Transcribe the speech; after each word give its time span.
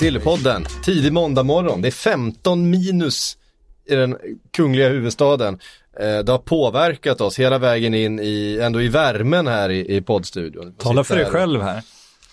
Sillypodden, 0.00 0.64
tidig 0.84 1.12
måndag 1.12 1.42
morgon. 1.42 1.82
Det 1.82 1.88
är 1.88 1.92
15 1.92 2.70
minus 2.70 3.36
i 3.88 3.94
den 3.94 4.16
kungliga 4.56 4.88
huvudstaden. 4.88 5.58
Eh, 6.00 6.18
Det 6.18 6.32
har 6.32 6.38
påverkat 6.38 7.20
oss 7.20 7.38
hela 7.38 7.58
vägen 7.58 7.94
in 7.94 8.20
i, 8.20 8.58
ändå 8.62 8.82
i 8.82 8.88
värmen 8.88 9.46
här 9.46 9.70
i, 9.70 9.96
i 9.96 10.00
poddstudion. 10.02 10.74
Tala 10.78 11.04
för 11.04 11.14
dig 11.16 11.24
här. 11.24 11.30
själv 11.30 11.62
här. 11.62 11.82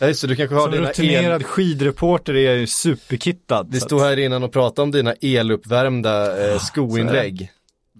Just 0.01 0.21
det, 0.21 0.27
du 0.27 0.35
kanske 0.35 0.55
har 0.55 0.61
Som 0.61 0.71
dina 0.71 0.89
rutinerad 0.89 1.41
el... 1.41 1.43
skidreporter 1.43 2.33
är 2.33 2.45
jag 2.45 2.57
ju 2.57 2.67
superkittad. 2.67 3.67
Vi 3.71 3.79
så 3.79 3.85
stod 3.85 4.01
här 4.01 4.19
innan 4.19 4.43
och 4.43 4.53
pratade 4.53 4.83
om 4.83 4.91
dina 4.91 5.13
eluppvärmda 5.13 6.47
eh, 6.51 6.59
skoinlägg. 6.59 7.51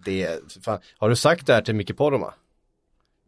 Det, 0.05 0.39
fan, 0.65 0.79
har 0.97 1.09
du 1.09 1.15
sagt 1.15 1.47
det 1.47 1.53
här 1.53 1.61
till 1.61 1.75
Micke 1.75 1.97
Poromaa? 1.97 2.33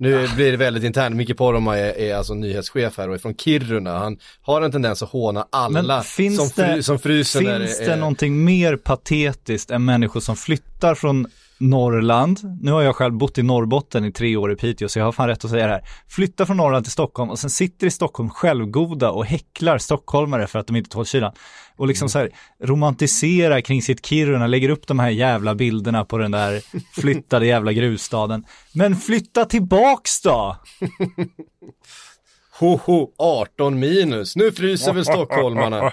Nu 0.02 0.28
blir 0.36 0.52
det 0.52 0.58
väldigt 0.58 0.84
internt, 0.84 1.16
Micke 1.16 1.38
Poromaa 1.38 1.78
är, 1.78 1.98
är 2.00 2.16
alltså 2.16 2.34
nyhetschef 2.34 2.98
här 2.98 3.10
och 3.10 3.16
är 3.16 3.20
från 3.20 3.36
Kiruna. 3.36 3.98
Han 3.98 4.18
har 4.42 4.62
en 4.62 4.72
tendens 4.72 5.04
att 5.04 5.10
håna 5.10 5.48
alla 5.50 6.04
som, 6.04 6.50
fry, 6.50 6.64
det, 6.64 6.84
som 6.84 7.00
fryser 7.00 7.40
finns 7.40 7.78
det 7.78 7.86
är... 7.86 7.98
någonting 7.98 8.46
mer 8.46 8.76
patetiskt 8.76 9.72
än 9.72 9.86
människor 9.86 10.20
som 10.20 10.36
flyttar 10.36 10.96
från 10.96 11.28
Norrland, 11.60 12.40
nu 12.62 12.72
har 12.72 12.82
jag 12.82 12.96
själv 12.96 13.14
bott 13.14 13.38
i 13.38 13.44
Norrbotten 13.44 14.06
i 14.06 14.12
tre 14.12 14.36
år 14.38 14.52
i 14.52 14.56
Piteå 14.56 14.90
så 14.90 15.00
jag 15.00 15.06
har 15.06 15.12
fan 15.12 15.28
rätt 15.28 15.46
att 15.46 15.52
säga 15.52 15.68
det 15.68 15.74
här, 15.74 15.82
flyttar 16.08 16.46
från 16.46 16.58
Norrland 16.58 16.86
till 16.86 16.92
Stockholm 16.92 17.30
och 17.30 17.40
sen 17.40 17.50
sitter 17.50 17.88
i 17.88 17.92
Stockholm 17.92 18.30
självgoda 18.30 19.12
och 19.12 19.26
häcklar 19.26 19.78
stockholmare 19.78 20.48
för 20.48 20.60
att 20.60 20.68
de 20.68 20.76
inte 20.76 20.90
tål 20.90 21.06
kylan. 21.06 21.34
Och 21.78 21.88
liksom 21.88 22.06
Mm. 22.06 22.10
så 22.10 22.20
här 22.20 22.30
romantiserar 22.64 23.62
kring 23.62 23.82
sitt 23.82 24.06
Kiruna, 24.06 24.48
lägger 24.48 24.70
upp 24.70 24.88
de 24.88 25.00
här 25.00 25.10
jävla 25.10 25.56
bilderna 25.56 26.06
på 26.06 26.18
den 26.18 26.32
där 26.32 26.62
flyttade 27.02 27.46
jävla 27.46 27.74
grusstaden. 27.74 28.44
Men 28.74 28.96
flytta 28.96 29.46
tillbaks 29.46 30.22
då! 30.22 30.58
Ho, 32.60 32.78
ho, 32.86 33.12
18 33.18 33.80
minus, 33.80 34.36
nu 34.36 34.52
fryser 34.52 34.94
väl 34.94 35.06
stockholmarna? 35.14 35.92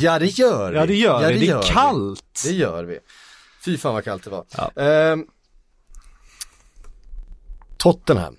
Ja 0.00 0.18
det 0.18 0.26
gör 0.38 0.70
vi. 0.72 0.76
Ja 0.78 0.86
det 0.86 0.94
gör 0.94 1.28
vi, 1.28 1.38
det 1.40 1.46
gör 1.46 1.58
är 1.58 1.62
vi. 1.62 1.68
kallt! 1.72 2.42
Det 2.44 2.52
gör 2.52 2.84
vi. 2.84 2.98
Fy 3.64 3.76
fan 3.78 3.94
vad 3.94 4.04
kallt 4.04 4.24
det 4.24 4.30
var. 4.30 4.44
Ja. 4.56 4.82
Ehm, 4.82 5.26
Tottenham. 7.76 8.36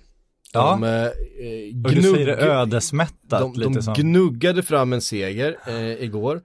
Ja. 0.52 0.70
De, 0.70 0.84
eh, 0.84 1.84
Och 1.84 1.92
du 1.92 2.02
säger 2.02 2.26
det 2.26 2.36
gnugg- 2.36 2.42
ödesmättat 2.60 3.40
de, 3.40 3.52
lite 3.54 3.70
de 3.70 3.82
som. 3.82 3.94
gnuggade 3.94 4.62
fram 4.62 4.92
en 4.92 5.00
seger 5.00 5.58
eh, 5.66 5.76
igår 6.04 6.42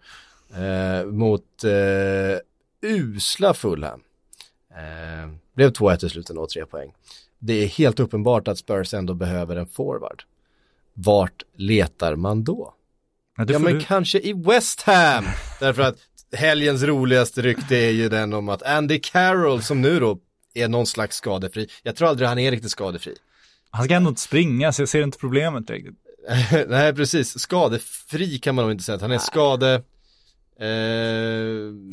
eh, 0.55 1.05
mot 1.05 1.63
eh, 1.63 2.89
usla 2.89 3.53
Fulham. 3.53 4.01
Eh, 4.71 5.29
blev 5.55 5.71
2-1 5.71 6.05
i 6.05 6.09
slutet 6.09 6.37
och 6.37 6.49
tre 6.49 6.65
poäng. 6.65 6.93
Det 7.39 7.53
är 7.53 7.67
helt 7.67 7.99
uppenbart 7.99 8.47
att 8.47 8.57
Spurs 8.57 8.93
ändå 8.93 9.13
behöver 9.13 9.55
en 9.55 9.67
forward. 9.67 10.23
Vart 10.93 11.43
letar 11.55 12.15
man 12.15 12.43
då? 12.43 12.73
Ja, 13.37 13.45
Ja 13.49 13.59
men 13.59 13.73
du- 13.73 13.81
kanske 13.81 14.19
i 14.19 14.33
West 14.33 14.81
Ham. 14.81 15.25
Därför 15.59 15.81
att 15.81 15.97
helgens 16.37 16.83
roligaste 16.83 17.41
rykte 17.41 17.75
är 17.77 17.89
ju 17.91 18.09
den 18.09 18.33
om 18.33 18.49
att 18.49 18.63
Andy 18.63 18.99
Carroll 18.99 19.61
som 19.61 19.81
nu 19.81 19.99
då 19.99 20.17
är 20.53 20.67
någon 20.67 20.85
slags 20.87 21.15
skadefri. 21.17 21.67
Jag 21.83 21.95
tror 21.95 22.07
aldrig 22.09 22.27
han 22.29 22.39
är 22.39 22.51
riktigt 22.51 22.71
skadefri. 22.71 23.15
Han 23.69 23.85
ska 23.85 23.93
ändå 23.95 24.09
inte 24.09 24.21
springa 24.21 24.71
så 24.71 24.81
jag 24.81 24.89
ser 24.89 25.03
inte 25.03 25.17
problemet 25.17 25.69
riktigt. 25.69 25.95
Nej 26.67 26.93
precis, 26.95 27.39
skadefri 27.39 28.39
kan 28.39 28.55
man 28.55 28.63
nog 28.65 28.71
inte 28.71 28.83
säga 28.83 28.95
att 28.95 29.01
han 29.01 29.11
är 29.11 29.17
skade... 29.17 29.73
Eh, 30.59 30.67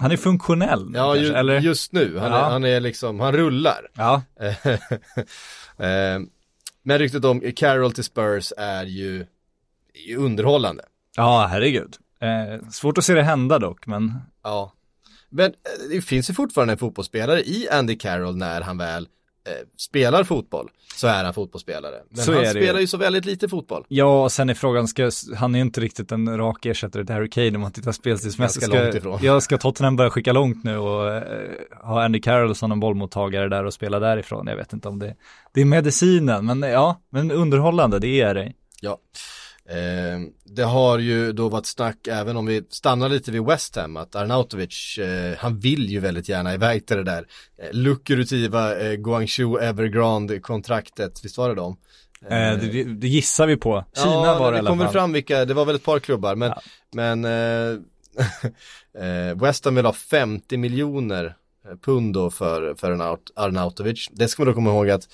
Han 0.02 0.10
är 0.12 0.16
funktionell. 0.16 0.90
ja, 0.94 1.14
kanske, 1.14 1.26
ju, 1.32 1.32
eller? 1.38 1.60
just 1.60 1.92
nu. 1.92 2.18
Han, 2.18 2.32
Ja. 2.32 2.38
är, 2.46 2.50
han 2.50 2.64
är 2.64 2.80
liksom, 2.80 3.20
han 3.20 3.32
rullar. 3.32 3.90
Ja, 3.94 4.22
eh, 5.78 6.20
men 6.82 6.98
ryktet 6.98 7.24
om 7.24 7.52
Carroll 7.56 7.92
till 7.92 8.04
Spurs 8.04 8.52
är 8.56 8.84
ju, 8.84 9.20
är 9.94 10.08
ju 10.08 10.16
underhållande. 10.16 10.82
ja 11.16 11.46
herregud. 11.50 11.96
Eh, 12.20 12.68
svårt 12.70 12.98
att 12.98 13.04
se 13.04 13.14
det 13.14 13.22
hända 13.22 13.58
dock, 13.58 13.86
men 13.86 14.12
Ja. 14.42 14.72
Men 15.30 15.46
eh, 15.46 15.52
det 15.90 16.00
finns 16.00 16.30
ju 16.30 16.34
fortfarande 16.34 16.72
en 16.72 16.78
fotbollsspelare 16.78 17.40
i 17.42 17.68
Andy 17.72 17.96
Carroll 17.96 18.36
när 18.36 18.60
han 18.60 18.78
väl 18.78 19.08
eh, 19.48 19.52
spelar 19.76 20.24
fotboll. 20.24 20.68
Så 20.96 21.06
är 21.06 21.24
han 21.24 21.34
fotbollsspelare. 21.34 21.94
Men 22.10 22.24
Så 22.24 22.32
han 22.34 22.46
spelar 22.46 22.74
ju. 22.74 22.80
ju 22.80 22.86
så 22.86 22.96
väldigt 22.96 23.24
lite 23.24 23.48
fotboll. 23.48 23.84
ja, 23.88 24.22
och 24.24 24.32
sen 24.32 24.50
är 24.50 24.54
frågan, 24.54 24.88
ska, 24.88 25.10
han 25.36 25.54
är 25.54 25.58
ju 25.58 25.62
inte 25.64 25.80
riktigt 25.80 26.12
en 26.12 26.38
rak 26.38 26.66
ersättare 26.66 27.04
till 27.04 27.14
Harry 27.14 27.30
Kane 27.30 27.54
om 27.54 27.60
man 27.60 27.72
tittar 27.72 27.92
spelstidsmässigt. 27.92 28.66
Ganska 28.66 28.80
långt 28.82 28.92
Ska, 28.92 28.98
ifrån. 28.98 29.18
ja, 29.22 29.40
ska 29.40 29.58
Tottenham 29.58 29.96
börja 29.96 30.10
skicka 30.10 30.32
långt 30.32 30.64
nu 30.64 30.76
och 30.78 31.14
eh, 31.14 31.22
ha 31.82 32.04
Andy 32.04 32.20
Carroll 32.20 32.54
som 32.54 32.72
en 32.72 32.80
bollmottagare 32.80 33.48
där 33.48 33.64
och 33.64 33.74
spela 33.74 33.98
därifrån? 33.98 34.46
Jag 34.46 34.56
vet 34.56 34.72
inte 34.72 34.88
om 34.88 34.98
det, 34.98 35.14
det 35.54 35.60
är 35.60 35.64
medicinen, 35.64 36.46
men 36.46 36.62
ja, 36.62 37.00
men 37.10 37.30
underhållande, 37.30 37.98
det 37.98 38.20
är 38.20 38.34
det. 38.34 38.52
Ja. 38.80 38.98
Eh, 39.68 40.20
det 40.44 40.62
har 40.62 40.98
ju 40.98 41.32
då 41.32 41.48
varit 41.48 41.66
snack, 41.66 42.06
även 42.06 42.36
om 42.36 42.46
vi 42.46 42.62
stannar 42.70 43.08
lite 43.08 43.30
vid 43.30 43.44
West 43.44 43.76
Ham, 43.76 43.96
att 43.96 44.16
Arnautovic, 44.16 44.98
eh, 44.98 45.36
han 45.38 45.58
vill 45.58 45.90
ju 45.90 46.00
väldigt 46.00 46.28
gärna 46.28 46.54
iväg 46.54 46.86
till 46.86 46.96
det 46.96 47.02
där 47.04 47.26
eh, 47.62 47.68
lukrativa 47.72 48.78
eh, 48.80 48.92
Guangzhou 48.94 49.58
Evergrande-kontraktet, 49.58 51.24
visst 51.24 51.38
var 51.38 51.48
det 51.48 51.54
dem? 51.54 51.76
Eh, 52.22 52.28
det, 52.58 52.84
det 52.84 53.08
gissar 53.08 53.46
vi 53.46 53.56
på. 53.56 53.84
Kina 53.96 54.10
ja, 54.14 54.38
var 54.38 54.52
det 54.52 54.58
i 54.58 54.58
det 54.58 54.58
alla 54.58 54.70
kom 54.70 54.78
väl 54.78 54.86
fall. 54.86 54.92
fram 54.92 55.12
vilka, 55.12 55.44
det 55.44 55.54
var 55.54 55.64
väl 55.64 55.76
ett 55.76 55.84
par 55.84 55.98
klubbar, 55.98 56.34
men, 56.34 56.48
Ja. 56.50 56.60
men 56.92 57.24
eh, 57.24 57.78
eh, 59.02 59.34
West 59.42 59.64
Ham 59.64 59.74
vill 59.74 59.84
ha 59.84 59.92
50 59.92 60.56
miljoner 60.56 61.24
eh, 61.68 61.76
pund 61.84 62.14
då 62.14 62.30
för, 62.30 62.74
för 62.74 62.90
Arnaut, 62.92 63.30
Arnautovic. 63.36 64.08
Det 64.12 64.28
ska 64.28 64.42
man 64.42 64.46
då 64.48 64.54
komma 64.54 64.70
ihåg 64.70 64.90
att 64.90 65.02
eh, 65.02 65.08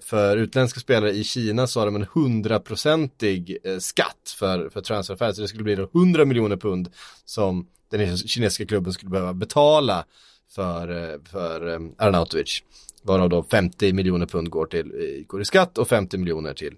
för 0.00 0.36
utländska 0.36 0.80
spelare 0.80 1.10
i 1.10 1.24
Kina 1.24 1.66
så 1.66 1.80
har 1.80 1.86
de 1.86 1.96
en 1.96 2.06
hundraprocentig 2.12 3.58
eh, 3.64 3.78
skatt 3.78 4.34
för, 4.38 4.68
för 4.68 4.80
transferfärg, 4.80 5.34
så 5.34 5.42
det 5.42 5.48
skulle 5.48 5.64
bli 5.64 5.74
då 5.74 5.88
100 5.94 6.24
miljoner 6.24 6.56
pund 6.56 6.88
som 7.24 7.66
den 7.90 8.18
kinesiska 8.18 8.66
klubben 8.66 8.92
skulle 8.92 9.10
behöva 9.10 9.32
betala 9.32 10.04
för, 10.50 11.12
eh, 11.12 11.18
för 11.24 11.68
eh, 11.68 11.80
Arnautovic. 11.98 12.62
Varav 13.02 13.28
då 13.28 13.42
50 13.42 13.92
miljoner 13.92 14.26
pund 14.26 14.50
går, 14.50 14.66
till, 14.66 15.24
går 15.26 15.42
i 15.42 15.44
skatt 15.44 15.78
och 15.78 15.88
50 15.88 16.18
miljoner 16.18 16.54
till 16.54 16.74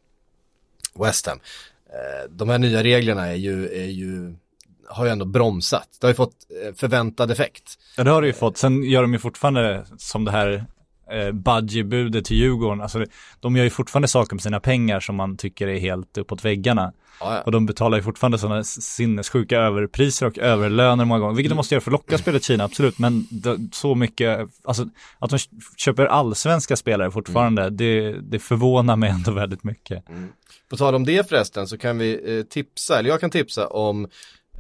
West 0.95 1.27
Ham. 1.27 1.39
De 2.29 2.49
här 2.49 2.59
nya 2.59 2.83
reglerna 2.83 3.27
är 3.27 3.35
ju, 3.35 3.69
är 3.69 3.87
ju, 3.87 4.35
har 4.89 5.05
ju 5.05 5.11
ändå 5.11 5.25
bromsat. 5.25 5.89
Det 6.01 6.07
har 6.07 6.11
ju 6.11 6.15
fått 6.15 6.47
förväntad 6.75 7.31
effekt. 7.31 7.79
Ja 7.97 8.05
det 8.05 8.11
har 8.11 8.23
det 8.23 8.27
ju 8.27 8.33
fått, 8.33 8.57
sen 8.57 8.83
gör 8.83 9.03
de 9.03 9.13
ju 9.13 9.19
fortfarande 9.19 9.87
som 9.99 10.25
det 10.25 10.31
här 10.31 10.67
eh, 11.11 11.33
budgetbudet 11.33 12.25
till 12.25 12.37
Djurgården, 12.37 12.81
alltså 12.81 13.05
de 13.41 13.57
gör 13.57 13.65
ju 13.65 13.71
fortfarande 13.71 14.09
saker 14.09 14.35
med 14.35 14.43
sina 14.43 14.61
pengar 14.61 15.01
som 15.01 15.17
man 15.17 15.37
tycker 15.37 15.69
är 15.69 15.79
helt 15.79 16.19
uppåt 16.19 16.45
väggarna. 16.45 16.93
Ja, 17.21 17.41
Och 17.41 17.53
de 17.53 17.67
betalar 17.67 17.99
ju 17.99 18.03
fortfarande 18.03 18.39
sådana 18.39 18.65
sinnessjuka 18.65 19.59
överpriser 19.59 20.27
och 20.27 20.39
överlöner 20.39 21.05
många 21.05 21.21
gånger, 21.21 21.35
vilket 21.35 21.51
de 21.51 21.55
måste 21.55 21.75
göra 21.75 21.81
för 21.81 21.91
att 21.91 21.93
locka 21.93 22.19
spelare 22.19 22.41
till 22.41 22.47
Kina, 22.47 22.65
absolut, 22.65 22.99
men 22.99 23.27
det, 23.31 23.59
så 23.73 23.95
mycket, 23.95 24.49
alltså 24.65 24.89
att 25.19 25.31
de 25.31 25.39
köper 25.77 26.07
allsvenska 26.07 26.77
spelare 26.77 27.11
fortfarande, 27.11 27.71
det, 27.71 28.13
det 28.13 28.39
förvånar 28.39 28.97
mig 28.97 29.11
ändå 29.11 29.33
väldigt 29.33 29.65
mycket. 29.65 30.05
På 30.71 30.77
tal 30.77 30.95
om 30.95 31.05
det 31.05 31.29
förresten 31.29 31.67
så 31.67 31.79
kan 31.79 31.99
vi 31.99 32.39
eh, 32.39 32.43
tipsa, 32.43 32.99
eller 32.99 33.11
jag 33.11 33.21
kan 33.21 33.31
tipsa 33.31 33.67
om 33.67 34.09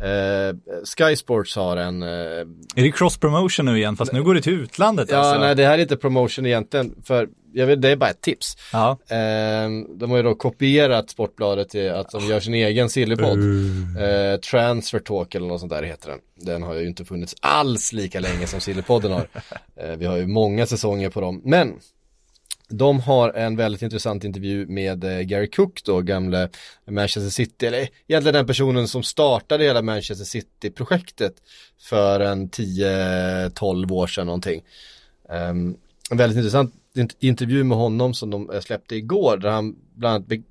eh, 0.02 0.56
Sky 0.84 1.16
Sports 1.16 1.56
har 1.56 1.76
en 1.76 2.02
eh, 2.02 2.08
Är 2.08 2.82
det 2.82 2.92
cross 2.92 3.16
promotion 3.16 3.66
nu 3.66 3.76
igen, 3.76 3.96
fast 3.96 4.12
nu 4.12 4.22
går 4.22 4.34
det 4.34 4.42
till 4.42 4.52
utlandet 4.52 5.10
Ja, 5.10 5.18
alltså? 5.18 5.40
nej 5.40 5.54
det 5.54 5.66
här 5.66 5.78
är 5.78 5.82
inte 5.82 5.96
promotion 5.96 6.46
egentligen, 6.46 6.94
för 7.04 7.28
jag 7.52 7.66
vet, 7.66 7.82
det 7.82 7.88
är 7.88 7.96
bara 7.96 8.10
ett 8.10 8.20
tips. 8.20 8.56
Ja. 8.72 8.90
Eh, 9.08 9.68
de 9.96 10.10
har 10.10 10.16
ju 10.16 10.22
då 10.22 10.34
kopierat 10.34 11.10
Sportbladet 11.10 11.68
till 11.68 11.90
att 11.90 12.10
de 12.10 12.26
gör 12.26 12.40
sin 12.40 12.54
egen 12.54 12.88
sillypodd. 12.90 13.38
Eh, 13.38 14.40
Transfer 14.40 14.98
Talk 14.98 15.34
eller 15.34 15.46
något 15.46 15.60
sånt 15.60 15.72
där 15.72 15.82
heter 15.82 16.10
den. 16.10 16.18
Den 16.36 16.62
har 16.62 16.74
ju 16.74 16.86
inte 16.86 17.04
funnits 17.04 17.34
alls 17.40 17.92
lika 17.92 18.20
länge 18.20 18.46
som 18.46 18.60
Sillypodden 18.60 19.12
har. 19.12 19.26
Vi 19.96 20.06
har 20.06 20.16
ju 20.16 20.26
många 20.26 20.66
säsonger 20.66 21.10
på 21.10 21.20
dem. 21.20 21.40
Men 21.44 21.72
de 22.76 23.00
har 23.00 23.32
en 23.32 23.56
väldigt 23.56 23.82
intressant 23.82 24.24
intervju 24.24 24.66
med 24.66 25.04
eh, 25.04 25.20
Gary 25.20 25.50
Cook 25.50 25.84
då, 25.84 26.00
gamle 26.00 26.48
Manchester 26.86 27.30
City, 27.30 27.66
eller 27.66 27.88
egentligen 28.08 28.34
den 28.34 28.46
personen 28.46 28.88
som 28.88 29.02
startade 29.02 29.64
hela 29.64 29.82
Manchester 29.82 30.24
City-projektet 30.24 31.34
för 31.80 32.20
en 32.20 32.50
10-12 32.50 33.92
år 33.92 34.06
sedan 34.06 34.26
någonting. 34.26 34.62
Um, 35.28 35.76
en 36.10 36.16
väldigt 36.16 36.36
intressant 36.36 36.74
intervju 37.18 37.64
med 37.64 37.78
honom 37.78 38.14
som 38.14 38.30
de 38.30 38.50
eh, 38.50 38.60
släppte 38.60 38.96
igår, 38.96 39.36
där 39.36 39.50
han 39.50 39.76
bland 39.94 40.14
annat 40.14 40.44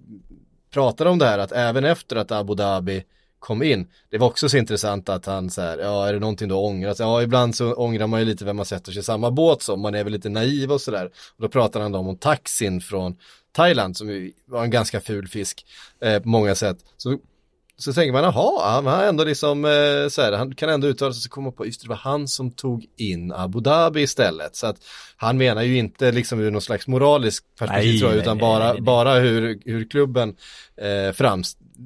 pratade 0.73 1.09
om 1.09 1.19
det 1.19 1.25
här 1.25 1.39
att 1.39 1.51
även 1.51 1.85
efter 1.85 2.15
att 2.15 2.31
Abu 2.31 2.55
Dhabi 2.55 3.03
kom 3.43 3.63
in. 3.63 3.87
Det 4.09 4.17
var 4.17 4.27
också 4.27 4.49
så 4.49 4.57
intressant 4.57 5.09
att 5.09 5.25
han 5.25 5.49
så 5.49 5.61
här, 5.61 5.77
ja 5.77 6.07
är 6.07 6.13
det 6.13 6.19
någonting 6.19 6.47
du 6.47 6.55
ångrar? 6.55 6.95
Ja 6.99 7.21
ibland 7.21 7.55
så 7.55 7.73
ångrar 7.73 8.07
man 8.07 8.19
ju 8.19 8.25
lite 8.25 8.45
vem 8.45 8.55
man 8.55 8.65
sätter 8.65 8.91
sig 8.91 8.99
i 8.99 9.03
samma 9.03 9.31
båt 9.31 9.61
som, 9.61 9.81
man 9.81 9.95
är 9.95 10.03
väl 10.03 10.13
lite 10.13 10.29
naiv 10.29 10.71
och 10.71 10.81
sådär. 10.81 11.05
Och 11.05 11.41
då 11.41 11.49
pratar 11.49 11.81
han 11.81 11.91
då 11.91 11.99
om 11.99 12.17
taxin 12.17 12.81
från 12.81 13.17
Thailand 13.55 13.97
som 13.97 14.31
var 14.45 14.63
en 14.63 14.69
ganska 14.69 15.01
ful 15.01 15.27
fisk 15.27 15.65
eh, 16.01 16.19
på 16.19 16.29
många 16.29 16.55
sätt. 16.55 16.77
Så 16.97 17.17
så 17.77 17.93
tänker 17.93 18.13
man, 18.13 18.23
jaha, 18.23 18.71
han 18.71 18.85
har 18.85 19.03
ändå 19.03 19.23
liksom, 19.23 19.65
eh, 19.65 20.09
så 20.09 20.21
här, 20.21 20.31
han 20.31 20.55
kan 20.55 20.69
ändå 20.69 20.87
uttala 20.87 21.13
sig, 21.13 21.21
så 21.21 21.29
kommer 21.29 21.45
man 21.45 21.53
på, 21.53 21.65
just 21.65 21.81
det, 21.81 21.85
det 21.85 21.89
var 21.89 21.95
han 21.95 22.27
som 22.27 22.51
tog 22.51 22.85
in 22.97 23.31
Abu 23.31 23.59
Dhabi 23.59 24.01
istället. 24.01 24.55
Så 24.55 24.67
att 24.67 24.77
han 25.17 25.37
menar 25.37 25.61
ju 25.61 25.77
inte 25.77 26.11
liksom 26.11 26.39
ur 26.39 26.51
någon 26.51 26.61
slags 26.61 26.87
moralisk 26.87 27.43
perspektiv 27.59 27.91
Nej, 27.91 27.99
tror 27.99 28.11
jag, 28.11 28.21
utan 28.21 28.37
nej, 28.37 28.41
bara, 28.41 28.73
nej, 28.73 28.81
bara 28.81 29.13
hur, 29.19 29.59
hur 29.65 29.89
klubben 29.89 30.35
eh, 30.77 31.13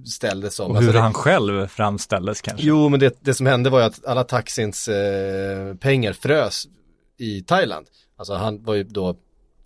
framställdes 0.03 0.55
som. 0.55 0.71
Och 0.71 0.77
Alltså 0.77 0.87
hur 0.87 0.93
det- 0.93 0.99
han 1.01 1.13
själv 1.13 1.67
framställdes 1.67 2.41
kanske. 2.41 2.65
Jo, 2.67 2.89
men 2.89 2.99
det, 2.99 3.17
det 3.21 3.33
som 3.33 3.45
hände 3.45 3.69
var 3.69 3.79
ju 3.79 3.85
att 3.85 4.05
alla 4.05 4.23
taxins 4.23 4.87
eh, 4.87 5.75
pengar 5.75 6.13
frös 6.13 6.67
i 7.17 7.41
Thailand. 7.41 7.87
Alltså 8.17 8.33
han 8.33 8.63
var 8.63 8.73
ju 8.73 8.83
då 8.83 9.15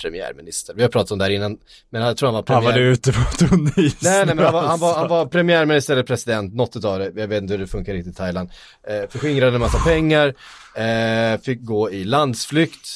premiärminister. 0.02 0.74
Vi 0.74 0.82
har 0.82 0.90
pratat 0.90 1.12
om 1.12 1.18
det 1.18 1.24
här 1.26 1.32
innan, 1.32 1.58
men 1.90 2.02
jag 2.02 2.18
tror 2.18 2.28
han 2.28 2.34
var 2.34 2.40
Han 2.48 2.64
premiär... 2.64 2.72
var 2.72 2.80
det 2.80 2.86
ute 2.94 3.12
på 3.12 3.24
tunn 3.38 3.72
is. 3.78 4.02
Nej, 4.02 4.26
nej 4.26 4.36
men 4.36 4.46
han 4.46 4.54
var, 4.54 4.62
han, 4.62 4.80
var, 4.80 4.94
han 4.94 5.00
alltså. 5.00 5.16
var 5.16 5.26
premiärminister 5.26 5.94
eller 5.94 6.04
president, 6.04 6.54
något 6.56 6.76
utav 6.76 7.00
det, 7.00 7.12
jag 7.16 7.28
vet 7.28 7.42
inte 7.42 7.54
hur 7.54 7.60
det 7.60 7.68
funkar 7.68 7.94
riktigt 7.94 8.14
i 8.14 8.18
Thailand. 8.18 8.50
Eh, 8.88 9.10
förskingrade 9.10 9.56
en 9.56 9.62
massa 9.62 9.78
pengar, 9.80 10.34
eh, 10.76 11.42
fick 11.42 11.62
gå 11.66 11.92
i 11.92 12.04
landsflykt, 12.04 12.88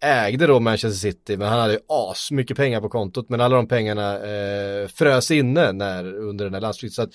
ägde 0.00 0.46
då 0.46 0.60
Manchester 0.60 0.98
City, 0.98 1.36
men 1.36 1.48
han 1.48 1.60
hade 1.60 1.72
ju 1.72 1.78
asmycket 1.88 2.56
pengar 2.56 2.80
på 2.80 2.88
kontot, 2.88 3.28
men 3.28 3.40
alla 3.40 3.56
de 3.56 3.66
pengarna 3.66 4.18
eh, 4.18 4.88
frös 4.88 5.30
inne 5.30 5.72
när, 5.72 6.14
under 6.14 6.44
den 6.44 6.54
här 6.54 6.60
landsflykten. 6.60 6.94
Så 6.94 7.02
att 7.02 7.14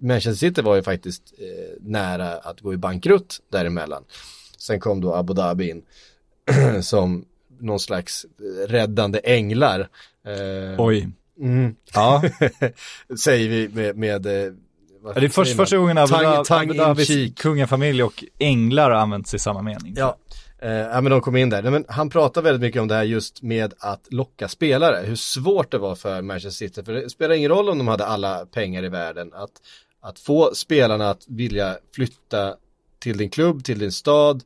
Manchester, 0.00 0.32
City 0.34 0.62
var 0.62 0.76
ju 0.76 0.82
faktiskt 0.82 1.22
eh, 1.38 1.46
nära 1.80 2.32
att 2.32 2.60
gå 2.60 2.74
i 2.74 2.76
bankrutt 2.76 3.40
däremellan. 3.52 4.04
Sen 4.58 4.80
kom 4.80 5.00
då 5.00 5.14
Abu 5.14 5.34
Dhabi 5.34 5.70
in 5.70 5.82
som 6.82 7.24
någon 7.60 7.80
slags 7.80 8.24
eh, 8.24 8.68
räddande 8.68 9.20
änglar. 9.24 9.80
Eh, 10.26 10.84
Oj. 10.84 11.08
Mm. 11.40 11.74
Ja. 11.94 12.22
Säger 13.18 13.48
vi 13.48 13.68
med, 13.68 13.96
med 13.96 14.26
eh, 14.26 14.52
Det 15.14 15.24
är 15.24 15.28
först, 15.28 15.56
första 15.56 15.76
gången 15.76 15.98
Abu, 15.98 16.74
Dhabi, 16.74 17.04
cheek. 17.04 17.38
kungafamilj 17.38 18.02
och 18.02 18.24
änglar 18.38 18.90
har 18.90 18.98
använts 18.98 19.34
i 19.34 19.38
samma 19.38 19.62
mening. 19.62 19.94
Ja, 19.96 20.16
eh, 20.58 20.70
ja 20.70 21.00
men 21.00 21.10
de 21.10 21.20
kom 21.20 21.36
in 21.36 21.50
där. 21.50 21.62
Nej, 21.62 21.72
men 21.72 21.84
han 21.88 22.10
pratar 22.10 22.42
väldigt 22.42 22.60
mycket 22.60 22.82
om 22.82 22.88
det 22.88 22.94
här 22.94 23.02
just 23.02 23.42
med 23.42 23.74
att 23.78 24.12
locka 24.12 24.48
spelare. 24.48 25.06
Hur 25.06 25.16
svårt 25.16 25.70
det 25.70 25.78
var 25.78 25.94
för 25.94 26.22
Manchester 26.22 26.66
City. 26.66 26.82
För 26.82 26.92
det 26.92 27.10
spelar 27.10 27.34
ingen 27.34 27.50
roll 27.50 27.68
om 27.68 27.78
de 27.78 27.88
hade 27.88 28.06
alla 28.06 28.46
pengar 28.46 28.84
i 28.84 28.88
världen. 28.88 29.32
Att, 29.34 29.50
att 30.00 30.18
få 30.18 30.54
spelarna 30.54 31.10
att 31.10 31.24
vilja 31.28 31.78
flytta 31.94 32.54
till 32.98 33.16
din 33.16 33.30
klubb, 33.30 33.64
till 33.64 33.78
din 33.78 33.92
stad 33.92 34.42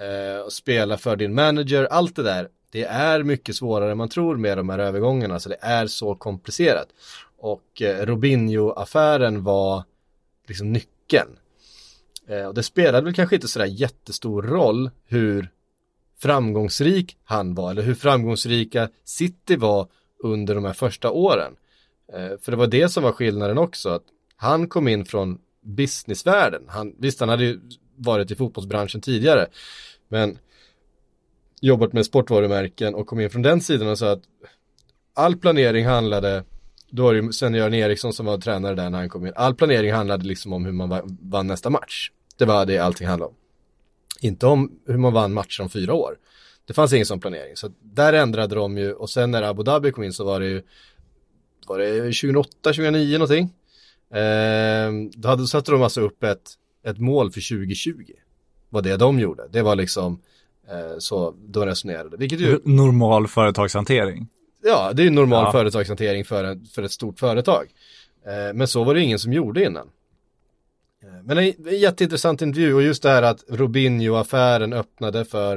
eh, 0.00 0.40
och 0.40 0.52
spela 0.52 0.98
för 0.98 1.16
din 1.16 1.34
manager. 1.34 1.84
Allt 1.84 2.16
det 2.16 2.22
där. 2.22 2.48
Det 2.72 2.84
är 2.84 3.22
mycket 3.22 3.56
svårare 3.56 3.90
än 3.90 3.98
man 3.98 4.08
tror 4.08 4.36
med 4.36 4.58
de 4.58 4.68
här 4.68 4.78
övergångarna. 4.78 5.40
Så 5.40 5.48
det 5.48 5.58
är 5.60 5.86
så 5.86 6.14
komplicerat. 6.14 6.88
Och 7.38 7.82
eh, 7.82 8.06
Robinho-affären 8.06 9.42
var 9.42 9.84
liksom 10.48 10.72
nyckeln. 10.72 11.28
Eh, 12.30 12.46
och 12.46 12.54
det 12.54 12.62
spelade 12.62 13.04
väl 13.04 13.14
kanske 13.14 13.34
inte 13.34 13.48
sådär 13.48 13.66
jättestor 13.66 14.42
roll 14.42 14.90
hur 15.06 15.50
framgångsrik 16.18 17.16
han 17.24 17.54
var 17.54 17.70
eller 17.70 17.82
hur 17.82 17.94
framgångsrika 17.94 18.88
City 19.04 19.56
var 19.56 19.88
under 20.18 20.54
de 20.54 20.64
här 20.64 20.72
första 20.72 21.10
åren. 21.10 21.56
Eh, 22.12 22.38
för 22.40 22.50
det 22.50 22.56
var 22.56 22.66
det 22.66 22.88
som 22.88 23.02
var 23.02 23.12
skillnaden 23.12 23.58
också, 23.58 23.88
att 23.88 24.04
han 24.36 24.68
kom 24.68 24.88
in 24.88 25.04
från 25.04 25.38
businessvärlden. 25.62 26.62
Han, 26.68 26.94
visst, 26.98 27.20
han 27.20 27.28
hade 27.28 27.44
ju 27.44 27.60
varit 27.96 28.30
i 28.30 28.34
fotbollsbranschen 28.34 29.00
tidigare, 29.00 29.46
men 30.08 30.38
jobbat 31.60 31.92
med 31.92 32.06
sportvarumärken 32.06 32.94
och 32.94 33.06
kom 33.06 33.20
in 33.20 33.30
från 33.30 33.42
den 33.42 33.60
sidan 33.60 33.88
och 33.88 33.98
sa 33.98 34.12
att 34.12 34.22
all 35.14 35.36
planering 35.36 35.86
handlade 35.86 36.44
då 36.90 37.02
var 37.02 37.14
det 37.14 37.20
ju 37.20 37.32
Sven-Göran 37.32 37.74
Eriksson 37.74 38.12
som 38.12 38.26
var 38.26 38.38
tränare 38.38 38.74
där 38.74 38.90
när 38.90 38.98
han 38.98 39.08
kom 39.08 39.26
in. 39.26 39.32
All 39.36 39.54
planering 39.54 39.92
handlade 39.92 40.24
liksom 40.24 40.52
om 40.52 40.64
hur 40.64 40.72
man 40.72 41.18
vann 41.22 41.46
nästa 41.46 41.70
match. 41.70 42.10
Det 42.40 42.46
var 42.46 42.66
det 42.66 42.78
allting 42.78 43.06
handlade 43.08 43.28
om. 43.30 43.36
Inte 44.20 44.46
om 44.46 44.72
hur 44.86 44.96
man 44.98 45.12
vann 45.12 45.32
matcher 45.32 45.62
om 45.62 45.68
fyra 45.70 45.94
år. 45.94 46.16
Det 46.66 46.72
fanns 46.74 46.92
ingen 46.92 47.06
sån 47.06 47.20
planering. 47.20 47.56
Så 47.56 47.70
där 47.82 48.12
ändrade 48.12 48.54
de 48.54 48.78
ju 48.78 48.92
och 48.92 49.10
sen 49.10 49.30
när 49.30 49.42
Abu 49.42 49.62
Dhabi 49.62 49.92
kom 49.92 50.04
in 50.04 50.12
så 50.12 50.24
var 50.24 50.40
det 50.40 50.46
ju 50.46 50.62
var 51.66 51.78
det 51.78 51.94
2008, 52.02 52.50
2009 52.62 53.12
någonting. 53.12 53.52
Ehm, 54.14 55.10
då 55.10 55.28
hade, 55.28 55.46
satte 55.46 55.70
de 55.72 55.82
alltså 55.82 56.00
upp 56.00 56.22
ett, 56.24 56.50
ett 56.86 56.98
mål 56.98 57.32
för 57.32 57.48
2020. 57.56 57.92
Var 58.68 58.82
det 58.82 58.96
de 58.96 59.18
gjorde. 59.18 59.48
Det 59.50 59.62
var 59.62 59.76
liksom 59.76 60.20
eh, 60.68 60.98
så 60.98 61.34
de 61.48 61.66
resonerade. 61.66 62.16
Vilket 62.16 62.40
ju 62.40 62.58
Normal 62.64 63.28
företagshantering. 63.28 64.28
Ja, 64.62 64.92
det 64.92 65.02
är 65.02 65.04
ju 65.04 65.10
normal 65.10 65.44
Ja. 65.44 65.52
företagshantering 65.52 66.24
för, 66.24 66.44
en, 66.44 66.64
för 66.66 66.82
ett 66.82 66.92
stort 66.92 67.18
företag. 67.18 67.66
Eh, 68.26 68.54
men 68.54 68.68
så 68.68 68.84
var 68.84 68.94
det 68.94 69.00
ingen 69.00 69.18
som 69.18 69.32
gjorde 69.32 69.64
innan. 69.64 69.88
Men 71.24 71.38
en, 71.38 71.54
jätteintressant 71.78 72.42
intervju 72.42 72.74
och 72.74 72.82
just 72.82 73.02
det 73.02 73.10
här 73.10 73.22
att 73.22 73.44
Robinho-affären 73.48 74.72
öppnade 74.72 75.24
för 75.24 75.56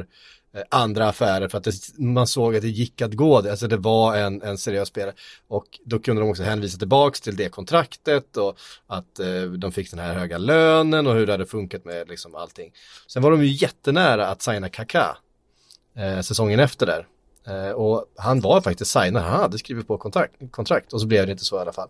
eh, 0.54 0.62
andra 0.70 1.10
affärer 1.10 1.48
för 1.48 1.58
att 1.58 1.64
det, 1.64 1.74
man 1.98 2.28
såg 2.28 2.56
att 2.56 2.62
det 2.62 2.70
gick 2.70 3.02
att 3.02 3.14
gå 3.14 3.42
det, 3.42 3.52
alltså 3.52 3.68
det 3.68 3.78
var 3.78 4.18
en, 4.18 4.42
en 4.42 4.58
seriös 4.58 4.88
spelare. 4.88 5.14
Och 5.48 5.66
då 5.86 6.00
kunde 6.00 6.22
de 6.22 6.30
också 6.30 6.44
hänvisa 6.44 6.78
tillbaks 6.78 7.22
till 7.22 7.36
det 7.36 7.50
kontraktet 7.50 8.38
och 8.38 8.58
att 8.88 9.20
eh, 9.20 9.44
de 9.44 9.72
fick 9.72 9.92
den 9.92 10.00
här 10.00 10.14
höga 10.14 10.38
lönen 10.38 11.08
och 11.08 11.14
hur 11.14 11.26
det 11.26 11.32
hade 11.32 11.46
funkat 11.46 11.86
med 11.86 12.10
liksom 12.10 12.36
allting. 12.36 12.72
Sen 13.08 13.22
var 13.24 13.32
de 13.32 13.46
ju 13.46 13.52
jättenära 13.52 14.28
att 14.28 14.42
signa 14.42 14.70
Kaká 14.70 15.18
eh, 15.96 16.22
säsongen 16.22 16.60
efter 16.60 16.86
där. 16.86 17.08
Eh, 17.48 17.70
och 17.72 18.06
han 18.18 18.40
var 18.40 18.62
faktiskt 18.62 18.92
signad, 18.92 19.24
han 19.24 19.40
hade 19.40 19.58
skrivit 19.58 19.88
på 19.88 19.98
kontrakt, 19.98 20.34
kontrakt 20.52 20.94
och 20.94 21.02
så 21.02 21.08
blev 21.08 21.26
det 21.26 21.32
inte 21.32 21.46
så 21.46 21.58
i 21.58 21.60
alla 21.60 21.74
fall. 21.74 21.90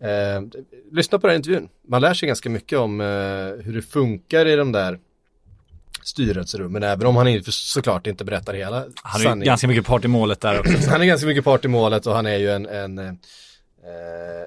Eh, 0.00 0.42
lyssna 0.92 1.18
på 1.18 1.26
den 1.26 1.32
här 1.32 1.36
intervjun, 1.36 1.68
man 1.88 2.00
lär 2.00 2.14
sig 2.14 2.26
ganska 2.26 2.50
mycket 2.50 2.78
om 2.78 3.00
eh, 3.00 3.06
hur 3.64 3.72
det 3.74 3.82
funkar 3.82 4.46
i 4.46 4.56
de 4.56 4.72
där 4.72 4.98
styrelserummen, 6.02 6.82
även 6.82 7.06
om 7.06 7.16
han 7.16 7.42
såklart 7.44 8.06
inte 8.06 8.24
berättar 8.24 8.54
hela 8.54 8.76
Han 9.02 9.20
är 9.20 9.24
sanningen. 9.24 9.46
ganska 9.46 9.68
mycket 9.68 9.86
part 9.86 10.04
i 10.04 10.08
målet 10.08 10.40
där 10.40 10.60
också. 10.60 10.72
Han 10.90 11.00
är 11.02 11.06
ganska 11.06 11.26
mycket 11.26 11.44
part 11.44 11.64
i 11.64 11.68
målet 11.68 12.06
och 12.06 12.14
han 12.14 12.26
är 12.26 12.36
ju 12.38 12.50
en, 12.50 12.66
en, 12.66 12.98
eh, 12.98 13.12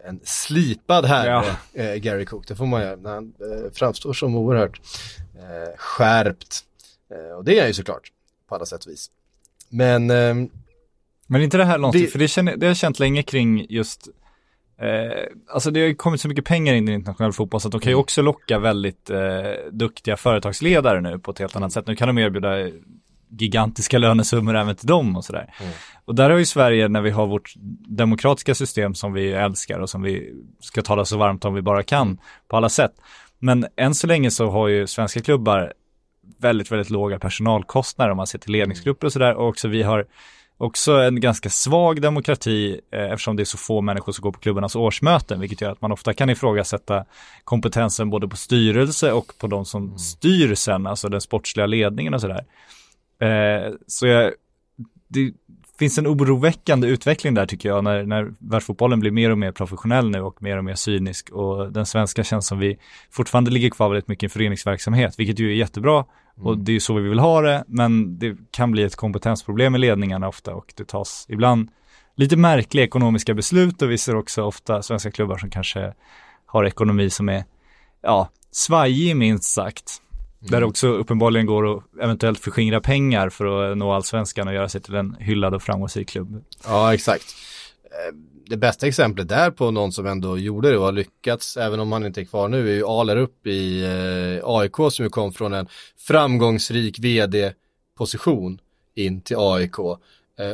en 0.03 0.19
slipad 0.23 1.05
herre, 1.05 1.45
eh, 1.73 1.95
Gary 1.95 2.25
Cook. 2.25 2.47
Det 2.47 2.55
får 2.55 2.65
man 2.65 2.81
när 3.01 3.09
han 3.13 3.33
eh, 3.39 3.71
framstår 3.73 4.13
som 4.13 4.35
oerhört 4.35 4.81
eh, 5.35 5.77
skärpt. 5.77 6.59
Eh, 7.11 7.35
och 7.37 7.43
det 7.43 7.55
är 7.57 7.59
han 7.59 7.67
ju 7.67 7.73
såklart, 7.73 8.11
på 8.49 8.55
alla 8.55 8.65
sätt 8.65 8.85
och 8.85 8.91
vis. 8.91 9.09
Men 9.73 10.09
ehm, 10.09 10.49
Men 11.27 11.41
inte 11.41 11.57
det 11.57 11.65
här 11.65 11.91
Det- 11.93 12.07
för 12.07 12.19
det, 12.19 12.27
känner, 12.27 12.57
det 12.57 12.65
har 12.65 12.69
jag 12.69 12.77
känt 12.77 12.99
länge 12.99 13.23
kring 13.23 13.65
just 13.69 14.07
Eh, 14.81 15.23
alltså 15.53 15.71
det 15.71 15.79
har 15.79 15.87
ju 15.87 15.95
kommit 15.95 16.21
så 16.21 16.27
mycket 16.27 16.45
pengar 16.45 16.73
in 16.73 16.89
i 16.89 16.93
internationell 16.93 17.33
fotboll 17.33 17.61
så 17.61 17.67
att 17.67 17.71
de 17.71 17.81
kan 17.81 17.91
ju 17.91 17.95
också 17.95 18.21
locka 18.21 18.59
väldigt 18.59 19.09
eh, 19.09 19.19
duktiga 19.71 20.17
företagsledare 20.17 21.01
nu 21.01 21.19
på 21.19 21.31
ett 21.31 21.39
helt 21.39 21.55
annat 21.55 21.71
sätt. 21.71 21.87
Nu 21.87 21.95
kan 21.95 22.07
de 22.07 22.17
erbjuda 22.17 22.69
gigantiska 23.29 23.97
lönesummor 23.97 24.55
även 24.55 24.75
till 24.75 24.87
dem 24.87 25.15
och 25.17 25.25
sådär. 25.25 25.53
Och 26.05 26.15
där 26.15 26.29
har 26.29 26.37
ju 26.37 26.45
Sverige, 26.45 26.87
när 26.87 27.01
vi 27.01 27.09
har 27.09 27.27
vårt 27.27 27.53
demokratiska 27.87 28.55
system 28.55 28.95
som 28.95 29.13
vi 29.13 29.31
älskar 29.31 29.79
och 29.79 29.89
som 29.89 30.01
vi 30.01 30.33
ska 30.59 30.81
tala 30.81 31.05
så 31.05 31.17
varmt 31.17 31.45
om 31.45 31.53
vi 31.53 31.61
bara 31.61 31.83
kan 31.83 32.17
på 32.47 32.57
alla 32.57 32.69
sätt. 32.69 32.91
Men 33.39 33.65
än 33.75 33.95
så 33.95 34.07
länge 34.07 34.31
så 34.31 34.49
har 34.49 34.67
ju 34.67 34.87
svenska 34.87 35.21
klubbar 35.21 35.73
väldigt, 36.37 36.71
väldigt 36.71 36.89
låga 36.89 37.19
personalkostnader 37.19 38.11
om 38.11 38.17
man 38.17 38.27
ser 38.27 38.39
till 38.39 38.51
ledningsgrupper 38.51 39.07
och 39.07 39.13
sådär. 39.13 39.33
Och 39.33 39.47
också 39.47 39.67
vi 39.67 39.83
har 39.83 40.05
också 40.57 40.91
en 40.91 41.19
ganska 41.19 41.49
svag 41.49 42.01
demokrati 42.01 42.81
eh, 42.91 43.11
eftersom 43.11 43.35
det 43.35 43.43
är 43.43 43.45
så 43.45 43.57
få 43.57 43.81
människor 43.81 44.11
som 44.11 44.21
går 44.21 44.31
på 44.31 44.39
klubbarnas 44.39 44.75
årsmöten, 44.75 45.39
vilket 45.39 45.61
gör 45.61 45.71
att 45.71 45.81
man 45.81 45.91
ofta 45.91 46.13
kan 46.13 46.29
ifrågasätta 46.29 47.05
kompetensen 47.43 48.09
både 48.09 48.27
på 48.27 48.37
styrelse 48.37 49.11
och 49.11 49.33
på 49.37 49.47
de 49.47 49.65
som 49.65 49.97
styr 49.99 50.55
sen, 50.55 50.87
alltså 50.87 51.09
den 51.09 51.21
sportsliga 51.21 51.65
ledningen 51.65 52.13
och 52.13 52.21
sådär. 52.21 52.45
Eh, 53.19 53.73
så 53.87 54.07
jag, 54.07 54.33
det 55.07 55.33
finns 55.79 55.97
en 55.97 56.07
oroväckande 56.07 56.87
utveckling 56.87 57.33
där 57.33 57.45
tycker 57.45 57.69
jag, 57.69 57.83
när, 57.83 58.03
när 58.03 58.33
världsfotbollen 58.39 58.99
blir 58.99 59.11
mer 59.11 59.29
och 59.29 59.37
mer 59.37 59.51
professionell 59.51 60.09
nu 60.09 60.21
och 60.21 60.43
mer 60.43 60.57
och 60.57 60.65
mer 60.65 60.75
cynisk. 60.75 61.29
Och 61.29 61.71
den 61.71 61.85
svenska 61.85 62.23
känns 62.23 62.47
som 62.47 62.59
vi 62.59 62.77
fortfarande 63.11 63.51
ligger 63.51 63.69
kvar 63.69 63.89
väldigt 63.89 64.07
mycket 64.07 64.23
i 64.23 64.25
en 64.25 64.29
föreningsverksamhet, 64.29 65.19
vilket 65.19 65.39
ju 65.39 65.51
är 65.51 65.55
jättebra. 65.55 66.05
Och 66.35 66.57
det 66.57 66.71
är 66.71 66.73
ju 66.73 66.79
så 66.79 66.93
vi 66.93 67.09
vill 67.09 67.19
ha 67.19 67.41
det, 67.41 67.63
men 67.67 68.19
det 68.19 68.37
kan 68.51 68.71
bli 68.71 68.83
ett 68.83 68.95
kompetensproblem 68.95 69.75
i 69.75 69.77
ledningarna 69.77 70.27
ofta 70.27 70.55
och 70.55 70.73
det 70.75 70.87
tas 70.87 71.25
ibland 71.29 71.69
lite 72.15 72.37
märkliga 72.37 72.83
ekonomiska 72.83 73.33
beslut. 73.33 73.81
Och 73.81 73.91
vi 73.91 73.97
ser 73.97 74.15
också 74.15 74.43
ofta 74.43 74.81
svenska 74.81 75.11
klubbar 75.11 75.37
som 75.37 75.49
kanske 75.49 75.93
har 76.45 76.65
ekonomi 76.65 77.09
som 77.09 77.29
är, 77.29 77.43
ja, 78.01 78.29
svajig 78.51 79.15
minst 79.15 79.53
sagt. 79.53 80.02
Där 80.49 80.59
det 80.59 80.65
också 80.65 80.87
uppenbarligen 80.87 81.45
går 81.45 81.77
att 81.77 81.83
eventuellt 82.01 82.39
förskingra 82.39 82.81
pengar 82.81 83.29
för 83.29 83.71
att 83.71 83.77
nå 83.77 83.91
allsvenskan 83.91 84.47
och 84.47 84.53
göra 84.53 84.69
sig 84.69 84.81
till 84.81 84.95
en 84.95 85.15
hyllad 85.19 85.53
och 85.53 85.63
framgångsrik 85.63 86.09
klubb. 86.09 86.43
Ja, 86.65 86.93
exakt. 86.93 87.35
det 88.45 88.57
bästa 88.57 88.87
exemplet 88.87 89.29
där 89.29 89.51
på 89.51 89.71
någon 89.71 89.91
som 89.91 90.05
ändå 90.05 90.37
gjorde 90.37 90.71
det 90.71 90.77
och 90.77 90.85
har 90.85 90.91
lyckats, 90.91 91.57
även 91.57 91.79
om 91.79 91.91
han 91.91 92.05
inte 92.05 92.21
är 92.21 92.25
kvar 92.25 92.47
nu, 92.47 92.69
är 92.69 92.73
ju 92.73 92.85
Aler 92.85 93.17
upp 93.17 93.47
i 93.47 93.83
eh, 93.83 94.49
AIK 94.49 94.75
som 94.91 95.05
ju 95.05 95.09
kom 95.09 95.33
från 95.33 95.53
en 95.53 95.67
framgångsrik 95.97 96.99
vd-position 96.99 98.59
in 98.95 99.21
till 99.21 99.37
AIK 99.39 99.79
eh, 99.79 99.97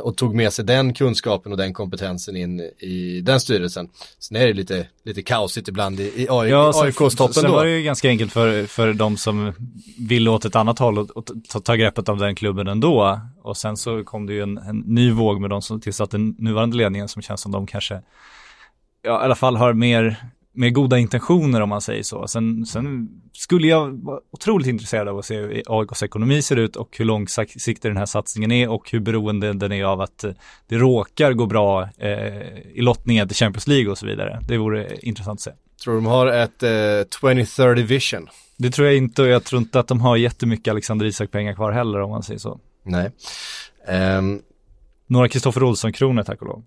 och 0.02 0.16
tog 0.16 0.34
med 0.34 0.52
sig 0.52 0.64
den 0.64 0.94
kunskapen 0.94 1.52
och 1.52 1.58
den 1.58 1.74
kompetensen 1.74 2.36
in 2.36 2.60
i 2.78 3.20
den 3.20 3.40
styrelsen. 3.40 3.88
Sen 4.18 4.36
är 4.36 4.46
det 4.46 4.52
lite, 4.52 4.86
lite 5.04 5.22
kaosigt 5.22 5.68
ibland 5.68 6.00
i, 6.00 6.22
i 6.22 6.26
AI, 6.30 6.50
Ja, 6.50 6.72
AIKs 6.74 7.16
toppen 7.16 7.34
sen 7.34 7.50
var 7.50 7.64
det 7.64 7.70
ju 7.70 7.82
ganska 7.82 8.08
enkelt 8.08 8.32
för, 8.32 8.66
för 8.66 8.92
de 8.92 9.16
som 9.16 9.52
vill 9.98 10.28
åt 10.28 10.44
ett 10.44 10.56
annat 10.56 10.78
håll 10.78 10.98
och, 10.98 11.10
och 11.10 11.26
ta, 11.48 11.60
ta 11.60 11.74
greppet 11.74 12.08
av 12.08 12.18
den 12.18 12.34
klubben 12.34 12.66
ändå. 12.68 13.20
Och 13.42 13.56
sen 13.56 13.76
så 13.76 14.04
kom 14.04 14.26
det 14.26 14.32
ju 14.32 14.42
en, 14.42 14.58
en 14.58 14.78
ny 14.78 15.10
våg 15.10 15.40
med 15.40 15.50
de 15.50 15.62
som 15.62 15.80
tillsatte 15.80 16.16
den 16.16 16.36
nuvarande 16.38 16.76
ledningen 16.76 17.08
som 17.08 17.22
känns 17.22 17.40
som 17.40 17.52
de 17.52 17.66
kanske, 17.66 18.00
ja 19.02 19.20
i 19.22 19.24
alla 19.24 19.34
fall 19.34 19.56
har 19.56 19.72
mer, 19.72 20.16
mer 20.52 20.70
goda 20.70 20.98
intentioner 20.98 21.60
om 21.60 21.68
man 21.68 21.80
säger 21.80 22.02
så. 22.02 22.28
Sen, 22.28 22.66
sen 22.66 23.08
skulle 23.32 23.66
jag 23.66 24.04
vara 24.04 24.20
otroligt 24.30 24.66
intresserad 24.66 25.08
av 25.08 25.18
att 25.18 25.24
se 25.24 25.36
hur 25.36 25.62
AIKs 25.66 26.02
ekonomi 26.02 26.42
ser 26.42 26.56
ut 26.56 26.76
och 26.76 26.96
hur 26.98 27.04
långsiktig 27.04 27.90
den 27.90 27.96
här 27.96 28.06
satsningen 28.06 28.52
är 28.52 28.68
och 28.68 28.90
hur 28.90 29.00
beroende 29.00 29.52
den 29.52 29.72
är 29.72 29.84
av 29.84 30.00
att 30.00 30.24
eh, 30.24 30.32
det 30.68 30.76
råkar 30.76 31.32
gå 31.32 31.46
bra 31.46 31.88
eh, 31.98 32.58
i 32.74 32.80
lottningen 32.80 33.28
till 33.28 33.36
Champions 33.36 33.66
League 33.66 33.90
och 33.90 33.98
så 33.98 34.06
vidare. 34.06 34.40
Det 34.48 34.58
vore 34.58 34.96
intressant 35.02 35.36
att 35.38 35.40
se. 35.42 35.50
Tror 35.84 35.94
de 35.94 36.06
har 36.06 36.26
ett 36.26 36.62
eh, 36.62 37.08
2030 37.20 37.84
vision? 37.86 38.28
Det 38.56 38.70
tror 38.70 38.86
jag 38.86 38.96
inte 38.96 39.22
och 39.22 39.28
jag 39.28 39.44
tror 39.44 39.60
inte 39.60 39.80
att 39.80 39.88
de 39.88 40.00
har 40.00 40.16
jättemycket 40.16 40.70
Alexander 40.70 41.06
Isak-pengar 41.06 41.54
kvar 41.54 41.72
heller 41.72 42.00
om 42.00 42.10
man 42.10 42.22
säger 42.22 42.40
så. 42.40 42.60
Nej. 42.82 43.10
Ehm, 43.88 44.42
Några 45.06 45.28
Kristoffer 45.28 45.62
Olsson-kronor 45.62 46.22
tack 46.22 46.40
och 46.42 46.48
lov. 46.48 46.62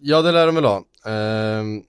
Ja, 0.00 0.22
det 0.22 0.32
lär 0.32 0.46
de 0.46 0.54
väl 0.54 0.64
ha. 0.64 0.82
Ehm, 1.06 1.82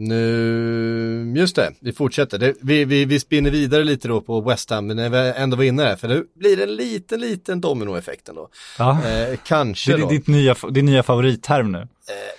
nu, 0.00 1.34
just 1.36 1.56
det, 1.56 1.72
vi 1.80 1.92
fortsätter. 1.92 2.38
Det, 2.38 2.54
vi, 2.60 2.84
vi, 2.84 3.04
vi 3.04 3.20
spinner 3.20 3.50
vidare 3.50 3.84
lite 3.84 4.08
då 4.08 4.20
på 4.20 4.40
West 4.40 4.70
Ham, 4.70 4.86
men 4.86 4.96
när 4.96 5.08
vi 5.08 5.32
ändå 5.36 5.56
var 5.56 5.64
inne 5.64 5.82
där, 5.82 5.96
för 5.96 6.08
det 6.08 6.24
blir 6.34 6.60
en 6.62 6.74
liten, 6.74 7.20
liten 7.20 7.60
dominoeffekt 7.60 8.28
ändå. 8.28 8.48
Ja. 8.78 9.06
Eh, 9.06 9.38
kanske 9.44 9.92
Det 9.92 9.96
är 9.96 10.00
då. 10.00 10.08
ditt 10.08 10.26
nya, 10.26 10.56
din 10.70 10.86
nya 10.86 11.02
favoritterm 11.02 11.72
nu. 11.72 11.78
Eh, 11.78 11.86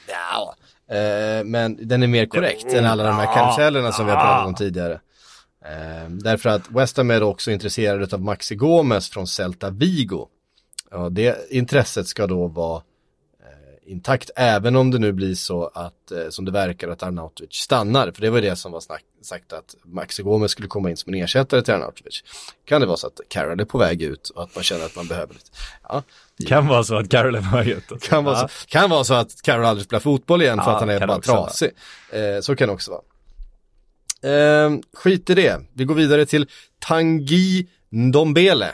ja, 0.08 0.56
eh, 0.96 1.44
men 1.44 1.88
den 1.88 2.04
är 2.04 2.08
mer 2.08 2.26
korrekt 2.26 2.74
än 2.74 2.86
alla 2.86 3.04
de 3.04 3.16
här 3.16 3.34
karusellerna 3.34 3.92
som 3.92 4.06
vi 4.06 4.12
har 4.12 4.22
pratat 4.22 4.48
om 4.48 4.56
tidigare. 4.56 5.00
Eh, 5.66 6.10
därför 6.10 6.50
att 6.50 6.72
West 6.72 6.98
Ham 6.98 7.12
är 7.12 7.24
också 7.24 7.52
intresserade 7.52 8.16
av 8.16 8.22
Maxi 8.22 8.56
Gomes 8.56 9.10
från 9.10 9.28
Celta 9.28 9.70
Vigo. 9.70 10.28
Ja, 10.92 11.10
det 11.10 11.52
intresset 11.52 12.08
ska 12.08 12.28
då 12.28 12.48
vara 12.48 12.82
intakt 13.92 14.30
även 14.36 14.76
om 14.76 14.92
det 14.92 15.00
nu 15.00 15.12
blir 15.12 15.36
så 15.36 15.72
att, 15.74 16.12
eh, 16.12 16.30
som 16.30 16.46
det 16.46 16.52
verkar, 16.52 16.88
att 16.88 17.04
Arnautovic 17.04 17.54
stannar. 17.54 18.12
För 18.12 18.22
det 18.22 18.30
var 18.30 18.42
det 18.42 18.56
som 18.56 18.72
var 18.72 18.80
snack, 18.80 19.04
sagt 19.22 19.54
att 19.54 19.76
Maxi 19.86 20.24
Gomes 20.24 20.52
skulle 20.52 20.68
komma 20.68 20.90
in 20.90 20.98
som 20.98 21.14
en 21.14 21.24
ersättare 21.24 21.62
till 21.62 21.74
Arnautovic. 21.74 22.24
Kan 22.66 22.82
det 22.82 22.88
vara 22.88 22.98
så 22.98 23.08
att 23.08 23.20
Carroll 23.30 23.60
är 23.60 23.66
på 23.66 23.78
väg 23.78 24.02
ut 24.02 24.30
och 24.30 24.44
att 24.44 24.56
man 24.56 24.64
känner 24.64 24.86
att 24.86 24.96
man 24.96 25.08
behöver 25.08 25.34
lite. 25.34 25.46
Ja, 25.90 26.04
Det 26.38 26.46
kan 26.46 26.68
vara 26.68 26.84
så 26.84 26.96
att 26.96 27.10
Carol 27.10 27.36
är 27.36 27.42
på 27.52 27.58
väg 27.58 27.68
ut. 27.68 27.92
alltså. 27.92 28.10
kan 28.10 28.24
vara, 28.24 28.38
Ja. 28.42 28.48
så, 28.48 28.68
kan 28.68 28.90
vara 28.90 29.04
så 29.04 29.14
att 29.14 29.42
Carroll 29.42 29.66
aldrig 29.66 29.86
spelar 29.86 30.00
fotboll 30.00 30.42
igen 30.42 30.58
för 30.58 30.66
Ja, 30.66 30.74
att 30.74 30.80
han 30.80 30.90
är 30.90 31.08
bara 31.08 31.22
trasig. 31.22 31.72
Eh, 32.12 32.42
så 32.42 32.56
kan 32.56 32.68
det 32.68 32.74
också 32.74 32.92
vara. 32.92 33.02
Eh, 34.66 34.72
skit 34.94 35.30
i 35.30 35.34
det. 35.36 35.62
Vi 35.74 35.84
går 35.86 35.96
vidare 35.96 36.26
till 36.26 36.48
Tanguy 36.80 37.68
Ndombele. 37.90 38.68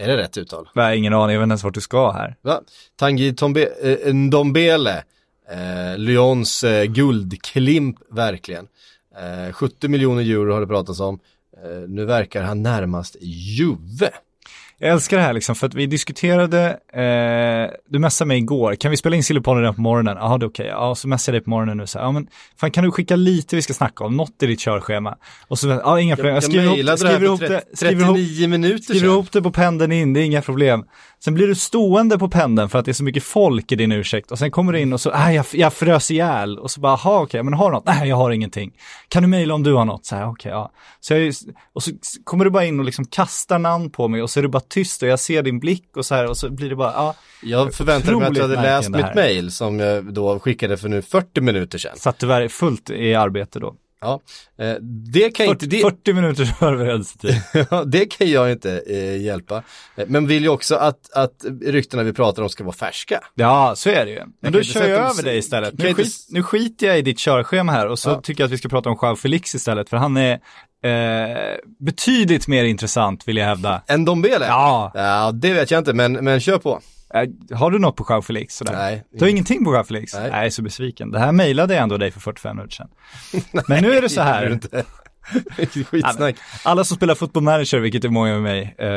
Är 0.00 0.08
det 0.08 0.16
rätt 0.16 0.38
uttal? 0.38 0.68
Har 0.74 0.92
ingen 0.92 1.14
aning, 1.14 1.34
jag 1.34 1.40
vet 1.40 1.44
inte 1.44 1.52
ens 1.52 1.64
vart 1.64 1.74
du 1.74 1.80
ska 1.80 2.10
här. 2.10 2.36
Va? 2.42 2.60
Tanguy 2.96 3.34
Tombe, 3.34 3.68
eh, 3.82 4.14
Ndombele. 4.14 5.04
Eh, 5.50 5.98
Lyons 5.98 6.64
eh, 6.64 6.84
guldklimp 6.84 7.96
verkligen. 8.10 8.68
Eh, 9.16 9.52
70 9.52 9.88
miljoner 9.88 10.22
euro 10.22 10.52
har 10.52 10.60
det 10.60 10.66
pratats 10.66 11.00
om. 11.00 11.20
Eh, 11.64 11.88
nu 11.88 12.04
verkar 12.04 12.42
han 12.42 12.62
närmast 12.62 13.16
Juve. 13.20 14.10
Jag 14.82 14.90
älskar 14.92 15.16
det 15.16 15.22
här 15.22 15.32
liksom, 15.32 15.54
för 15.54 15.66
att 15.66 15.74
vi 15.74 15.86
diskuterade, 15.86 16.78
eh, 16.92 17.76
du 17.88 17.98
messade 17.98 18.28
mig 18.28 18.38
igår, 18.38 18.74
kan 18.74 18.90
vi 18.90 18.96
spela 18.96 19.16
in 19.16 19.24
Sillypodden 19.24 19.60
redan 19.60 19.74
på 19.74 19.80
morgonen? 19.80 20.16
Ja, 20.20 20.38
det 20.38 20.46
är 20.46 20.48
okej. 20.48 20.66
Ja, 20.66 20.94
så 20.94 21.08
messade 21.08 21.36
jag 21.36 21.42
dig 21.42 21.44
på 21.44 21.50
morgonen 21.50 21.76
nu 21.76 21.86
så 21.86 21.98
här, 21.98 22.06
ja 22.06 22.12
men, 22.12 22.26
fan 22.60 22.70
kan 22.70 22.84
du 22.84 22.90
skicka 22.90 23.16
lite 23.16 23.56
vi 23.56 23.62
ska 23.62 23.74
snacka 23.74 24.04
om, 24.04 24.16
något 24.16 24.42
i 24.42 24.46
ditt 24.46 24.60
körschema? 24.60 25.16
Och 25.48 25.58
så, 25.58 25.68
ja 25.68 26.00
inga 26.00 26.16
problem, 26.16 26.34
jag 26.34 26.44
skriver 26.44 26.64
ihop, 26.64 26.76
mejlade 26.76 26.96
det 26.96 27.08
skriver 27.08 27.26
ihop 27.26 27.40
det, 27.40 27.60
30, 27.60 27.76
skriver 27.76 28.02
ihop, 28.02 28.16
39 28.16 28.48
minuter 28.48 28.82
skriver 28.82 29.00
sedan. 29.00 29.10
ihop 29.10 29.32
det 29.32 29.42
på 29.42 29.50
pendeln 29.52 29.92
in, 29.92 30.12
det 30.12 30.20
är 30.20 30.24
inga 30.24 30.42
problem. 30.42 30.84
Sen 31.24 31.34
blir 31.34 31.46
du 31.46 31.54
stående 31.54 32.18
på 32.18 32.28
pendeln 32.28 32.68
för 32.68 32.78
att 32.78 32.84
det 32.84 32.90
är 32.90 32.92
så 32.92 33.04
mycket 33.04 33.22
folk 33.22 33.72
i 33.72 33.76
din 33.76 33.92
ursäkt 33.92 34.30
och 34.30 34.38
sen 34.38 34.50
kommer 34.50 34.72
du 34.72 34.80
in 34.80 34.92
och 34.92 35.00
så, 35.00 35.10
nej 35.10 35.36
jag, 35.36 35.46
jag 35.52 35.72
frös 35.72 36.10
ihjäl 36.10 36.58
och 36.58 36.70
så 36.70 36.80
bara, 36.80 36.98
jaha 37.04 37.22
okej, 37.22 37.42
men 37.42 37.54
har 37.54 37.70
du 37.70 37.74
något? 37.74 37.86
Nej 37.86 38.08
jag 38.08 38.16
har 38.16 38.30
ingenting. 38.30 38.72
Kan 39.08 39.22
du 39.22 39.28
mejla 39.28 39.54
om 39.54 39.62
du 39.62 39.74
har 39.74 39.84
något? 39.84 40.06
Så 40.06 40.16
här, 40.16 40.28
okej 40.28 40.50
ja. 40.50 40.70
Så 41.00 41.14
jag, 41.14 41.34
och 41.72 41.82
så 41.82 41.90
kommer 42.24 42.44
du 42.44 42.50
bara 42.50 42.64
in 42.64 42.78
och 42.78 42.84
liksom 42.84 43.04
kastar 43.04 43.58
namn 43.58 43.90
på 43.90 44.08
mig 44.08 44.22
och 44.22 44.30
så 44.30 44.40
är 44.40 44.42
det 44.42 44.48
bara 44.48 44.60
tyst 44.70 45.02
och 45.02 45.08
jag 45.08 45.20
ser 45.20 45.42
din 45.42 45.58
blick 45.60 45.96
och 45.96 46.06
så 46.06 46.14
här 46.14 46.26
och 46.28 46.36
så 46.36 46.50
blir 46.50 46.68
det 46.70 46.76
bara, 46.76 46.92
ja, 46.92 47.14
Jag 47.42 47.74
förväntade 47.74 48.16
mig 48.16 48.26
att 48.28 48.34
du 48.34 48.42
hade 48.42 48.62
läst 48.62 48.88
mitt 48.88 49.14
mail 49.14 49.50
som 49.50 49.78
jag 49.78 50.14
då 50.14 50.38
skickade 50.38 50.76
för 50.76 50.88
nu 50.88 51.02
40 51.02 51.40
minuter 51.40 51.78
sedan. 51.78 51.96
satt 51.96 52.18
tyvärr 52.18 52.48
fullt 52.48 52.90
i 52.90 53.14
arbete 53.14 53.58
då. 53.58 53.74
Ja, 54.00 54.20
eh, 54.58 54.74
det 55.12 55.30
kan 55.30 55.46
40, 55.46 55.50
inte, 55.50 55.66
det, 55.66 55.80
40 55.82 56.12
minuters 56.12 56.52
förberedelsetid. 56.58 57.42
ja, 57.70 57.84
det 57.84 58.06
kan 58.06 58.30
jag 58.30 58.52
inte 58.52 58.82
eh, 58.86 59.16
hjälpa. 59.22 59.56
Eh, 59.96 60.04
Men 60.08 60.26
vill 60.26 60.42
ju 60.42 60.48
också 60.48 60.74
att, 60.76 61.12
att 61.14 61.44
ryktena 61.62 62.02
vi 62.02 62.12
pratar 62.12 62.42
om 62.42 62.48
ska 62.48 62.64
vara 62.64 62.74
färska. 62.74 63.20
Ja, 63.34 63.72
så 63.76 63.90
är 63.90 64.04
det 64.04 64.10
ju. 64.10 64.22
Men 64.42 64.52
då 64.52 64.58
inte 64.58 64.70
kör 64.72 64.88
jag 64.88 65.10
över 65.10 65.22
dig 65.22 65.38
istället. 65.38 65.78
Nu, 65.78 65.88
inte- 65.88 66.02
skit, 66.02 66.26
nu 66.30 66.42
skiter 66.42 66.86
jag 66.86 66.98
i 66.98 67.02
ditt 67.02 67.18
körschema 67.18 67.72
här 67.72 67.86
och 67.88 67.98
så 67.98 68.10
Ja. 68.10 68.20
tycker 68.20 68.42
jag 68.42 68.46
att 68.48 68.52
vi 68.52 68.58
ska 68.58 68.68
prata 68.68 68.88
om 68.90 68.98
Joao 69.02 69.16
Felix 69.16 69.54
istället, 69.54 69.88
för 69.90 69.96
han 69.96 70.16
är 70.16 70.32
eh, 70.84 71.36
betydligt 71.78 72.48
mer 72.48 72.64
intressant 72.64 73.28
vill 73.28 73.36
jag 73.36 73.46
hävda. 73.46 73.82
En 73.86 74.04
Dombele? 74.04 74.46
Ja, 74.46 74.90
Ja, 74.94 75.30
det 75.34 75.52
vet 75.52 75.70
jag 75.70 75.78
inte, 75.80 75.92
men, 75.92 76.12
men 76.12 76.40
kör 76.40 76.58
på. 76.58 76.80
Eh, 77.14 77.56
har 77.58 77.70
du 77.70 77.78
något 77.78 77.96
på 77.96 78.06
Joao 78.08 78.22
Felix? 78.22 78.54
Sådär? 78.56 78.72
Nej. 78.72 79.04
Du 79.12 79.24
har 79.24 79.30
ingenting 79.30 79.64
på 79.64 79.72
Joao 79.72 79.84
Felix? 79.84 80.14
Nej. 80.14 80.22
Nej. 80.22 80.30
Jag 80.32 80.46
är 80.46 80.50
så 80.50 80.62
besviken. 80.62 81.10
Det 81.10 81.18
här 81.18 81.32
mejlade 81.32 81.74
jag 81.74 81.82
ändå 81.82 81.96
dig 81.96 82.10
för 82.10 82.20
45 82.20 82.56
minuter 82.56 82.74
sedan. 82.74 82.88
Men 83.68 83.82
nu 83.82 83.92
är 83.92 84.02
det 84.02 84.08
så 84.08 84.20
Det 84.20 84.26
här. 84.26 84.60
Ja, 85.56 85.66
Skitsnack. 85.84 86.36
Alla 86.64 86.84
som 86.84 86.96
spelar 86.96 87.14
fotboll 87.14 87.42
manager, 87.42 87.78
vilket 87.78 88.04
är 88.04 88.08
många 88.08 88.32
med 88.32 88.42
mig, 88.42 88.74
eh, 88.78 88.88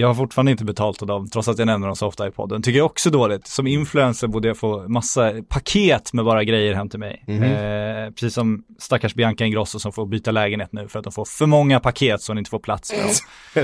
jag 0.00 0.06
har 0.06 0.14
fortfarande 0.14 0.50
inte 0.52 0.64
betalt 0.64 1.02
av 1.02 1.08
dem, 1.08 1.28
trots 1.30 1.48
att 1.48 1.58
jag 1.58 1.66
nämner 1.66 1.86
dem 1.86 1.96
så 1.96 2.06
ofta 2.06 2.26
i 2.26 2.30
podden. 2.30 2.62
Tycker 2.62 2.78
jag 2.78 2.86
också 2.86 3.10
dåligt. 3.10 3.46
Som 3.46 3.66
influencer 3.66 4.26
borde 4.26 4.48
jag 4.48 4.56
få 4.56 4.88
massa 4.88 5.32
paket 5.48 6.12
med 6.12 6.24
bara 6.24 6.44
grejer 6.44 6.74
hem 6.74 6.88
till 6.88 6.98
mig. 6.98 7.24
Mhm. 7.26 7.42
Eh, 7.42 8.10
precis 8.10 8.34
som 8.34 8.62
stackars 8.78 9.14
Bianca 9.14 9.44
Ingrosso 9.44 9.78
som 9.78 9.92
får 9.92 10.06
byta 10.06 10.30
lägenhet 10.30 10.72
nu 10.72 10.88
för 10.88 10.98
att 10.98 11.04
de 11.04 11.12
får 11.12 11.24
för 11.24 11.46
många 11.46 11.80
paket 11.80 12.22
så 12.22 12.32
hon 12.32 12.38
inte 12.38 12.50
får 12.50 12.58
plats 12.58 12.92
med 12.92 13.00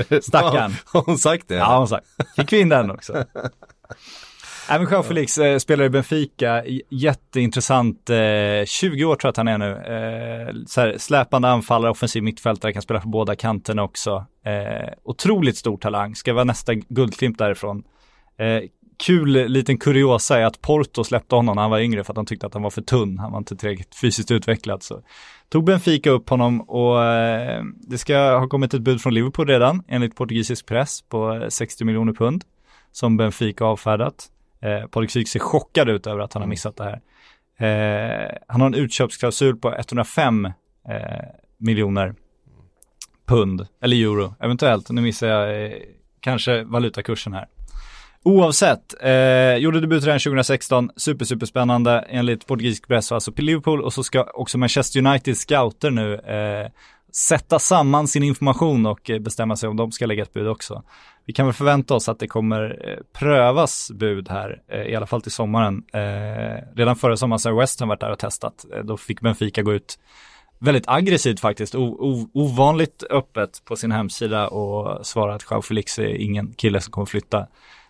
dem. 0.09 0.21
Stackarn. 0.21 0.75
Har 0.85 1.01
hon 1.01 1.17
sagt 1.17 1.47
det? 1.47 1.55
Ja, 1.55 1.77
hon 1.77 1.87
sagt. 1.87 2.07
Fick 2.35 2.53
vi 2.53 2.59
in 2.59 2.69
den 2.69 2.91
också. 2.91 3.23
Även 4.69 4.87
Jean 4.91 5.03
Felix 5.03 5.37
eh, 5.37 5.57
spelar 5.57 5.85
i 5.85 5.89
Benfica, 5.89 6.65
J- 6.65 6.81
jätteintressant, 6.89 8.09
eh, 8.09 8.65
20 8.65 9.05
år 9.05 9.15
tror 9.15 9.27
jag 9.27 9.29
att 9.29 9.37
han 9.37 9.47
är 9.47 9.57
nu. 9.57 9.71
Eh, 9.71 10.53
så 10.67 10.81
här, 10.81 10.95
släpande 10.97 11.47
anfallare, 11.49 11.91
offensiv 11.91 12.23
mittfältare, 12.23 12.73
kan 12.73 12.81
spela 12.81 12.99
på 12.99 13.07
båda 13.07 13.35
kanterna 13.35 13.83
också. 13.83 14.25
Eh, 14.45 14.89
otroligt 15.03 15.57
stor 15.57 15.77
talang, 15.77 16.15
ska 16.15 16.33
vara 16.33 16.43
nästa 16.43 16.73
guldklimp 16.73 17.37
därifrån. 17.37 17.83
Eh, 18.37 18.59
kul 19.05 19.29
liten 19.47 19.77
kuriosa 19.77 20.39
är 20.39 20.45
att 20.45 20.61
Porto 20.61 21.03
släppte 21.03 21.35
honom 21.35 21.55
när 21.55 21.61
han 21.61 21.71
var 21.71 21.79
yngre 21.79 22.03
för 22.03 22.11
att 22.13 22.15
de 22.15 22.25
tyckte 22.25 22.45
att 22.47 22.53
han 22.53 22.63
var 22.63 22.69
för 22.69 22.81
tunn, 22.81 23.17
han 23.19 23.31
var 23.31 23.37
inte 23.37 23.55
tillräckligt 23.55 23.95
fysiskt 23.95 24.31
utvecklad. 24.31 24.83
Så 24.83 25.01
tog 25.49 25.63
Benfica 25.65 26.09
upp 26.09 26.29
honom 26.29 26.61
och 26.61 27.03
eh, 27.03 27.63
det 27.73 27.97
ska 27.97 28.37
ha 28.39 28.47
kommit 28.47 28.73
ett 28.73 28.81
bud 28.81 29.01
från 29.01 29.13
Liverpool 29.13 29.47
redan, 29.47 29.83
enligt 29.87 30.15
portugisisk 30.15 30.65
press, 30.65 31.01
på 31.01 31.33
eh, 31.33 31.47
60 31.49 31.85
miljoner 31.85 32.13
pund 32.13 32.43
som 32.93 33.17
Benfica 33.17 33.65
avfärdat. 33.65 34.29
Eh, 34.61 35.05
Syk 35.07 35.27
ser 35.27 35.39
chockad 35.39 35.89
ut 35.89 36.07
över 36.07 36.19
att 36.21 36.33
han 36.33 36.41
har 36.41 36.49
missat 36.49 36.77
det 36.77 36.83
här. 36.83 37.01
Eh, 37.57 38.37
han 38.47 38.61
har 38.61 38.67
en 38.67 38.73
utköpsklausul 38.73 39.55
på 39.55 39.75
105 39.75 40.45
eh, 40.45 40.51
miljoner 41.57 42.15
pund, 43.25 43.67
eller 43.81 43.97
euro, 43.97 44.35
eventuellt. 44.39 44.89
Nu 44.89 45.01
missar 45.01 45.27
jag 45.27 45.65
eh, 45.65 45.71
kanske 46.19 46.63
valutakursen 46.63 47.33
här. 47.33 47.47
Oavsett, 48.25 49.03
eh, 49.03 49.55
gjorde 49.55 49.79
debut 49.79 50.03
redan 50.03 50.19
2016, 50.19 50.91
super, 50.95 51.25
super 51.25 51.45
spännande 51.45 52.05
enligt 52.09 52.47
portugisisk 52.47 52.87
press, 52.87 53.11
alltså 53.11 53.31
på 53.31 53.41
Liverpool 53.41 53.81
och 53.81 53.93
så 53.93 54.03
ska 54.03 54.23
också 54.23 54.57
Manchester 54.57 54.99
United 54.99 55.37
scouter 55.37 55.91
nu 55.91 56.13
eh, 56.13 56.71
sätta 57.15 57.59
samman 57.59 58.07
sin 58.07 58.23
information 58.23 58.85
och 58.85 59.09
eh, 59.09 59.19
bestämma 59.19 59.55
sig 59.55 59.69
om 59.69 59.77
de 59.77 59.91
ska 59.91 60.05
lägga 60.05 60.23
ett 60.23 60.33
bud 60.33 60.47
också. 60.47 60.83
Vi 61.25 61.33
kan 61.33 61.45
väl 61.45 61.53
förvänta 61.53 61.95
oss 61.95 62.09
att 62.09 62.19
det 62.19 62.27
kommer 62.27 62.89
eh, 62.89 63.19
prövas 63.19 63.91
bud 63.93 64.29
här, 64.29 64.61
eh, 64.67 64.81
i 64.81 64.95
alla 64.95 65.05
fall 65.05 65.21
till 65.21 65.31
sommaren. 65.31 65.83
Redan 66.75 66.95
förra 66.95 67.17
sommaren 67.17 67.39
så 67.39 67.49
har 67.49 67.59
West 67.59 67.79
Ham 67.79 67.89
varit 67.89 67.99
där 67.99 68.11
och 68.11 68.19
testat. 68.19 68.65
Då 68.83 68.97
fick 68.97 69.21
Benfica 69.21 69.61
gå 69.61 69.73
ut 69.73 69.99
väldigt 70.59 70.83
aggressivt 70.87 71.39
faktiskt, 71.39 71.75
o- 71.75 72.29
ovanligt 72.33 73.03
öppet 73.09 73.61
på 73.65 73.75
sin 73.75 73.91
hemsida 73.91 74.47
och 74.47 75.05
svara 75.05 75.35
att 75.35 75.45
Joao 75.51 75.61
Felix 75.61 75.99
är 75.99 76.21
ingen 76.21 76.53
kille 76.53 76.81
som 76.81 76.91
kommer 76.91 77.05
flytta 77.05 77.47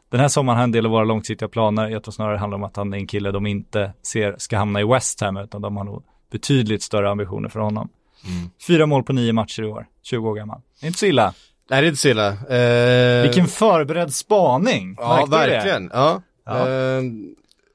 Den 0.09 0.19
här 0.19 0.27
sommaren 0.27 0.57
har 0.57 0.63
en 0.63 0.71
del 0.71 0.85
av 0.85 0.91
våra 0.91 1.03
långsiktiga 1.03 1.49
planer. 1.49 1.89
Jag 1.89 2.03
tror 2.03 2.11
snarare 2.11 2.33
det 2.33 2.39
handlar 2.39 2.57
om 2.57 2.63
att 2.63 2.75
han 2.75 2.93
är 2.93 2.97
en 2.97 3.07
kille 3.07 3.31
de 3.31 3.45
inte 3.47 3.93
ser 4.01 4.35
ska 4.37 4.57
hamna 4.57 4.81
i 4.81 4.83
West 4.83 5.21
Ham, 5.21 5.37
utan 5.37 5.61
de 5.61 5.77
har 5.77 5.83
nog 5.83 6.03
betydligt 6.31 6.83
större 6.83 7.09
ambitioner 7.09 7.49
för 7.49 7.59
honom. 7.59 7.89
Mm. 8.27 8.49
Fyra 8.67 8.85
mål 8.85 9.03
på 9.03 9.13
nio 9.13 9.33
matcher 9.33 9.61
i 9.63 9.65
år, 9.65 9.85
20 10.03 10.29
år 10.29 10.35
gammal. 10.35 10.61
Det 10.79 10.85
är 10.85 10.87
inte 10.87 10.99
så 10.99 11.05
illa. 11.05 11.33
Nej, 11.69 11.81
det 11.81 11.87
är 11.87 11.89
inte 11.89 12.01
så 12.01 12.07
illa. 12.09 12.27
Eh, 12.27 13.21
Vilken 13.23 13.47
förberedd 13.47 14.13
spaning! 14.13 14.95
Ja, 14.99 15.15
Märkte 15.15 15.31
verkligen. 15.37 15.89
Ja. 15.93 16.21
Ja. 16.45 16.59
Eh, 16.69 17.01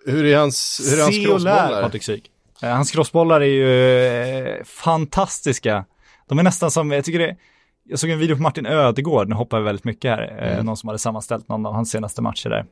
hur 0.07 0.25
är 0.25 0.37
hans, 0.39 0.81
hur 0.93 0.99
är 0.99 1.03
hans 1.03 1.17
crossbollar? 1.27 1.83
Patrik 1.83 2.03
Syk. 2.03 2.31
Eh, 2.63 2.69
Hans 2.71 2.91
crossbollar 2.91 3.41
är 3.41 3.45
ju 3.47 4.07
eh, 4.07 4.65
fantastiska. 4.65 5.85
De 6.29 6.39
är 6.39 6.43
nästan 6.43 6.71
som, 6.71 6.91
jag 6.91 7.05
tycker 7.05 7.19
det, 7.19 7.37
jag 7.85 7.99
såg 7.99 8.11
en 8.11 8.19
video 8.19 8.37
på 8.37 8.43
Martin 8.43 8.67
Ödegård, 8.67 9.29
nu 9.29 9.35
hoppar 9.35 9.57
jag 9.59 9.65
väldigt 9.65 9.85
mycket 9.85 10.11
här, 10.11 10.39
eh, 10.43 10.53
Mm. 10.53 10.67
någon 10.67 10.77
som 10.77 10.89
hade 10.89 10.99
sammanställt 10.99 11.49
någon 11.49 11.67
av 11.67 11.75
hans 11.75 11.91
senaste 11.91 12.23
matcher 12.23 12.49
där. 12.49 12.65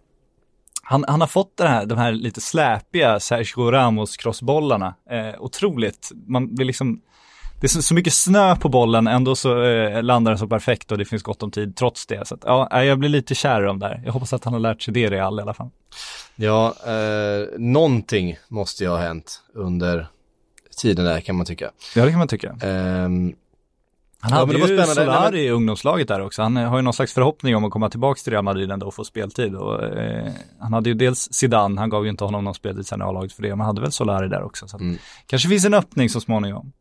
Han, 0.83 1.05
han 1.09 1.21
har 1.21 1.29
fått 1.29 1.57
det 1.57 1.69
här, 1.69 1.87
de 1.87 1.99
här 1.99 2.13
lite 2.13 2.41
släpiga 2.41 3.21
Sergio 3.21 3.71
Ramos 3.71 4.17
crossbollarna. 4.17 4.95
Eh, 5.11 5.41
otroligt, 5.43 6.11
man 6.27 6.55
blir 6.55 6.67
liksom, 6.67 7.01
det 7.61 7.67
är 7.67 7.81
så, 7.81 7.95
mycket 7.95 8.13
snö 8.13 8.57
på 8.57 8.69
bollen, 8.69 9.07
ändå 9.07 9.37
så 9.37 9.63
eh, 9.63 10.03
landar 10.03 10.33
den 10.33 10.39
så 10.39 10.47
perfekt 10.49 10.93
och 10.93 10.99
det 10.99 11.05
finns 11.05 11.23
gott 11.23 11.43
om 11.43 11.51
tid 11.51 11.77
trots 11.77 12.07
det. 12.07 12.29
Så 12.29 12.35
att, 12.35 12.41
ja, 12.45 12.85
jag 12.85 12.99
blir 12.99 13.09
lite 13.09 13.35
kär 13.35 13.63
i 13.63 13.67
dem 13.67 13.79
där. 13.79 14.03
Jag 14.05 14.13
hoppas 14.13 14.33
att 14.33 14.45
han 14.45 14.53
har 14.53 14.61
lärt 14.61 14.83
sig 14.83 14.95
det 14.95 15.01
i 15.01 15.07
Real 15.11 15.39
i 15.39 15.43
alla 15.43 15.55
fall. 15.55 15.71
Ja, 16.37 16.75
eh, 16.87 17.59
någonting 17.59 18.37
måste 18.49 18.85
ju 18.85 18.91
ha 18.91 18.97
hänt 18.97 19.43
under 19.55 20.07
tiden 20.77 21.05
där 21.05 21.21
kan 21.21 21.37
man 21.37 21.47
tycka. 21.47 21.71
Ja, 21.95 22.05
det 22.05 22.11
kan 22.11 22.19
man 22.19 22.29
tycka. 22.29 22.49
Ehm, 22.63 23.35
Han 24.21 24.31
Ja, 24.33 24.37
hade 24.39 24.59
var 24.59 24.69
ju 24.69 24.83
Solari 24.85 25.41
i 25.41 25.51
ungdomslaget 25.51 26.09
där 26.09 26.21
också. 26.21 26.43
Han 26.43 26.57
har 26.57 26.77
ju 26.77 26.83
någon 26.83 26.93
slags 26.93 27.13
förhoppning 27.13 27.57
om 27.57 27.65
att 27.65 27.71
komma 27.71 27.91
tillbaka 27.91 28.19
till 28.25 28.33
Real 28.33 28.45
Madrid 28.45 28.71
ändå 28.71 28.87
och 28.87 28.95
få 28.95 29.05
speltid. 29.05 29.55
Och, 29.55 29.85
eh, 29.85 30.33
han 30.61 30.73
hade 30.73 30.89
ju 30.89 30.95
dels 30.95 31.29
Zidane, 31.33 31.81
han 31.81 31.91
gav 31.91 32.05
ju 32.05 32.11
inte 32.11 32.25
honom 32.25 32.45
någon 32.45 32.55
speltid 32.55 32.87
sen 32.87 33.01
i 33.01 33.05
A-laget 33.05 33.33
för 33.33 33.43
det, 33.43 33.49
men 33.49 33.59
han 33.61 33.67
hade 33.67 33.81
väl 33.81 33.93
Solari 33.93 34.29
där 34.29 34.43
också. 34.43 34.69
Så 34.69 34.77
Mm. 34.77 34.99
Kanske 35.27 35.49
finns 35.49 35.65
en 35.65 35.75
öppning 35.75 36.11
så 36.11 36.21
småningom. 36.21 36.73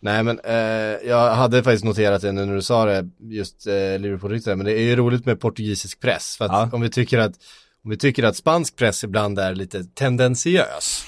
Nej 0.00 0.22
men 0.22 0.40
eh, 0.44 1.08
jag 1.08 1.34
hade 1.34 1.62
faktiskt 1.62 1.84
noterat 1.84 2.22
det 2.22 2.32
nu 2.32 2.44
när 2.44 2.54
du 2.54 2.62
sa 2.62 2.84
det, 2.84 3.08
just 3.20 3.66
eh, 3.66 3.72
Liverpool-ryktare, 3.98 4.56
men 4.56 4.66
det 4.66 4.72
är 4.72 4.82
ju 4.82 4.96
roligt 4.96 5.26
med 5.26 5.40
portugisisk 5.40 6.00
press. 6.00 6.36
För 6.36 6.44
att 6.44 6.50
Ja. 6.52 6.68
om 6.72 6.80
vi 6.80 6.90
tycker 6.90 7.18
att 7.18 7.32
om 7.84 7.90
vi 7.90 7.96
tycker 7.96 8.22
att 8.24 8.36
spansk 8.36 8.76
press 8.76 9.04
ibland 9.04 9.38
är 9.38 9.54
lite 9.54 9.84
tendensiös. 9.84 11.04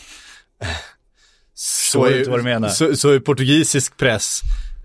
Vad 1.95 2.39
du 2.39 2.43
menar. 2.43 2.69
Så, 2.69 2.97
så 2.97 3.11
är 3.11 3.21
portugisisk 3.21 3.97
press 3.97 4.41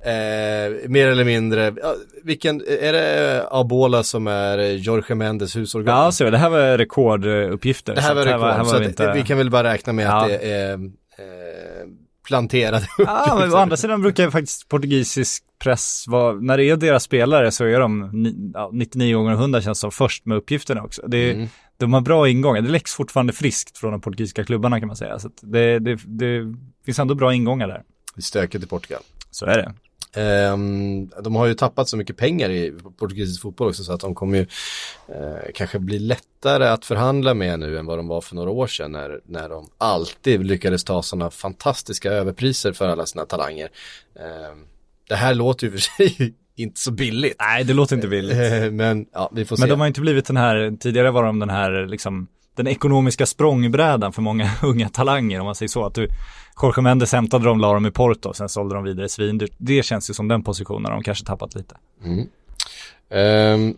eh, 0.05 0.89
mer 0.89 1.07
eller 1.07 1.23
mindre, 1.23 1.73
ja, 1.81 1.95
vilken, 2.23 2.61
är 2.67 2.93
det 2.93 3.47
Abola 3.51 4.03
som 4.03 4.27
är 4.27 4.57
eh, 4.57 4.65
Jorge 4.71 5.15
Mendes 5.15 5.55
husorgan? 5.55 5.97
Ja, 5.97 6.11
så 6.11 6.29
det 6.29 6.37
här 6.37 6.49
var 6.49 6.77
rekorduppgifter. 6.77 7.95
Det 7.95 8.01
här 8.01 8.09
så 8.09 8.15
var 8.15 8.21
att 8.21 8.27
rekord, 8.27 8.47
här 8.49 8.63
så 8.63 8.79
vi 8.79 8.85
att 8.85 8.89
inte... 8.89 9.13
vi 9.15 9.21
kan 9.23 9.37
väl 9.37 9.49
bara 9.49 9.73
räkna 9.73 9.93
med 9.93 10.09
att 10.09 10.31
Ja. 10.31 10.37
det 10.37 10.51
är 10.51 10.73
eh, 10.73 10.79
planterade 12.23 12.87
Ja, 12.97 13.35
men 13.39 13.53
å 13.53 13.57
andra 13.57 13.77
sidan 13.77 14.01
brukar 14.01 14.29
faktiskt 14.29 14.67
portugisisk 14.69 15.43
press 15.59 16.05
vara, 16.07 16.33
när 16.33 16.57
det 16.57 16.63
är 16.63 16.77
deras 16.77 17.03
spelare 17.03 17.51
så 17.51 17.65
är 17.65 17.79
de 17.79 18.09
ni, 18.13 18.51
ja, 18.53 18.69
99 18.73 19.17
gånger 19.17 19.33
100 19.33 19.61
känns 19.61 19.79
som 19.79 19.91
först 19.91 20.25
med 20.25 20.37
uppgifterna 20.37 20.83
också. 20.83 21.07
Det, 21.07 21.31
Mm. 21.33 21.47
De 21.77 21.93
har 21.93 22.01
bra 22.01 22.29
ingångar, 22.29 22.61
det 22.61 22.69
läcks 22.69 22.93
fortfarande 22.93 23.33
friskt 23.33 23.77
från 23.77 23.91
de 23.91 24.01
portugisiska 24.01 24.43
klubbarna 24.43 24.79
kan 24.79 24.87
man 24.87 24.97
säga. 24.97 25.19
Så 25.19 25.29
det, 25.41 25.79
det, 25.79 25.99
det 26.05 26.55
finns 26.85 26.99
ändå 26.99 27.15
bra 27.15 27.33
ingångar 27.33 27.67
där. 27.67 27.83
Det 28.15 28.19
är 28.19 28.21
stökigt 28.21 28.63
i 28.63 28.67
Portugal. 28.67 29.01
Så 29.31 29.45
är 29.45 29.57
det. 29.57 29.73
Ehm, 30.15 31.07
de 31.23 31.35
har 31.35 31.45
ju 31.45 31.53
tappat 31.53 31.89
så 31.89 31.97
mycket 31.97 32.17
pengar 32.17 32.49
i 32.49 32.73
portugisisk 32.97 33.41
fotboll 33.41 33.67
också 33.67 33.83
så 33.83 33.93
att 33.93 34.01
de 34.01 34.15
kommer 34.15 34.37
ju 34.37 34.45
eh, 35.07 35.51
kanske 35.53 35.79
bli 35.79 35.99
lättare 35.99 36.67
att 36.67 36.85
förhandla 36.85 37.33
med 37.33 37.59
nu 37.59 37.77
än 37.79 37.85
vad 37.85 37.99
de 37.99 38.07
var 38.07 38.21
för 38.21 38.35
några 38.35 38.49
år 38.49 38.67
sedan 38.67 38.91
när, 38.91 39.19
när 39.25 39.49
de 39.49 39.69
alltid 39.77 40.45
lyckades 40.45 40.83
ta 40.83 41.03
sådana 41.03 41.29
fantastiska 41.29 42.11
överpriser 42.11 42.73
för 42.73 42.87
alla 42.87 43.05
sina 43.05 43.25
talanger. 43.25 43.69
Ehm, 44.19 44.65
det 45.09 45.15
här 45.15 45.33
låter 45.33 45.67
ju 45.67 45.71
för 45.71 45.79
sig 45.79 46.33
inte 46.55 46.79
så 46.79 46.91
billigt. 46.91 47.35
Nej, 47.39 47.63
det 47.63 47.73
låter 47.73 47.95
inte 47.95 48.07
billigt. 48.07 48.37
Eh, 48.37 48.71
men 48.71 49.05
ja, 49.13 49.29
vi 49.33 49.45
får 49.45 49.57
Men 49.57 49.67
se. 49.67 49.69
de 49.69 49.79
har 49.79 49.87
inte 49.87 50.01
blivit 50.01 50.25
den 50.25 50.37
här, 50.37 50.77
tidigare 50.79 51.11
var 51.11 51.23
de 51.23 51.39
den 51.39 51.49
här 51.49 51.85
liksom, 51.85 52.27
den 52.55 52.67
ekonomiska 52.67 53.25
språngbrädan 53.25 54.13
för 54.13 54.21
många 54.21 54.51
unga 54.63 54.89
talanger 54.89 55.39
om 55.39 55.45
man 55.45 55.55
säger 55.55 55.69
så. 55.69 55.85
Att 55.85 55.95
du, 55.95 56.07
Jorge 56.61 56.81
Mendes 56.81 57.13
hämtade 57.13 57.45
dem, 57.45 57.59
la 57.59 57.73
dem 57.73 57.85
i 57.85 57.91
Porto, 57.91 58.33
sen 58.33 58.49
sålde 58.49 58.75
de 58.75 58.83
vidare 58.83 59.09
svindyrt. 59.09 59.51
Det 59.57 59.85
känns 59.85 60.09
ju 60.09 60.13
som 60.13 60.27
den 60.27 60.43
positionen 60.43 60.91
de 60.91 61.03
kanske 61.03 61.25
tappat 61.25 61.55
lite. 61.55 61.75
Mm. 62.03 62.27
Ehm, 63.09 63.75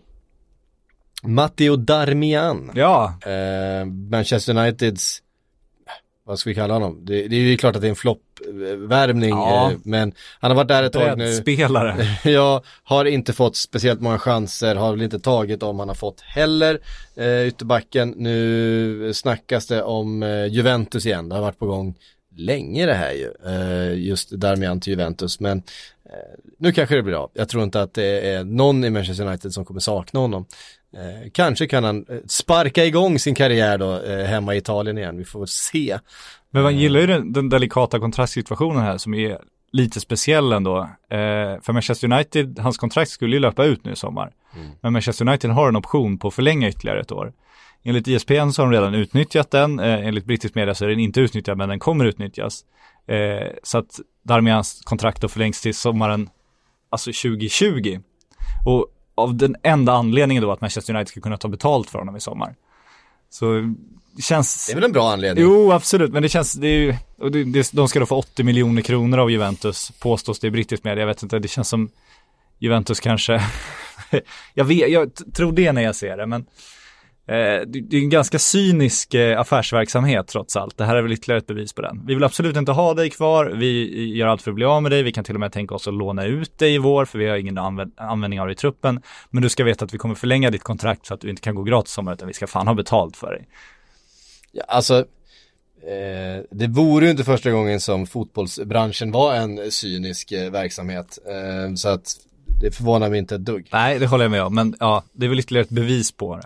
Matteo 1.23 1.75
Darmian. 1.75 2.71
Ja, 2.73 3.13
Eh, 3.25 3.85
Manchester 3.85 4.57
Uniteds, 4.57 5.21
vad 6.25 6.39
ska 6.39 6.49
vi 6.49 6.55
kalla 6.55 6.73
honom? 6.73 6.99
Det, 7.05 7.27
det 7.27 7.35
är 7.35 7.39
ju 7.39 7.57
klart 7.57 7.75
att 7.75 7.81
det 7.81 7.87
är 7.87 7.89
en 7.89 7.95
floppvärmning, 8.37 9.29
Ja. 9.29 9.71
eh, 9.71 9.77
men 9.83 10.13
han 10.39 10.51
har 10.51 10.55
varit 10.55 10.67
där 10.67 10.83
ett 10.83 10.93
tag 10.93 11.17
nu. 11.17 11.35
spelare. 11.35 12.07
Jag 12.29 12.63
har 12.83 13.05
inte 13.05 13.33
fått 13.33 13.55
speciellt 13.55 14.01
många 14.01 14.19
chanser, 14.19 14.75
har 14.75 14.91
väl 14.91 15.01
inte 15.01 15.19
tagit 15.19 15.63
om 15.63 15.79
han 15.79 15.87
har 15.87 15.95
fått 15.95 16.21
heller. 16.21 16.79
Eh, 17.15 17.47
ytterbacken, 17.47 18.09
nu 18.17 19.11
snackas 19.13 19.67
det 19.67 19.83
om 19.83 20.23
eh, 20.23 20.45
Juventus 20.45 21.05
igen, 21.05 21.29
det 21.29 21.35
har 21.35 21.41
varit 21.41 21.59
på 21.59 21.65
gång 21.65 21.95
länge 22.37 22.85
det 22.85 22.93
här 22.93 23.11
ju, 23.11 23.31
just 23.93 24.31
Darmian 24.31 24.79
till 24.79 24.91
Juventus, 24.91 25.39
men 25.39 25.63
nu 26.59 26.71
kanske 26.71 26.95
det 26.95 27.03
blir 27.03 27.15
av. 27.15 27.31
Jag 27.33 27.49
tror 27.49 27.63
inte 27.63 27.81
att 27.81 27.93
det 27.93 28.29
är 28.31 28.43
någon 28.43 28.83
i 28.83 28.89
Manchester 28.89 29.25
United 29.25 29.53
som 29.53 29.65
kommer 29.65 29.79
sakna 29.79 30.19
honom. 30.19 30.45
Eh, 30.97 31.29
kanske 31.31 31.67
kan 31.67 31.83
han 31.83 32.05
sparka 32.27 32.85
igång 32.85 33.19
sin 33.19 33.35
karriär 33.35 33.77
då 33.77 34.01
eh, 34.01 34.25
hemma 34.25 34.55
i 34.55 34.57
Italien 34.57 34.97
igen, 34.97 35.17
vi 35.17 35.25
får 35.25 35.45
se. 35.45 35.99
Men 36.55 36.63
man 36.63 36.77
gillar 36.77 36.99
ju 36.99 37.07
den, 37.07 37.33
den 37.33 37.49
delikata 37.49 37.99
kontrastsituationen 37.99 38.83
här 38.83 38.97
som 38.97 39.13
är 39.13 39.37
lite 39.71 39.99
speciell 39.99 40.53
ändå. 40.53 40.77
Eh, 41.09 41.17
för 41.61 41.73
Manchester 41.73 42.13
United, 42.13 42.59
hans 42.59 42.77
kontrakt 42.77 43.11
skulle 43.11 43.35
ju 43.35 43.39
löpa 43.39 43.65
ut 43.65 43.85
nu 43.85 43.91
i 43.91 43.95
sommar. 43.95 44.31
Men 44.81 44.93
Manchester 44.93 45.27
United 45.27 45.51
har 45.51 45.67
en 45.67 45.75
option 45.75 46.17
på 46.17 46.27
att 46.27 46.33
förlänga 46.33 46.69
ytterligare 46.69 46.99
ett 46.99 47.11
år. 47.11 47.33
Enligt 47.83 48.07
ISPN 48.07 48.49
så 48.49 48.61
har 48.61 48.71
de 48.71 48.71
redan 48.71 48.95
utnyttjat 48.95 49.51
den, 49.51 49.79
eh, 49.79 50.07
enligt 50.07 50.25
brittisk 50.25 50.55
media 50.55 50.75
så 50.75 50.85
är 50.85 50.89
den 50.89 50.99
inte 50.99 51.21
utnyttjad 51.21 51.57
men 51.57 51.69
den 51.69 51.79
kommer 51.79 52.05
utnyttjas. 52.05 52.65
Eh, 53.07 53.47
så 53.63 53.77
att 53.77 53.99
Darmians 54.23 54.81
kontrakt 54.85 55.21
då 55.21 55.27
förlängs 55.27 55.61
till 55.61 55.75
sommaren, 55.75 56.29
alltså 56.89 57.11
2020. 57.11 57.99
Och 58.65 58.87
av 59.15 59.35
den 59.35 59.55
enda 59.63 59.93
anledningen 59.93 60.43
då 60.43 60.51
att 60.51 60.61
Manchester 60.61 60.93
United 60.93 61.07
ska 61.07 61.21
kunna 61.21 61.37
ta 61.37 61.47
betalt 61.47 61.89
för 61.89 61.99
honom 61.99 62.15
i 62.15 62.19
sommar. 62.19 62.55
Så 63.29 63.73
känns... 64.19 64.65
Det 64.65 64.73
är 64.73 64.75
väl 64.75 64.83
en 64.83 64.91
bra 64.91 65.11
anledning? 65.11 65.43
Jo, 65.43 65.71
absolut, 65.71 66.11
men 66.13 66.23
det 66.23 66.29
känns, 66.29 66.53
det 66.53 66.67
är 66.67 66.77
ju, 66.77 66.95
och 67.17 67.31
det, 67.31 67.43
det, 67.43 67.71
de 67.71 67.87
ska 67.87 67.99
då 67.99 68.05
få 68.05 68.15
80 68.15 68.43
miljoner 68.43 68.81
kronor 68.81 69.19
av 69.19 69.31
Juventus, 69.31 69.91
påstås 69.99 70.39
det 70.39 70.47
i 70.47 70.51
brittisk 70.51 70.83
media, 70.83 70.99
jag 70.99 71.07
vet 71.07 71.23
inte, 71.23 71.39
det 71.39 71.47
känns 71.47 71.69
som 71.69 71.89
Juventus 72.59 72.99
kanske, 72.99 73.41
jag 74.53 74.65
vet, 74.65 74.91
jag 74.91 75.11
tror 75.33 75.51
det 75.51 75.71
när 75.71 75.81
jag 75.81 75.95
ser 75.95 76.17
det, 76.17 76.25
men 76.25 76.45
det, 77.27 77.65
det 77.65 77.97
är 77.97 78.01
en 78.01 78.09
ganska 78.09 78.39
cynisk 78.39 79.13
eh, 79.13 79.39
affärsverksamhet 79.39 80.27
trots 80.27 80.55
allt. 80.55 80.77
Det 80.77 80.85
här 80.85 80.95
är 80.95 81.01
väl 81.01 81.11
ytterligare 81.11 81.39
ett 81.39 81.47
bevis 81.47 81.73
på 81.73 81.81
den. 81.81 82.05
Vi 82.05 82.13
vill 82.13 82.23
absolut 82.23 82.57
inte 82.57 82.71
ha 82.71 82.93
dig 82.93 83.09
kvar, 83.09 83.45
vi 83.45 84.15
gör 84.15 84.27
allt 84.27 84.41
för 84.41 84.51
att 84.51 84.55
bli 84.55 84.65
av 84.65 84.83
med 84.83 84.91
dig, 84.91 85.03
vi 85.03 85.11
kan 85.11 85.23
till 85.23 85.35
och 85.35 85.39
med 85.39 85.51
tänka 85.51 85.75
oss 85.75 85.87
att 85.87 85.93
låna 85.93 86.25
ut 86.25 86.57
dig 86.57 86.75
i 86.75 86.77
vår, 86.77 87.05
för 87.05 87.19
vi 87.19 87.27
har 87.27 87.37
ingen 87.37 87.57
använd, 87.57 87.91
användning 87.97 88.41
av 88.41 88.47
dig 88.47 88.53
i 88.53 88.57
truppen, 88.57 89.01
men 89.29 89.43
du 89.43 89.49
ska 89.49 89.63
veta 89.63 89.85
att 89.85 89.93
vi 89.93 89.97
kommer 89.97 90.15
förlänga 90.15 90.51
ditt 90.51 90.63
kontrakt 90.63 91.05
så 91.05 91.13
att 91.13 91.21
du 91.21 91.29
inte 91.29 91.41
kan 91.41 91.55
gå 91.55 91.63
gratis 91.63 91.93
sommar, 91.93 92.13
utan 92.13 92.27
vi 92.27 92.33
ska 92.33 92.47
fan 92.47 92.67
ha 92.67 92.73
betalt 92.73 93.17
för 93.17 93.31
dig. 93.31 93.47
Ja, 94.51 94.63
alltså, 94.67 94.97
eh, 94.97 96.43
det 96.51 96.67
vore 96.67 97.05
ju 97.05 97.11
inte 97.11 97.23
första 97.23 97.51
gången 97.51 97.79
som 97.79 98.07
fotbollsbranschen 98.07 99.11
var 99.11 99.35
en 99.35 99.71
cynisk 99.71 100.31
eh, 100.31 100.51
verksamhet. 100.51 101.19
Eh, 101.27 101.73
så 101.75 101.89
att 101.89 102.17
det 102.61 102.71
förvånar 102.71 103.09
mig 103.09 103.19
inte 103.19 103.35
ett 103.35 103.45
dugg. 103.45 103.69
Nej, 103.71 103.99
det 103.99 104.07
håller 104.07 104.23
jag 104.23 104.31
med 104.31 104.43
om, 104.43 104.55
men 104.55 104.75
ja, 104.79 105.03
det 105.13 105.25
är 105.25 105.29
väl 105.29 105.39
ytterligare 105.39 105.63
ett 105.63 105.69
bevis 105.69 106.11
på 106.11 106.35
det. 106.35 106.43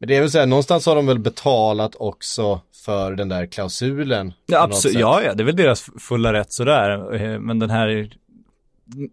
Men 0.00 0.08
det 0.08 0.16
är 0.16 0.20
väl 0.20 0.30
så 0.30 0.38
här, 0.38 0.46
någonstans 0.46 0.86
har 0.86 0.96
de 0.96 1.06
väl 1.06 1.18
betalat 1.18 1.94
också 1.98 2.60
för 2.84 3.12
den 3.12 3.28
där 3.28 3.46
klausulen. 3.46 4.32
Ja, 4.46 4.62
absolut. 4.62 4.98
Ja, 4.98 5.22
ja, 5.22 5.34
det 5.34 5.42
är 5.42 5.44
väl 5.44 5.56
deras 5.56 5.90
fulla 5.98 6.32
rätt 6.32 6.52
sådär. 6.52 7.14
Eh, 7.14 7.38
Men 7.40 7.58
den 7.58 7.70
här, 7.70 8.10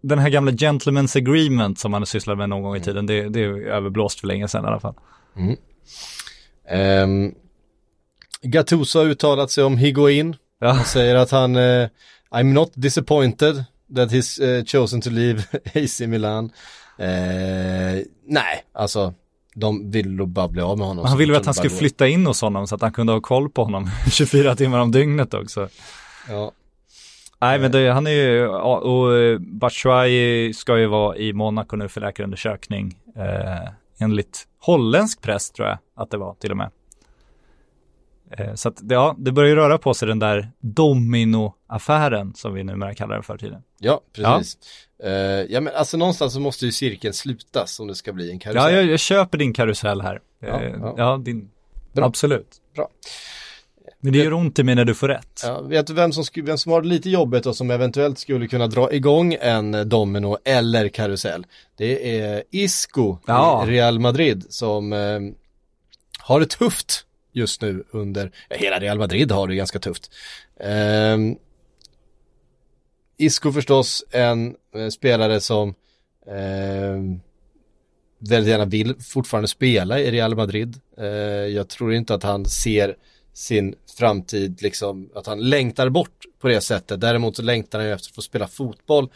den 0.02 0.18
här 0.18 0.28
gamla 0.28 0.50
gentleman's 0.52 1.18
agreement 1.18 1.78
som 1.78 1.90
man 1.90 2.06
sysslat 2.06 2.38
med 2.38 2.48
någon 2.48 2.62
gång 2.62 2.76
i 2.76 2.80
tiden, 2.80 3.06
det, 3.06 3.28
det 3.28 3.40
är 3.40 3.66
överblåst 3.66 4.20
för 4.20 4.26
länge 4.26 4.48
sedan 4.48 4.64
i 4.64 4.68
alla 4.68 4.80
fall. 4.80 4.94
Ehm, 6.68 7.34
Gattuso 8.42 8.98
har 8.98 9.06
uttalat 9.06 9.50
sig 9.50 9.64
om 9.64 9.76
Higuain. 9.76 10.36
Ja. 10.60 10.68
Han 10.70 10.84
säger 10.84 11.14
att 11.14 11.30
han, 11.30 11.56
eh, 11.56 11.88
I'm 12.30 12.52
not 12.52 12.72
disappointed 12.74 13.64
that 13.96 14.10
he's 14.12 14.42
eh, 14.58 14.64
chosen 14.64 15.00
to 15.00 15.10
leave 15.10 15.42
AC 15.74 16.00
Milan. 16.00 16.44
Eh, 16.98 18.02
nej, 18.26 18.64
alltså 18.72 19.14
de 19.60 19.90
vill 19.90 20.10
nog 20.14 20.28
bara 20.28 20.48
bli 20.48 20.62
av 20.62 20.78
med 20.78 20.86
honom. 20.86 21.04
Han 21.04 21.12
så 21.12 21.18
ville 21.18 21.32
väl 21.32 21.40
att 21.40 21.46
han 21.46 21.54
skulle 21.54 21.70
bara 21.70 21.78
flytta 21.78 22.08
in 22.08 22.26
hos 22.26 22.40
honom 22.42 22.66
så 22.66 22.74
att 22.74 22.82
han 22.82 22.92
kunde 22.92 23.12
ha 23.12 23.20
koll 23.20 23.50
på 23.50 23.64
honom 23.64 23.90
24 24.10 24.56
timmar 24.56 24.78
om 24.78 24.90
dygnet 24.92 25.34
också. 25.34 25.60
går. 25.60 25.68
Ja. 26.28 26.52
Nej, 27.40 27.58
men 27.58 27.72
det, 27.72 27.92
han 27.92 28.06
är 28.06 28.10
ju, 28.10 28.48
och 28.48 29.16
eh, 29.16 29.38
Batshuayi 29.38 30.54
ska 30.54 30.78
ju 30.78 30.86
vara 30.86 31.16
i 31.16 31.32
Monaco 31.32 31.76
nu 31.76 31.88
för 31.88 32.00
läkarundersökning. 32.00 32.98
Eh, 33.16 33.70
enligt 33.98 34.44
holländsk 34.60 35.22
press 35.22 35.50
tror 35.50 35.68
jag 35.68 35.78
att 35.96 36.10
det 36.10 36.16
var 36.16 36.34
till 36.34 36.50
och 36.50 36.56
med. 36.56 36.70
Eh, 38.30 38.54
så 38.54 38.68
att, 38.68 38.80
ja, 38.88 39.14
det 39.18 39.32
börjar 39.32 39.48
ju 39.48 39.56
röra 39.56 39.78
på 39.78 39.94
sig 39.94 40.08
den 40.08 40.18
där 40.18 40.50
dominoaffären 40.60 42.34
som 42.34 42.54
vi 42.54 42.64
numera 42.64 42.94
kallar 42.94 43.14
den 43.14 43.22
för 43.22 43.38
tiden. 43.38 43.62
Ja, 43.78 44.00
precis. 44.12 44.58
Ja. 45.02 45.08
ja 45.48 45.60
men 45.60 45.74
alltså 45.76 45.96
någonstans 45.96 46.32
så 46.32 46.40
måste 46.40 46.66
ju 46.66 46.72
cirkeln 46.72 47.14
slutas 47.14 47.80
om 47.80 47.86
det 47.86 47.94
ska 47.94 48.12
bli 48.12 48.30
en 48.30 48.38
karusell. 48.38 48.72
Ja, 48.72 48.78
jag, 48.80 48.86
jag 48.90 49.00
köper 49.00 49.38
din 49.38 49.52
karusell 49.52 50.00
här. 50.00 50.20
Ja, 50.40 50.62
ja. 50.62 50.94
ja 50.96 51.16
din, 51.24 51.50
Bra. 51.92 52.04
absolut. 52.06 52.56
Bra. 52.74 52.88
Men 54.00 54.12
det 54.12 54.18
gör 54.18 54.32
ont 54.32 54.58
i 54.58 54.62
mig 54.62 54.74
när 54.74 54.84
du 54.84 54.94
får 54.94 55.08
rätt. 55.08 55.40
Ja, 55.44 55.60
vet 55.60 55.86
du 55.86 55.94
vem 55.94 56.12
som, 56.12 56.24
vem 56.42 56.58
som 56.58 56.72
har 56.72 56.82
lite 56.82 57.10
jobbet 57.10 57.46
och 57.46 57.56
som 57.56 57.70
eventuellt 57.70 58.18
skulle 58.18 58.46
kunna 58.48 58.66
dra 58.66 58.92
igång 58.92 59.36
en 59.40 59.88
domino 59.88 60.38
eller 60.44 60.88
karusell? 60.88 61.46
Det 61.76 62.20
är 62.20 62.42
Isco 62.50 63.16
Ja. 63.26 63.66
i 63.66 63.70
Real 63.70 63.98
Madrid 63.98 64.46
som 64.48 64.92
eh, 64.92 65.20
har 66.18 66.40
det 66.40 66.46
tufft 66.46 67.04
just 67.32 67.62
nu 67.62 67.84
under, 67.90 68.32
ja, 68.48 68.56
hela 68.56 68.78
Real 68.78 68.98
Madrid 68.98 69.32
har 69.32 69.48
det 69.48 69.54
ganska 69.54 69.78
tufft. 69.78 70.10
Eh, 70.60 71.18
Isco 73.16 73.52
förstås 73.52 74.04
en 74.10 74.56
eh, 74.74 74.88
spelare 74.88 75.40
som 75.40 75.68
eh, 76.26 77.18
väldigt 78.18 78.50
gärna 78.50 78.64
vill 78.64 78.94
fortfarande 79.00 79.48
spela 79.48 80.00
i 80.00 80.10
Real 80.10 80.36
Madrid. 80.36 80.80
Eh, 80.98 81.06
jag 81.46 81.68
tror 81.68 81.94
inte 81.94 82.14
att 82.14 82.22
han 82.22 82.44
ser 82.44 82.96
sin 83.32 83.74
framtid, 83.98 84.62
liksom 84.62 85.10
att 85.14 85.26
han 85.26 85.40
längtar 85.40 85.88
bort 85.88 86.24
på 86.40 86.48
det 86.48 86.60
sättet. 86.60 87.00
Däremot 87.00 87.36
så 87.36 87.42
längtar 87.42 87.78
han 87.78 87.88
ju 87.88 87.94
efter 87.94 88.10
att 88.10 88.14
få 88.14 88.22
spela 88.22 88.48
fotboll 88.48 89.08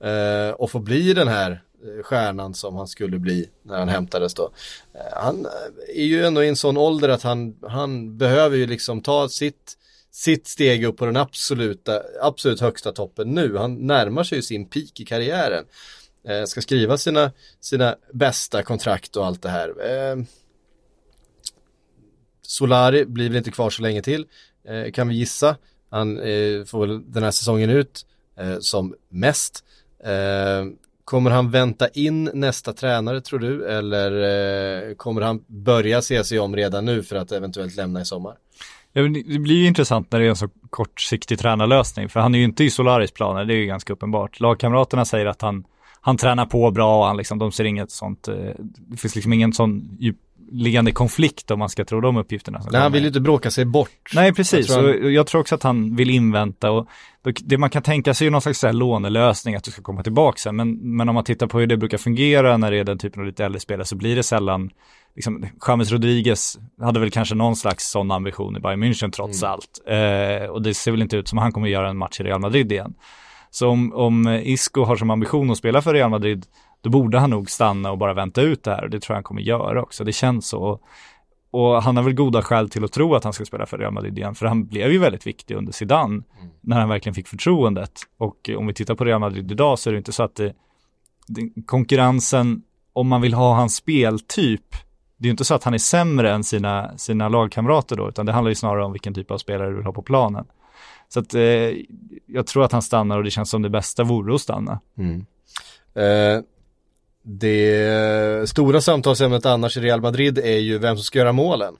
eh, 0.00 0.50
och 0.50 0.70
få 0.70 0.78
bli 0.78 1.12
den 1.14 1.28
här 1.28 1.62
Eh, 1.84 2.02
stjärnan 2.02 2.54
som 2.54 2.76
han 2.76 2.88
skulle 2.88 3.18
bli 3.18 3.48
när 3.62 3.78
han 3.78 3.88
hämtades 3.88 4.34
då. 4.34 4.50
Eh, 4.94 5.22
han 5.22 5.46
eh, 5.46 6.00
är 6.02 6.04
ju 6.04 6.24
ändå 6.24 6.44
i 6.44 6.48
en 6.48 6.56
sån 6.56 6.76
ålder 6.76 7.08
att 7.08 7.22
han, 7.22 7.56
han 7.62 8.18
behöver 8.18 8.56
ju 8.56 8.66
liksom 8.66 9.00
ta 9.00 9.28
sitt 9.28 9.74
sitt 10.10 10.46
steg 10.46 10.84
upp 10.84 10.96
på 10.96 11.06
den 11.06 11.16
absoluta, 11.16 12.02
absolut 12.22 12.60
högsta 12.60 12.92
toppen 12.92 13.28
nu. 13.28 13.56
Han 13.56 13.86
närmar 13.86 14.24
sig 14.24 14.38
ju 14.38 14.42
sin 14.42 14.66
peak 14.66 15.00
i 15.00 15.04
karriären. 15.04 15.64
Eh, 16.28 16.44
ska 16.44 16.60
skriva 16.60 16.98
sina, 16.98 17.32
sina 17.60 17.96
bästa 18.12 18.62
kontrakt 18.62 19.16
och 19.16 19.26
allt 19.26 19.42
det 19.42 19.48
här. 19.48 19.68
Eh, 19.90 20.16
Solari 22.42 23.04
blir 23.04 23.28
väl 23.28 23.36
inte 23.36 23.50
kvar 23.50 23.70
så 23.70 23.82
länge 23.82 24.02
till, 24.02 24.26
eh, 24.68 24.90
kan 24.92 25.08
vi 25.08 25.14
gissa. 25.14 25.56
Han 25.90 26.18
eh, 26.18 26.64
får 26.64 26.86
väl 26.86 27.12
den 27.12 27.22
här 27.22 27.30
säsongen 27.30 27.70
ut 27.70 28.06
eh, 28.36 28.58
som 28.58 28.94
mest. 29.08 29.64
Kommer 31.08 31.30
han 31.30 31.50
vänta 31.50 31.88
in 31.88 32.30
nästa 32.34 32.72
tränare 32.72 33.20
tror 33.20 33.38
du 33.38 33.66
eller 33.66 34.12
eh, 34.88 34.94
kommer 34.94 35.20
han 35.20 35.44
börja 35.46 36.02
se 36.02 36.24
sig 36.24 36.38
om 36.38 36.56
redan 36.56 36.84
nu 36.84 37.02
för 37.02 37.16
att 37.16 37.32
eventuellt 37.32 37.76
lämna 37.76 38.00
i 38.00 38.04
sommar? 38.04 38.34
Ja, 38.92 39.02
det 39.02 39.38
blir 39.38 39.54
ju 39.54 39.66
intressant 39.66 40.12
när 40.12 40.18
det 40.20 40.26
är 40.26 40.30
en 40.30 40.36
så 40.36 40.48
kortsiktig 40.70 41.38
tränarlösning, 41.38 42.08
för 42.08 42.20
han 42.20 42.34
är 42.34 42.38
ju 42.38 42.44
inte 42.44 42.64
i 42.64 42.70
Solaris 42.70 43.10
planer, 43.10 43.44
det 43.44 43.54
är 43.54 43.56
ju 43.56 43.66
ganska 43.66 43.92
uppenbart. 43.92 44.40
Lagkamraterna 44.40 45.04
säger 45.04 45.26
att 45.26 45.42
han, 45.42 45.64
han 46.00 46.16
tränar 46.16 46.46
på 46.46 46.70
bra 46.70 46.98
och 46.98 47.06
han 47.06 47.16
liksom, 47.16 47.38
de 47.38 47.52
ser 47.52 47.64
inget 47.64 47.90
sånt, 47.90 48.28
eh, 48.28 48.34
det 48.58 48.96
finns 48.96 49.14
liksom 49.14 49.32
ingen 49.32 49.52
sån 49.52 49.96
djup 50.00 50.16
djupliggande 50.52 50.92
konflikt 50.92 51.50
om 51.50 51.58
man 51.58 51.68
ska 51.68 51.84
tro 51.84 52.00
de 52.00 52.16
uppgifterna. 52.16 52.60
Nej, 52.70 52.80
han 52.80 52.92
vill 52.92 53.02
ju 53.02 53.08
inte 53.08 53.20
bråka 53.20 53.50
sig 53.50 53.64
bort. 53.64 53.90
Nej, 54.14 54.32
precis. 54.34 54.68
Jag 54.68 54.78
tror 54.78 55.02
han- 55.02 55.12
jag 55.14 55.26
tror 55.26 55.40
också 55.40 55.54
att 55.54 55.62
han 55.62 55.96
vill 55.96 56.10
invänta 56.10 56.70
och 56.70 56.88
det 57.44 57.58
man 57.58 57.70
kan 57.70 57.82
tänka 57.82 58.14
sig 58.14 58.26
är 58.26 58.30
någon 58.30 58.40
slags 58.40 58.62
lånelösning 58.72 59.54
att 59.54 59.64
du 59.64 59.70
ska 59.70 59.82
komma 59.82 60.02
tillbaka 60.02 60.38
sen. 60.38 60.56
Men, 60.56 60.96
men 60.96 61.08
om 61.08 61.14
man 61.14 61.24
tittar 61.24 61.46
på 61.46 61.58
hur 61.58 61.66
det 61.66 61.76
brukar 61.76 61.98
fungera 61.98 62.56
när 62.56 62.70
det 62.70 62.76
är 62.78 62.84
den 62.84 62.98
typen 62.98 63.20
av 63.20 63.26
lite 63.26 63.44
äldre 63.44 63.60
spelare 63.60 63.84
så 63.84 63.96
blir 63.96 64.16
det 64.16 64.22
sällan, 64.22 64.70
liksom, 65.16 65.44
James 65.68 65.92
Rodriguez 65.92 66.58
hade 66.80 67.00
väl 67.00 67.10
kanske 67.10 67.34
någon 67.34 67.56
slags 67.56 67.90
sån 67.90 68.10
ambition 68.10 68.56
i 68.56 68.60
Bayern 68.60 68.84
München 68.84 69.10
trots 69.10 69.42
allt. 69.42 69.80
Eh, 69.86 70.50
och 70.50 70.62
det 70.62 70.74
ser 70.74 70.90
väl 70.90 71.02
inte 71.02 71.16
ut 71.16 71.28
som 71.28 71.38
han 71.38 71.52
kommer 71.52 71.68
göra 71.68 71.90
en 71.90 71.96
match 71.98 72.20
i 72.20 72.22
Real 72.24 72.40
Madrid 72.40 72.72
igen. 72.72 72.94
Så 73.50 73.68
om, 73.68 73.92
om 73.92 74.28
Isco 74.44 74.84
har 74.84 74.96
som 74.96 75.10
ambition 75.10 75.50
att 75.50 75.58
spela 75.58 75.82
för 75.82 75.94
Real 75.94 76.10
Madrid, 76.10 76.46
då 76.80 76.90
borde 76.90 77.18
han 77.18 77.30
nog 77.30 77.50
stanna 77.50 77.90
och 77.90 77.98
bara 77.98 78.14
vänta 78.14 78.42
ut 78.42 78.64
det 78.64 78.70
här. 78.70 78.84
Och 78.84 78.90
det 78.90 79.00
tror 79.00 79.14
jag 79.14 79.16
han 79.16 79.24
kommer 79.24 79.42
göra 79.42 79.82
också. 79.82 80.04
Det 80.04 80.12
känns 80.12 80.48
så. 80.48 80.80
Och 81.50 81.82
han 81.82 81.96
har 81.96 82.04
väl 82.04 82.14
goda 82.14 82.42
skäl 82.42 82.70
till 82.70 82.84
att 82.84 82.92
tro 82.92 83.14
att 83.14 83.24
han 83.24 83.32
ska 83.32 83.44
spela 83.44 83.66
för 83.66 83.78
Real 83.78 83.92
Madrid 83.92 84.18
igen, 84.18 84.34
för 84.34 84.46
han 84.46 84.66
blev 84.66 84.92
ju 84.92 84.98
väldigt 84.98 85.26
viktig 85.26 85.54
under 85.54 85.72
Zidane, 85.72 86.22
när 86.60 86.80
han 86.80 86.88
verkligen 86.88 87.14
fick 87.14 87.28
förtroendet. 87.28 88.00
Och 88.18 88.50
om 88.56 88.66
vi 88.66 88.74
tittar 88.74 88.94
på 88.94 89.04
Real 89.04 89.20
Madrid 89.20 89.52
idag 89.52 89.78
så 89.78 89.90
är 89.90 89.92
det 89.92 89.98
inte 89.98 90.12
så 90.12 90.22
att 90.22 90.34
det, 90.34 90.54
det, 91.26 91.62
konkurrensen, 91.66 92.62
om 92.92 93.08
man 93.08 93.20
vill 93.20 93.34
ha 93.34 93.54
hans 93.54 93.76
speltyp, 93.76 94.70
det 95.16 95.24
är 95.24 95.28
ju 95.28 95.30
inte 95.30 95.44
så 95.44 95.54
att 95.54 95.64
han 95.64 95.74
är 95.74 95.78
sämre 95.78 96.32
än 96.32 96.44
sina, 96.44 96.98
sina 96.98 97.28
lagkamrater 97.28 97.96
då, 97.96 98.08
utan 98.08 98.26
det 98.26 98.32
handlar 98.32 98.48
ju 98.48 98.54
snarare 98.54 98.84
om 98.84 98.92
vilken 98.92 99.14
typ 99.14 99.30
av 99.30 99.38
spelare 99.38 99.70
du 99.70 99.76
vill 99.76 99.84
ha 99.84 99.92
på 99.92 100.02
planen. 100.02 100.46
Så 101.08 101.20
att 101.20 101.34
eh, 101.34 101.40
jag 102.26 102.46
tror 102.46 102.64
att 102.64 102.72
han 102.72 102.82
stannar 102.82 103.18
och 103.18 103.24
det 103.24 103.30
känns 103.30 103.50
som 103.50 103.62
det 103.62 103.70
bästa 103.70 104.04
vore 104.04 104.34
att 104.34 104.40
stanna. 104.40 104.80
Eh, 105.94 106.42
det 107.30 108.48
stora 108.48 108.80
samtalsämnet 108.80 109.46
annars 109.46 109.76
i 109.76 109.80
Real 109.80 110.00
Madrid 110.00 110.38
är 110.38 110.58
ju 110.58 110.78
vem 110.78 110.96
som 110.96 111.04
ska 111.04 111.18
göra 111.18 111.32
målen. 111.32 111.74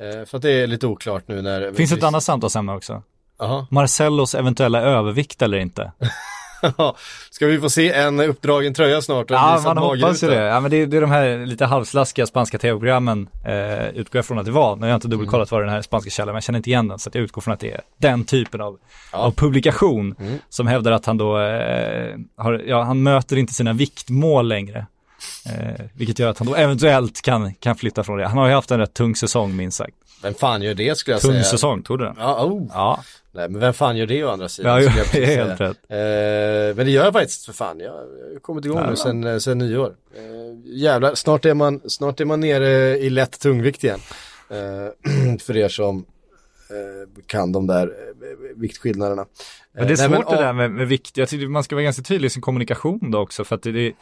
Eh, 0.00 0.26
för 0.26 0.36
att 0.36 0.42
det 0.42 0.50
är 0.50 0.66
lite 0.66 0.86
oklart 0.86 1.28
nu 1.28 1.42
när... 1.42 1.72
Finns 1.72 1.92
ett 1.92 2.02
annat 2.02 2.22
samtalsämne 2.22 2.72
också. 2.72 3.02
Jaha. 3.38 3.66
Marcellos 3.70 4.34
eventuella 4.34 4.80
övervikt 4.80 5.42
eller 5.42 5.58
inte. 5.58 5.92
Ska 7.30 7.46
vi 7.46 7.60
få 7.60 7.70
se 7.70 7.92
en 7.92 8.20
uppdragen 8.20 8.74
tröja 8.74 9.02
snart? 9.02 9.26
Ja, 9.30 9.60
man 9.64 9.78
hoppas 9.78 10.22
ju 10.22 10.28
det. 10.28 10.34
Ja, 10.44 10.60
men 10.60 10.70
det, 10.70 10.76
är- 10.76 10.86
det 10.86 10.96
är 10.96 11.00
de 11.00 11.10
här 11.10 11.46
lite 11.46 11.64
halvslaskiga 11.66 12.26
spanska 12.26 12.58
tv-programmen, 12.58 13.28
eh, 13.44 13.88
utgår 13.88 14.18
jag 14.18 14.24
från 14.26 14.38
att 14.38 14.44
det 14.44 14.50
var. 14.50 14.76
Nu 14.76 14.82
har 14.82 14.88
jag 14.88 14.96
inte 14.96 15.08
dubbelkollat 15.08 15.50
vad 15.50 15.60
den 15.62 15.68
här 15.70 15.82
spanska 15.82 16.10
källan, 16.10 16.26
men 16.28 16.34
jag 16.34 16.42
känner 16.42 16.56
inte 16.56 16.70
igen 16.70 16.88
den, 16.88 16.98
så 16.98 17.08
att 17.08 17.14
jag 17.14 17.24
utgår 17.24 17.42
från 17.42 17.54
att 17.54 17.60
det 17.60 17.70
är 17.72 17.80
den 17.98 18.24
typen 18.24 18.60
av, 18.60 18.78
av 19.10 19.30
publikation 19.32 20.14
som 20.48 20.66
hävdar 20.66 20.92
att 20.92 21.06
han 21.06 21.18
då, 21.18 21.38
eh, 21.40 22.14
har, 22.36 22.62
ja, 22.66 22.82
han 22.82 23.02
möter 23.02 23.36
inte 23.36 23.52
sina 23.52 23.72
viktmål 23.72 24.48
längre. 24.48 24.86
Eh, 25.46 25.84
vilket 25.94 26.18
gör 26.18 26.28
att 26.30 26.38
han 26.38 26.46
då 26.48 26.54
eventuellt 26.54 27.22
kan, 27.22 27.54
kan 27.54 27.76
flytta 27.76 28.04
från 28.04 28.18
det. 28.18 28.26
Han 28.28 28.38
har 28.38 28.48
ju 28.48 28.54
haft 28.54 28.70
en 28.70 28.78
rätt 28.80 28.94
tung 28.94 29.16
säsong 29.16 29.56
minst 29.56 29.78
sagt. 29.78 29.94
Vem 30.22 30.34
fan 30.34 30.62
gör 30.62 30.74
det 30.74 30.98
skulle 30.98 31.14
jag 31.14 31.20
Tung 31.22 31.32
säga? 31.32 31.44
säsong, 31.44 31.82
tog 31.82 31.98
du 31.98 32.04
den? 32.04 32.14
Ja, 32.18 32.44
oh. 32.44 32.66
Ja, 32.74 33.00
Nej, 33.36 33.48
men 33.48 33.60
vem 33.60 33.72
fan 33.72 33.96
gör 33.96 34.06
det 34.06 34.24
å 34.24 34.28
andra 34.28 34.48
sidan? 34.48 34.82
Ja, 34.82 34.90
jag 34.96 35.14
är 35.14 35.26
helt 35.26 35.60
rätt. 35.60 35.76
Eh, 35.88 36.76
men 36.76 36.86
det 36.86 36.90
gör 36.90 37.04
jag 37.04 37.12
faktiskt 37.12 37.46
för 37.46 37.52
fan. 37.52 37.80
Jag 37.80 37.94
jag 38.26 38.32
har 38.32 38.40
kommit 38.40 38.64
igång 38.64 38.86
nu 38.90 38.96
sen, 38.96 39.24
eh, 39.24 39.38
sen 39.38 39.58
nyår. 39.58 39.94
Eh, 40.16 40.22
jävlar, 40.64 41.14
snart 41.14 41.44
är, 41.44 41.54
man, 41.54 41.80
snart 41.86 42.20
är 42.20 42.24
man 42.24 42.40
nere 42.40 42.98
i 42.98 43.10
lätt 43.10 43.40
tungvikt 43.40 43.84
igen. 43.84 44.00
Eh, 44.50 45.38
för 45.40 45.56
er 45.56 45.68
som 45.68 45.98
eh, 46.70 47.22
kan 47.26 47.52
de 47.52 47.66
där 47.66 47.86
eh, 47.86 48.56
viktskillnaderna. 48.56 49.26
Men 49.72 49.86
det 49.86 49.94
är 49.94 50.04
Eh, 50.04 50.10
nej, 50.10 50.18
svårt 50.18 50.30
det 50.30 50.36
där 50.36 50.52
med, 50.52 50.70
med 50.70 50.88
vikt. 50.88 51.16
Jag 51.16 51.28
tycker 51.28 51.46
man 51.46 51.64
ska 51.64 51.74
vara 51.74 51.84
ganska 51.84 52.02
tydlig 52.02 52.26
i 52.26 52.30
sin 52.30 52.42
kommunikation 52.42 53.10
då 53.10 53.18
också 53.18 53.44
för 53.44 53.56
att 53.56 53.62
det, 53.62 53.72
det, 53.72 53.92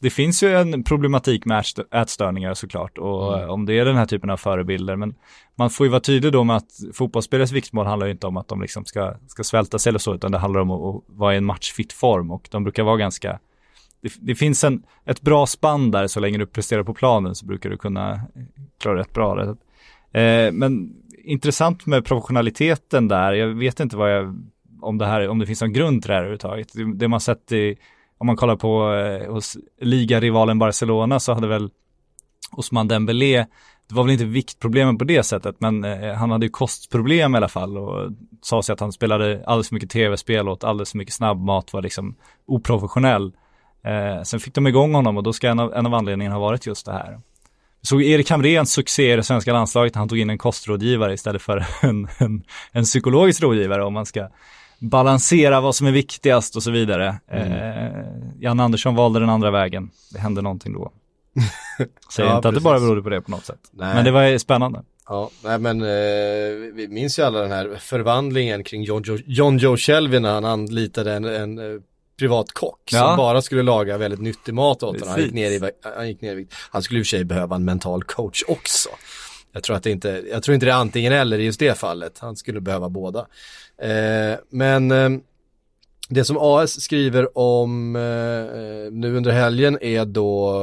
det 0.00 0.10
finns 0.10 0.42
ju 0.42 0.56
en 0.56 0.84
problematik 0.84 1.44
med 1.44 1.58
ätstö- 1.60 2.00
ätstörningar 2.02 2.54
såklart 2.54 2.98
och 2.98 3.38
Mm. 3.38 3.50
om 3.50 3.66
det 3.66 3.78
är 3.78 3.84
den 3.84 3.96
här 3.96 4.06
typen 4.06 4.30
av 4.30 4.36
förebilder 4.36 4.96
men 4.96 5.14
man 5.54 5.70
får 5.70 5.86
ju 5.86 5.90
vara 5.90 6.00
tydlig 6.00 6.32
då 6.32 6.44
med 6.44 6.56
att 6.56 6.70
fotbollsspelares 6.94 7.52
viktmål 7.52 7.86
handlar 7.86 8.06
ju 8.06 8.12
inte 8.12 8.26
om 8.26 8.36
att 8.36 8.48
de 8.48 8.60
liksom 8.62 8.84
ska, 8.84 9.14
ska 9.26 9.44
svälta 9.44 9.78
sig 9.78 9.90
eller 9.90 9.98
så 9.98 10.14
utan 10.14 10.32
det 10.32 10.38
handlar 10.38 10.60
om 10.60 10.70
att, 10.70 11.02
vara 11.06 11.34
i 11.34 11.36
en 11.36 11.44
matchfit 11.44 11.92
form 11.92 12.30
och 12.30 12.48
de 12.50 12.64
brukar 12.64 12.82
vara 12.82 12.96
ganska 12.96 13.38
det, 14.00 14.12
det 14.20 14.34
finns 14.34 14.64
en, 14.64 14.82
ett 15.04 15.20
bra 15.20 15.46
spann 15.46 15.90
där 15.90 16.06
så 16.06 16.20
länge 16.20 16.38
du 16.38 16.46
presterar 16.46 16.82
på 16.82 16.94
planen 16.94 17.34
så 17.34 17.46
brukar 17.46 17.70
du 17.70 17.76
kunna 17.76 18.20
klara 18.80 18.98
rätt 18.98 19.12
bra. 19.12 19.42
Eh, 20.12 20.52
men 20.52 20.94
intressant 21.24 21.86
med 21.86 22.04
professionaliteten 22.04 23.08
där, 23.08 23.32
jag 23.32 23.48
vet 23.48 23.80
inte 23.80 23.96
vad 23.96 24.16
jag, 24.16 24.42
om 24.80 24.98
det 24.98 25.06
här, 25.06 25.28
om 25.28 25.38
det 25.38 25.46
finns 25.46 25.60
någon 25.60 25.72
grund 25.72 26.02
till 26.02 26.08
det 26.08 26.14
här 26.14 26.20
överhuvudtaget. 26.20 26.72
Det, 26.74 26.94
det 26.94 27.08
man 27.08 27.20
sett 27.20 27.52
i, 27.52 27.76
om 28.18 28.26
man 28.26 28.36
kollar 28.36 28.56
på 28.56 28.94
eh, 28.94 29.32
hos 29.32 29.56
ligarivalen 29.80 30.58
Barcelona 30.58 31.20
så 31.20 31.34
hade 31.34 31.46
väl 31.46 31.70
Osman 32.52 32.88
Dembélé, 32.88 33.46
det 33.88 33.94
var 33.94 34.02
väl 34.02 34.12
inte 34.12 34.24
viktproblemen 34.24 34.98
på 34.98 35.04
det 35.04 35.22
sättet, 35.22 35.56
men 35.58 35.84
eh, 35.84 36.14
han 36.14 36.30
hade 36.30 36.46
ju 36.46 36.50
kostproblem 36.50 37.34
i 37.34 37.36
alla 37.36 37.48
fall 37.48 37.78
och 37.78 38.12
sa 38.42 38.62
sig 38.62 38.72
att 38.72 38.80
han 38.80 38.92
spelade 38.92 39.44
alldeles 39.46 39.68
för 39.68 39.74
mycket 39.74 39.90
tv-spel 39.90 40.48
och 40.48 40.52
åt 40.52 40.64
alldeles 40.64 40.90
för 40.90 40.98
mycket 40.98 41.14
snabbmat, 41.14 41.72
var 41.72 41.82
liksom 41.82 42.16
oprofessionell. 42.46 43.32
Eh, 43.84 44.22
sen 44.22 44.40
fick 44.40 44.54
de 44.54 44.66
igång 44.66 44.94
honom 44.94 45.16
och 45.16 45.22
då 45.22 45.32
ska 45.32 45.48
en 45.48 45.58
av, 45.58 45.74
en 45.74 45.86
av 45.86 45.94
anledningarna 45.94 46.36
ha 46.36 46.40
varit 46.40 46.66
just 46.66 46.86
det 46.86 46.92
här. 46.92 47.20
Såg 47.82 48.02
Erik 48.02 48.30
Hamréns 48.30 48.72
succé 48.72 49.12
i 49.12 49.16
det 49.16 49.22
svenska 49.22 49.52
landslaget 49.52 49.94
när 49.94 49.98
han 49.98 50.08
tog 50.08 50.18
in 50.18 50.30
en 50.30 50.38
kostrådgivare 50.38 51.14
istället 51.14 51.42
för 51.42 51.66
en, 51.82 52.08
en, 52.18 52.42
en 52.72 52.84
psykologisk 52.84 53.42
rådgivare 53.42 53.84
om 53.84 53.92
man 53.92 54.06
ska 54.06 54.28
balansera 54.78 55.60
vad 55.60 55.74
som 55.74 55.86
är 55.86 55.92
viktigast 55.92 56.56
och 56.56 56.62
så 56.62 56.70
vidare. 56.70 57.20
Eh, 57.30 58.04
Jan 58.40 58.60
Andersson 58.60 58.94
valde 58.94 59.20
den 59.20 59.30
andra 59.30 59.50
vägen. 59.50 59.90
Det 60.12 60.18
hände 60.18 60.42
någonting 60.42 60.72
då. 60.72 60.92
Säger 62.12 62.28
Ja, 62.30 62.36
inte 62.36 62.48
att 62.48 62.54
det 62.54 62.60
bara 62.60 62.80
berodde 62.80 63.02
på 63.02 63.08
det 63.08 63.20
på 63.20 63.30
något 63.30 63.44
sätt. 63.44 63.60
Nej. 63.72 63.94
Men 63.94 64.04
det 64.04 64.10
var 64.10 64.38
spännande. 64.38 64.82
Ja, 65.08 65.30
nej 65.44 65.58
men 65.58 65.82
eh, 65.82 65.88
vi 66.74 66.86
minns 66.90 67.18
ju 67.18 67.22
alla 67.22 67.40
den 67.40 67.50
här 67.50 67.76
förvandlingen 67.80 68.64
kring 68.64 68.82
John 68.82 69.02
Joe, 69.06 69.18
John 69.26 69.58
Joe 69.58 69.76
Shelby 69.76 70.20
när 70.20 70.32
han 70.34 70.44
anlitade 70.44 71.12
en, 71.14 71.24
en 71.24 71.58
eh, 71.58 71.80
privat 72.18 72.52
kock 72.52 72.80
Ja. 72.92 72.98
som 73.08 73.16
bara 73.16 73.42
skulle 73.42 73.62
laga 73.62 73.98
väldigt 73.98 74.20
nyttig 74.20 74.54
mat 74.54 74.82
åt 74.82 75.00
honom. 75.00 75.08
Han 75.08 75.22
gick, 75.22 75.32
ner 75.32 75.50
i, 75.50 75.70
han 75.96 76.08
gick 76.08 76.20
ner 76.20 76.32
i 76.32 76.34
vikt. 76.34 76.54
Han 76.70 76.82
skulle 76.82 77.00
i 77.00 77.02
och 77.02 77.06
för 77.06 77.08
sig 77.16 77.24
behöva 77.24 77.56
en 77.56 77.64
mental 77.64 78.04
coach 78.04 78.42
också. 78.48 78.88
Jag 79.52 79.62
tror 79.62 79.76
att 79.76 79.82
det 79.82 79.90
inte, 79.90 80.24
jag 80.30 80.42
tror 80.42 80.54
inte 80.54 80.66
det 80.66 80.72
är 80.72 80.76
antingen 80.76 81.12
eller 81.12 81.38
i 81.38 81.44
just 81.44 81.60
det 81.60 81.78
fallet. 81.78 82.18
Han 82.18 82.36
skulle 82.36 82.60
behöva 82.60 82.88
båda. 82.88 83.26
Eh, 83.82 84.38
men 84.50 84.90
eh, 84.90 85.10
det 86.08 86.24
som 86.24 86.36
AS 86.40 86.80
skriver 86.82 87.38
om 87.38 87.96
eh, 87.96 88.02
nu 88.92 89.16
under 89.16 89.30
helgen 89.30 89.78
är 89.82 90.04
då 90.04 90.62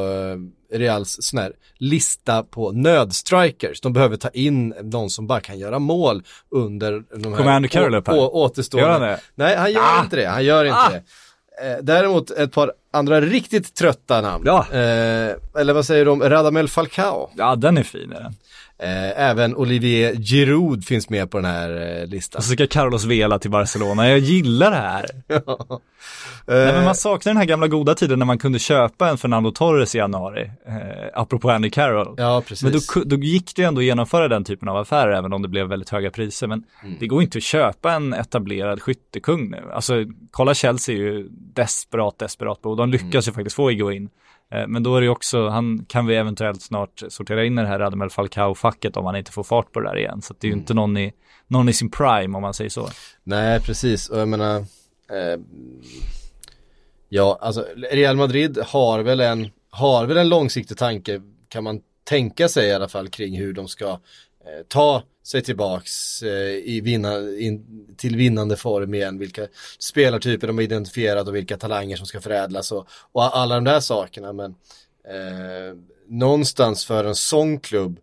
eh, 0.71 0.77
Reals 0.77 1.17
sån 1.21 1.39
här 1.39 1.53
lista 1.77 2.43
på 2.43 2.71
nödstrikers. 2.71 3.81
De 3.81 3.93
behöver 3.93 4.17
ta 4.17 4.29
in 4.29 4.73
någon 4.81 5.09
som 5.09 5.27
bara 5.27 5.39
kan 5.39 5.59
göra 5.59 5.79
mål 5.79 6.23
under 6.51 6.91
de 7.15 7.29
här 7.31 7.37
Kommer 7.37 7.51
Andy 7.51 7.67
Carroll 7.67 7.95
upp 7.95 8.07
här? 8.07 8.19
å- 8.19 8.29
återstående. 8.33 8.87
Gör 8.89 8.99
han 8.99 9.01
det? 9.01 9.19
Nej, 9.35 9.55
han 9.55 9.71
gör 9.71 9.81
Ah! 9.81 10.03
inte 10.03 10.15
det. 10.15 10.25
Han 10.25 10.45
gör 10.45 10.65
inte 10.65 10.77
Ah! 10.77 10.89
det. 10.89 11.03
Eh, 11.67 11.77
däremot 11.81 12.31
ett 12.31 12.51
par 12.51 12.71
andra 12.93 13.21
riktigt 13.21 13.75
trötta 13.75 14.21
namn. 14.21 14.43
Ja. 14.47 14.65
Eh, 14.71 15.35
eller 15.59 15.73
vad 15.73 15.85
säger 15.85 16.05
du 16.05 16.11
om 16.11 16.21
Radamel 16.23 16.67
Falcao? 16.67 17.29
Ja, 17.35 17.55
den 17.55 17.77
är 17.77 17.83
fin 17.83 18.11
är 18.11 18.21
den. 18.21 18.33
Eh, 18.79 19.19
även 19.29 19.55
Olivier 19.55 20.15
Giroud 20.15 20.85
finns 20.85 21.09
med 21.09 21.31
på 21.31 21.37
den 21.37 21.45
här 21.51 21.99
eh, 22.01 22.07
listan. 22.07 22.39
Och 22.39 22.43
så 22.43 22.53
ska 22.53 22.67
Carlos 22.67 23.05
Vela 23.05 23.39
till 23.39 23.51
Barcelona. 23.51 24.09
Jag 24.09 24.19
gillar 24.19 24.71
det 24.71 24.77
här. 24.77 25.05
Nej, 26.47 26.65
men 26.65 26.75
Eh, 26.75 26.85
man 26.85 26.95
saknar 26.95 27.29
den 27.33 27.37
här 27.37 27.45
gamla 27.45 27.67
goda 27.67 27.95
tiden 27.95 28.19
när 28.19 28.25
man 28.25 28.37
kunde 28.37 28.59
köpa 28.59 29.09
en 29.09 29.17
Fernando 29.17 29.51
Torres 29.51 29.95
i 29.95 29.97
januari. 29.97 30.51
Eh, 30.67 30.73
apropå 31.13 31.49
Andy 31.51 31.69
Carroll. 31.69 32.13
ja, 32.17 32.43
precis. 32.47 32.63
Men 32.63 32.71
då, 33.05 33.15
då 33.17 33.23
gick 33.23 33.55
det 33.55 33.61
ju 33.61 33.67
ändå 33.67 33.79
att 33.81 33.85
genomföra 33.85 34.27
den 34.27 34.43
typen 34.43 34.69
av 34.69 34.77
affärer 34.77 35.11
även 35.17 35.33
om 35.33 35.41
det 35.41 35.47
blev 35.47 35.67
väldigt 35.67 35.89
höga 35.89 36.11
priser. 36.11 36.47
Men 36.47 36.63
Mm. 36.83 36.97
det 36.99 37.07
går 37.07 37.21
inte 37.23 37.37
att 37.37 37.43
köpa 37.43 37.91
en 37.93 38.13
etablerad 38.13 38.81
skyttekung 38.81 39.49
nu. 39.51 39.63
Alltså 39.73 39.93
kolla 40.31 40.53
Chelsea 40.53 40.95
är 40.95 40.99
ju 40.99 41.27
desperat, 41.31 42.19
desperat 42.19 42.61
på 42.61 42.69
och 42.69 42.77
de 42.77 42.89
lyckas 42.89 43.27
ju 43.27 43.29
Mm. 43.29 43.35
faktiskt 43.35 43.55
få 43.55 43.69
Higuain. 43.69 44.03
Eh, 44.03 44.09
Men 44.67 44.83
då 44.83 44.95
är 44.95 45.01
det 45.01 45.09
också, 45.09 45.47
han 45.47 45.85
kan 45.85 46.05
vi 46.05 46.15
eventuellt 46.15 46.61
snart 46.61 47.03
sortera 47.09 47.45
in 47.45 47.59
i 47.59 47.61
det 47.61 47.67
här 47.67 47.79
Radamel 47.79 48.09
Falcao-facket 48.09 48.97
om 48.97 49.05
han 49.05 49.15
inte 49.15 49.31
får 49.31 49.43
fart 49.43 49.71
på 49.71 49.79
det 49.79 49.89
där 49.89 49.97
igen. 49.97 50.21
Så 50.21 50.33
det 50.39 50.47
är 50.47 50.49
ju 50.49 50.53
Mm. 50.53 50.61
inte 50.61 50.73
någon 50.73 50.97
i, 50.97 51.13
någon 51.47 51.69
i 51.69 51.73
sin 51.73 51.91
prime 51.91 52.35
om 52.37 52.41
man 52.41 52.53
säger 52.53 52.69
så. 52.69 52.89
Nej, 53.23 53.59
precis. 53.61 54.09
Och 54.09 54.19
jag 54.19 54.27
menar, 54.27 54.57
eh, 55.09 55.39
ja, 57.09 57.37
alltså 57.41 57.65
Real 57.91 58.15
Madrid 58.17 58.57
har 58.65 58.99
väl 58.99 59.19
en, 59.19 59.49
har 59.69 60.05
väl 60.05 60.17
en 60.17 60.29
långsiktig 60.29 60.77
tanke, 60.77 61.21
kan 61.49 61.63
man 61.63 61.79
tänka 62.03 62.49
sig 62.49 62.67
i 62.67 62.73
alla 62.73 62.87
fall, 62.87 63.07
kring 63.09 63.37
hur 63.37 63.53
de 63.53 63.67
ska 63.67 63.89
eh, 63.89 63.97
ta 64.67 65.03
sig 65.25 65.41
tillbaks 65.41 66.23
eh, 66.23 66.55
i 66.55 66.81
vinna, 66.83 67.17
in, 67.39 67.85
till 67.97 68.15
vinnande 68.15 68.55
form 68.55 68.93
igen, 68.93 69.19
vilka 69.19 69.47
spelartyper 69.79 70.47
de 70.47 70.57
har 70.57 70.63
identifierat 70.63 71.27
och 71.27 71.35
vilka 71.35 71.57
talanger 71.57 71.97
som 71.97 72.05
ska 72.05 72.21
förädlas 72.21 72.71
och, 72.71 72.87
och 73.11 73.37
alla 73.37 73.55
de 73.55 73.63
där 73.63 73.79
sakerna. 73.79 74.33
Men 74.33 74.55
eh, 75.07 75.77
någonstans 76.07 76.85
för 76.85 77.03
en 77.03 77.15
sån 77.15 77.59
klubb 77.59 77.99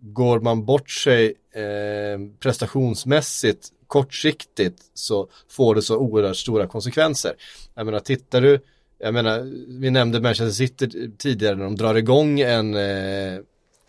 går 0.00 0.40
man 0.40 0.64
bort 0.64 0.90
sig 0.90 1.34
eh, 1.54 2.20
prestationsmässigt 2.40 3.68
kortsiktigt 3.86 4.82
så 4.94 5.28
får 5.48 5.74
det 5.74 5.82
så 5.82 5.96
oerhört 5.96 6.36
stora 6.36 6.66
konsekvenser. 6.66 7.32
Jag 7.74 7.86
menar, 7.86 8.00
tittar 8.00 8.40
du, 8.40 8.60
jag 8.98 9.14
menar, 9.14 9.40
vi 9.80 9.90
nämnde 9.90 10.20
Manchester 10.20 10.66
City 10.66 11.10
tidigare 11.18 11.54
när 11.54 11.64
de 11.64 11.76
drar 11.76 11.94
igång 11.94 12.40
en, 12.40 12.74
eh, 12.74 13.40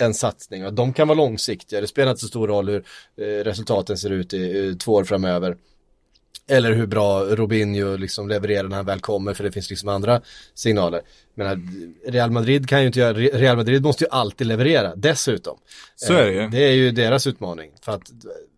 en 0.06 0.14
satsning 0.14 0.66
och 0.66 0.74
de 0.74 0.94
kan 0.94 1.08
vara 1.08 1.18
långsiktiga, 1.18 1.82
det 1.82 1.88
spelar 1.88 2.12
inte 2.12 2.22
så 2.22 2.28
stor 2.28 2.48
roll 2.48 2.70
hur 2.70 2.84
eh, 3.18 3.44
resultaten 3.44 3.98
ser 3.98 4.10
ut 4.10 4.34
i 4.34 4.68
eh, 4.68 4.76
två 4.76 4.94
år 4.94 5.04
framöver. 5.04 5.58
Eller 6.48 6.74
hur 6.74 6.86
bra 6.88 7.24
Robinho 7.24 7.96
liksom 7.98 8.30
levererar 8.30 8.68
när 8.68 8.76
han 8.76 8.86
väl 8.86 9.00
kommer 9.00 9.34
för 9.34 9.44
det 9.44 9.52
finns 9.52 9.70
liksom 9.70 9.90
andra 9.90 10.22
signaler. 10.54 11.02
Men 11.36 11.68
Real 12.08 12.32
Madrid 12.32 12.70
kan 12.70 12.82
ju 12.82 12.88
inte 12.88 13.00
göra, 13.00 13.14
Real 13.14 13.58
Madrid 13.58 13.84
måste 13.84 14.04
ju 14.04 14.10
alltid 14.10 14.48
leverera 14.48 14.96
dessutom. 14.96 15.58
Så 15.96 16.14
är 16.14 16.26
det 16.26 16.32
ju. 16.32 16.42
Eh, 16.42 16.50
Det 16.50 16.64
är 16.64 16.72
ju 16.72 16.92
deras 16.92 17.28
utmaning. 17.28 17.72
För 17.82 17.92
att 17.92 18.12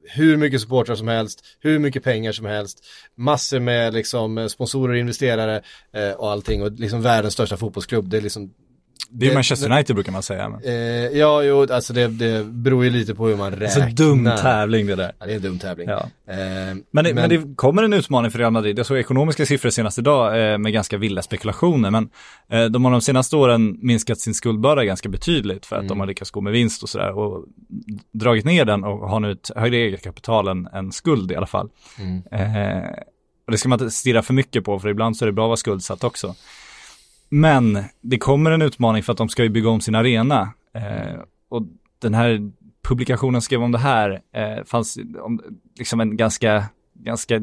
hur 0.07 0.37
mycket 0.37 0.61
supportrar 0.61 0.95
som 0.95 1.07
helst, 1.07 1.45
hur 1.59 1.79
mycket 1.79 2.03
pengar 2.03 2.31
som 2.31 2.45
helst, 2.45 2.83
massor 3.15 3.59
med 3.59 3.93
liksom 3.93 4.49
sponsorer 4.49 4.93
och 4.93 4.99
investerare 4.99 5.61
eh, 5.93 6.11
och 6.11 6.31
allting 6.31 6.63
och 6.63 6.71
liksom 6.71 7.01
världens 7.01 7.33
största 7.33 7.57
fotbollsklubb. 7.57 8.09
Det 8.09 8.17
är 8.17 8.21
liksom 8.21 8.53
Det 9.09 9.25
är 9.25 9.29
Det- 9.29 9.35
Manchester 9.35 9.71
United 9.71 9.95
brukar 9.95 10.11
man 10.11 10.23
säga. 10.23 10.49
Men. 10.49 10.61
eh, 10.63 10.73
ja, 11.19 11.43
jo, 11.43 11.67
alltså 11.73 11.93
det, 11.93 12.07
det 12.07 12.45
beror 12.45 12.83
ju 12.83 12.89
lite 12.89 13.15
på 13.15 13.27
hur 13.27 13.35
man 13.37 13.51
räknar. 13.51 13.67
Så 13.89 13.95
dum 13.95 14.25
tävling 14.41 14.87
det 14.87 14.95
där. 14.95 15.11
Ja, 15.19 15.25
det 15.25 15.31
är 15.31 15.35
en 15.35 15.41
dum 15.41 15.59
tävling. 15.59 15.89
Ja. 15.89 15.99
Eh, 16.29 16.37
Men 16.91 17.03
det, 17.03 17.13
men... 17.13 17.29
det 17.29 17.55
kommer 17.55 17.83
en 17.83 17.93
utmaning 17.93 18.31
för 18.31 18.39
Real 18.39 18.51
Madrid. 18.51 18.79
Jag 18.79 18.85
såg 18.85 18.97
ekonomiska 18.97 19.45
siffror 19.45 19.69
senast 19.69 19.97
idag 19.99 20.51
eh, 20.53 20.57
med 20.57 20.73
ganska 20.73 20.97
vilda 20.97 21.21
spekulationer. 21.21 21.91
Men 21.91 22.09
eh, 22.49 22.65
de 22.65 22.85
har 22.85 22.91
de 22.91 23.01
senaste 23.01 23.35
åren 23.35 23.77
minskat 23.81 24.19
sin 24.19 24.33
skuldbörda 24.33 24.83
ganska 24.85 25.09
betydligt 25.09 25.65
för 25.65 25.75
att 25.75 25.87
de 25.87 25.99
har 25.99 26.07
lyckats 26.07 26.31
gå 26.31 26.41
med 26.41 26.53
vinst 26.53 26.83
och 26.83 26.89
sådär. 26.89 27.17
Och 27.17 27.45
dragit 28.13 28.45
ner 28.45 28.65
den 28.65 28.83
och 28.83 29.09
har 29.09 29.19
nu 29.19 29.31
ett 29.31 29.51
högre 29.55 29.77
eget 29.77 30.03
kapital 30.03 30.47
än, 30.47 30.67
än 30.67 30.91
skuld 30.91 31.31
i 31.31 31.35
alla 31.35 31.47
fall. 31.47 31.69
Eh, 32.31 32.89
och 33.45 33.51
det 33.51 33.57
ska 33.57 33.69
man 33.69 33.79
inte 33.81 33.91
stirra 33.91 34.21
för 34.21 34.33
mycket 34.33 34.63
på 34.63 34.79
för 34.79 34.89
ibland 34.89 35.17
så 35.17 35.25
är 35.25 35.27
det 35.27 35.33
bra 35.33 35.45
att 35.45 35.49
vara 35.49 35.57
skuldsatt 35.57 36.03
också. 36.03 36.35
Men 37.29 37.83
det 38.01 38.17
kommer 38.17 38.51
en 38.51 38.61
utmaning 38.61 39.03
för 39.03 39.11
att 39.11 39.17
de 39.17 39.29
ska 39.29 39.43
ju 39.43 39.49
bygga 39.49 39.69
om 39.69 39.81
sin 39.81 39.95
arena. 39.95 40.53
Eh, 40.73 41.19
och 41.49 41.63
den 41.99 42.13
här 42.13 42.51
publikationen 42.83 43.41
skrev 43.41 43.63
om 43.63 43.71
det 43.71 43.77
här, 43.77 44.21
eh, 44.33 44.63
fanns 44.65 44.97
om, 45.21 45.41
liksom 45.77 45.99
en 45.99 46.17
ganska, 46.17 46.65
ganska 46.93 47.41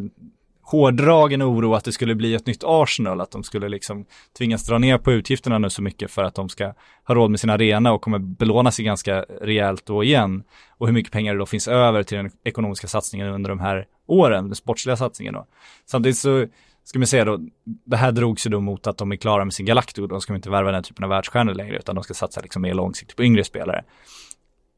hårdragen 0.63 1.43
oro 1.43 1.75
att 1.75 1.85
det 1.85 1.93
skulle 1.93 2.15
bli 2.15 2.35
ett 2.35 2.47
nytt 2.47 2.63
Arsenal, 2.67 3.21
att 3.21 3.31
de 3.31 3.43
skulle 3.43 3.69
liksom 3.69 4.05
tvingas 4.39 4.67
dra 4.67 4.79
ner 4.79 4.99
på 4.99 5.13
utgifterna 5.13 5.59
nu 5.59 5.71
så 5.71 5.83
mycket 5.83 6.11
för 6.11 6.25
att 6.25 6.35
de 6.35 6.49
ska 6.49 6.75
ha 7.05 7.15
råd 7.15 7.31
med 7.31 7.41
sin 7.41 7.51
arena 7.51 7.93
och 7.93 8.03
kommer 8.03 8.19
belåna 8.19 8.71
sig 8.71 8.85
ganska 8.85 9.25
rejält 9.41 9.87
då 9.87 10.05
igen. 10.05 10.43
Och 10.69 10.87
hur 10.87 10.95
mycket 10.95 11.13
pengar 11.13 11.33
det 11.33 11.39
då 11.39 11.47
finns 11.47 11.69
över 11.69 12.03
till 12.03 12.17
den 12.17 12.31
ekonomiska 12.45 12.89
satsningen 12.89 13.29
under 13.29 13.51
de 13.51 13.61
här 13.61 13.87
åren, 14.07 14.45
den 14.45 14.55
sportsliga 14.55 14.97
satsningen 14.97 15.35
då. 15.35 15.47
Samtidigt 15.87 16.19
så 16.19 16.47
ska 16.85 16.99
man 16.99 17.07
säga 17.07 17.25
då, 17.25 17.39
det 17.65 17.97
här 17.97 18.13
drogs 18.13 18.47
ju 18.47 18.51
då 18.51 18.61
mot 18.61 18.87
att 18.87 18.99
de 18.99 19.13
är 19.13 19.17
klara 19.17 19.45
med 19.45 19.55
sin 19.55 19.67
Galactic 19.67 19.99
och 19.99 20.09
de 20.09 20.21
ska 20.21 20.35
inte 20.35 20.51
värva 20.51 20.73
den 20.73 20.83
typen 20.83 21.05
av 21.05 21.11
världsstjärnor 21.11 21.55
längre 21.55 21.79
utan 21.79 21.95
de 21.95 22.05
ska 22.05 22.15
satsa 22.15 22.41
liksom 22.41 22.63
mer 22.63 22.75
långsiktigt 22.75 23.17
på 23.17 23.25
yngre 23.25 23.45
spelare. 23.45 23.85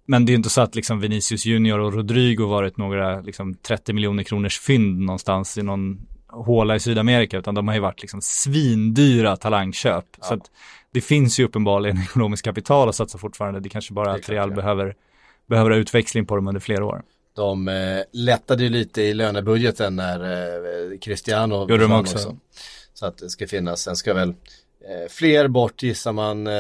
Men 0.07 0.27
det 0.27 0.33
är 0.33 0.35
inte 0.35 0.51
så 0.51 0.61
att 0.61 0.75
liksom 0.75 1.01
Vinicius 1.01 1.47
Junior 1.47 1.79
och 1.79 1.93
Rodrigo 1.93 2.47
varit 2.47 2.77
några 2.77 3.21
liksom 3.21 3.55
30 3.55 3.93
miljoner 3.93 4.23
kronors 4.23 4.59
fynd 4.61 5.01
någonstans 5.01 5.59
i 5.59 5.63
någon 5.63 6.07
håla 6.29 6.77
i 6.77 6.81
Sydamerika 6.81 7.39
utan 7.39 7.55
de 7.55 7.69
har 7.69 7.75
ju 7.75 7.81
varit 7.81 8.03
liksom 8.03 8.21
svindyra 8.23 9.37
talangköp. 9.37 10.05
Så 10.21 10.35
att 10.35 10.51
det 10.93 11.01
finns 11.01 11.41
ju 11.41 11.45
uppenbarligen 11.45 11.99
ekonomiskt 12.03 12.45
kapital 12.45 12.89
att 12.89 12.95
satsa 12.95 13.19
fortfarande. 13.19 13.61
Det 13.61 13.69
kanske 13.69 13.95
bara 13.95 14.13
Det 14.13 14.19
att 14.19 14.29
Real 14.29 14.51
ja. 14.51 14.57
behöver, 14.57 14.95
behöver 15.47 15.71
ha 15.71 15.79
utväxling 15.79 16.27
på 16.27 16.37
dem 16.37 16.49
under 16.49 16.61
flera 16.61 16.85
år. 16.85 17.03
De 17.37 17.69
eh, 17.69 18.01
lättade 18.13 18.63
ju 18.63 18.69
lite 18.69 19.03
i 19.03 19.15
lönebudgeten 19.15 19.97
när 19.97 20.21
eh, 20.93 20.99
Cristiano 20.99 21.61
Gjorde 21.61 21.77
de 21.77 21.81
försvann 21.81 22.01
också. 22.01 22.37
Så 22.95 23.07
att 23.07 23.19
det 23.19 23.31
ska 23.31 23.47
finnas, 23.47 23.81
sen 23.81 23.97
ska 23.97 24.15
väl 24.15 24.29
eh, 24.29 24.35
fler 25.11 25.49
bort 25.49 25.83
gissar 25.83 26.13
man 26.13 26.47
eh, 26.47 26.53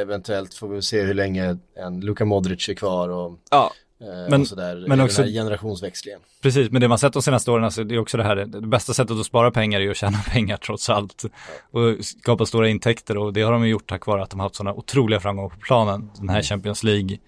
eventuellt 0.00 0.54
får 0.54 0.68
vi 0.68 0.82
se 0.82 1.02
hur 1.02 1.14
länge 1.14 1.56
en 1.76 2.00
Luka 2.00 2.24
Modric 2.24 2.68
är 2.68 2.74
kvar 2.74 3.08
och, 3.08 3.38
Ja, 3.50 3.72
eh, 4.00 4.06
Men- 4.30 4.40
och 4.40 4.46
sådär 4.48 4.84
men 4.88 5.00
i 5.00 5.02
också- 5.02 5.22
den 5.22 5.32
här 5.32 5.40
generationsväxlingen. 5.40 6.20
Precis, 6.42 6.70
men 6.70 6.80
det 6.80 6.88
man 6.88 6.98
sett 6.98 7.12
de 7.12 7.22
senaste 7.22 7.50
åren, 7.50 7.64
alltså, 7.64 7.84
det 7.84 7.94
är 7.94 7.98
också 7.98 8.16
det 8.16 8.24
här, 8.24 8.36
det 8.36 8.60
bästa 8.60 8.94
sättet 8.94 9.16
att 9.16 9.26
spara 9.26 9.50
pengar 9.50 9.80
är 9.80 9.90
att 9.90 9.96
tjäna 9.96 10.18
pengar 10.30 10.56
trots 10.56 10.90
allt. 10.90 11.24
Och 11.70 12.04
skapa 12.04 12.46
stora 12.46 12.68
intäkter 12.68 13.16
och 13.18 13.32
det 13.32 13.42
har 13.42 13.52
de 13.52 13.68
gjort 13.68 13.88
tack 13.88 14.06
vare 14.06 14.22
att 14.22 14.30
de 14.30 14.40
har 14.40 14.44
haft 14.46 14.54
sådana 14.56 14.74
otroliga 14.74 15.20
framgångar 15.20 15.48
på 15.48 15.60
planen. 15.60 16.10
Den 16.18 16.28
här 16.28 16.42
Champions 16.42 16.82
League 16.82 17.18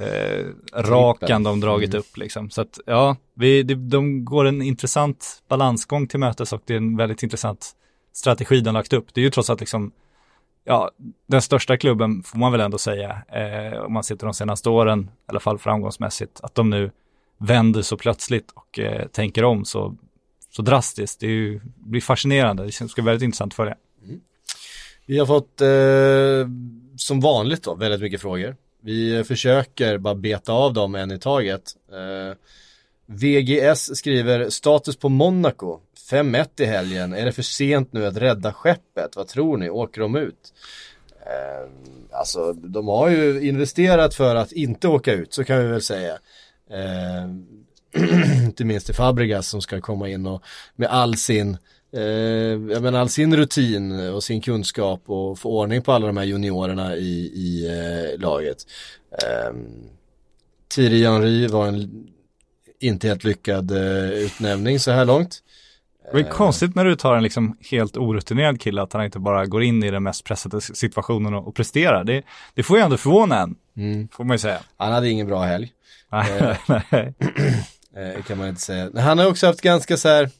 eh, 0.00 0.46
rakan 0.74 1.42
de 1.42 1.60
dragit 1.60 1.94
upp 1.94 2.16
liksom. 2.16 2.50
Så 2.50 2.60
att 2.60 2.80
ja, 2.86 3.16
vi, 3.34 3.62
de, 3.62 3.74
de 3.74 4.24
går 4.24 4.44
en 4.44 4.62
intressant 4.62 5.42
balansgång 5.48 6.06
till 6.06 6.20
mötes 6.20 6.52
och 6.52 6.62
det 6.64 6.72
är 6.72 6.78
en 6.78 6.96
väldigt 6.96 7.22
intressant 7.22 7.72
strategi 8.12 8.60
de 8.60 8.74
lagt 8.74 8.92
upp. 8.92 9.06
Det 9.14 9.20
är 9.20 9.22
ju 9.22 9.30
trots 9.30 9.50
allt 9.50 9.60
liksom 9.60 9.92
ja, 10.64 10.90
den 11.26 11.42
största 11.42 11.76
klubben 11.76 12.22
får 12.22 12.38
man 12.38 12.52
väl 12.52 12.60
ändå 12.60 12.78
säga, 12.78 13.22
eh, 13.28 13.78
om 13.78 13.92
man 13.92 14.04
ser 14.04 14.16
till 14.16 14.24
de 14.24 14.34
senaste 14.34 14.70
åren, 14.70 15.00
i 15.00 15.06
alla 15.26 15.40
fall 15.40 15.58
framgångsmässigt, 15.58 16.40
att 16.42 16.54
de 16.54 16.70
nu 16.70 16.90
vänder 17.38 17.82
så 17.82 17.96
plötsligt 17.96 18.50
och 18.54 18.78
eh, 18.78 19.06
tänker 19.06 19.44
om 19.44 19.64
så, 19.64 19.96
så 20.50 20.62
drastiskt. 20.62 21.20
Det 21.20 21.26
är 21.26 21.30
ju, 21.30 21.60
blir 21.76 22.00
fascinerande, 22.00 22.64
det 22.64 22.72
ska 22.72 23.02
bli 23.02 23.10
väldigt 23.10 23.24
intressant 23.24 23.52
att 23.52 23.56
följa. 23.56 23.76
Vi 25.06 25.18
har 25.18 25.26
fått 25.26 25.60
eh, 25.60 26.50
som 26.96 27.20
vanligt 27.20 27.62
då 27.62 27.74
väldigt 27.74 28.00
mycket 28.00 28.20
frågor. 28.20 28.56
Vi 28.84 29.24
försöker 29.24 29.98
bara 29.98 30.14
beta 30.14 30.52
av 30.52 30.72
dem 30.72 30.94
en 30.94 31.10
i 31.10 31.18
taget. 31.18 31.62
Eh, 31.92 32.36
VGS 33.06 33.96
skriver 33.96 34.50
status 34.50 34.96
på 34.96 35.08
Monaco 35.08 35.80
5-1 36.10 36.48
i 36.56 36.64
helgen. 36.64 37.12
Är 37.12 37.24
det 37.24 37.32
för 37.32 37.42
sent 37.42 37.92
nu 37.92 38.06
att 38.06 38.16
rädda 38.16 38.52
skeppet? 38.52 39.16
Vad 39.16 39.28
tror 39.28 39.56
ni? 39.56 39.70
Åker 39.70 40.00
de 40.00 40.16
ut? 40.16 40.52
Eh, 41.20 41.70
alltså 42.18 42.52
de 42.52 42.88
har 42.88 43.08
ju 43.08 43.48
investerat 43.48 44.14
för 44.14 44.36
att 44.36 44.52
inte 44.52 44.88
åka 44.88 45.12
ut 45.12 45.34
så 45.34 45.44
kan 45.44 45.58
vi 45.58 45.66
väl 45.66 45.82
säga. 45.82 46.18
Eh, 46.70 47.24
inte 48.44 48.64
minst 48.64 48.86
till 48.86 48.94
Fabregas 48.94 49.48
som 49.48 49.60
ska 49.60 49.80
komma 49.80 50.08
in 50.08 50.26
och 50.26 50.42
med 50.76 50.88
all 50.88 51.16
sin 51.16 51.56
jag 52.70 52.82
menar 52.82 53.00
all 53.00 53.08
sin 53.08 53.36
rutin 53.36 54.08
och 54.10 54.22
sin 54.24 54.40
kunskap 54.40 55.02
och 55.06 55.38
få 55.38 55.58
ordning 55.60 55.82
på 55.82 55.92
alla 55.92 56.06
de 56.06 56.16
här 56.16 56.24
juniorerna 56.24 56.96
i, 56.96 57.32
i 57.34 57.66
eh, 57.68 58.20
laget. 58.20 58.56
Eh, 59.12 59.54
Thierry 60.74 61.04
Henry 61.04 61.46
var 61.46 61.66
en 61.66 62.06
inte 62.80 63.08
helt 63.08 63.24
lyckad 63.24 63.70
eh, 63.70 64.10
utnämning 64.10 64.80
så 64.80 64.90
här 64.90 65.04
långt. 65.04 65.38
Det 66.12 66.18
är 66.20 66.30
konstigt 66.30 66.74
när 66.74 66.84
du 66.84 66.96
tar 66.96 67.16
en 67.16 67.22
liksom 67.22 67.56
helt 67.70 67.96
orutinerad 67.96 68.60
kille 68.60 68.82
att 68.82 68.92
han 68.92 69.04
inte 69.04 69.18
bara 69.18 69.46
går 69.46 69.62
in 69.62 69.82
i 69.84 69.90
den 69.90 70.02
mest 70.02 70.24
pressade 70.24 70.60
situationen 70.60 71.34
och, 71.34 71.48
och 71.48 71.54
presterar. 71.54 72.04
Det, 72.04 72.22
det 72.54 72.62
får 72.62 72.76
ju 72.78 72.82
ändå 72.84 72.96
förvåna 72.96 73.40
en, 73.40 73.54
Mm. 73.76 74.08
får 74.08 74.24
man 74.24 74.34
ju 74.34 74.38
säga. 74.38 74.58
Han 74.76 74.92
hade 74.92 75.08
ingen 75.08 75.26
bra 75.26 75.42
helg. 75.42 75.72
Nej, 76.12 76.58
nej. 76.68 77.14
Eh, 77.96 78.22
kan 78.22 78.38
man 78.38 78.48
inte 78.48 78.60
säga. 78.60 78.90
Han 78.96 79.18
har 79.18 79.26
också 79.26 79.46
haft 79.46 79.60
ganska 79.60 79.96
så 79.96 80.08
här 80.08 80.30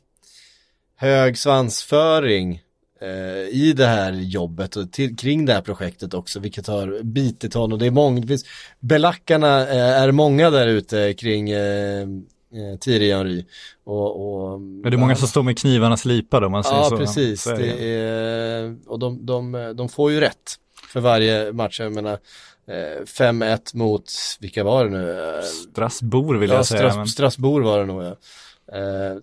hög 0.97 1.39
svansföring 1.39 2.63
eh, 3.01 3.49
i 3.49 3.73
det 3.77 3.87
här 3.87 4.13
jobbet 4.13 4.77
och 4.77 4.93
till, 4.93 5.17
kring 5.17 5.45
det 5.47 5.53
här 5.53 5.61
projektet 5.63 6.15
också, 6.15 6.41
vilket 6.41 6.67
har 6.67 7.03
bitit 7.03 7.55
honom. 7.55 7.79
Det 7.79 7.87
är 7.87 7.91
många, 7.91 8.21
det 8.21 8.27
finns, 8.27 8.45
belackarna 8.81 9.69
eh, 9.69 10.03
är 10.03 10.11
många 10.11 10.51
där 10.51 10.67
ute 10.67 11.15
kring 11.15 11.51
eh, 11.51 12.01
eh, 12.01 12.79
Thierry 12.81 13.13
Henry. 13.13 13.45
Och, 13.85 14.51
och, 14.53 14.61
Men 14.61 14.91
det 14.91 14.97
är 14.97 14.99
många 14.99 15.17
som 15.17 15.29
står 15.29 15.43
med 15.43 15.59
knivarna 15.59 15.97
slipade 15.97 16.47
om 16.47 16.53
man 16.53 16.65
säger 16.65 16.77
Ja, 16.77 16.91
så. 16.91 16.97
precis. 16.97 17.43
Så 17.43 17.51
det 17.51 17.57
det. 17.57 17.95
är, 17.95 18.77
och 18.87 18.99
de, 18.99 19.27
de, 19.27 19.73
de 19.77 19.89
får 19.89 20.13
ju 20.13 20.21
rätt 20.21 20.55
för 20.93 21.01
varje 21.01 21.53
match. 21.53 21.81
Jag 21.81 21.93
menar, 21.93 22.19
eh, 22.69 23.03
5-1 23.05 23.77
mot, 23.77 24.13
vilka 24.41 24.65
var 24.65 24.85
det 24.85 24.91
nu? 24.91 25.41
Strasbourg 25.71 26.41
vill 26.41 26.51
ja, 26.51 26.57
jag 26.57 26.67
säga. 26.67 26.79
Stras, 26.79 26.97
Men... 26.97 27.07
Strasbourg 27.07 27.65
var 27.65 27.79
det 27.79 27.87
nog 27.87 28.03
ja. 28.03 28.17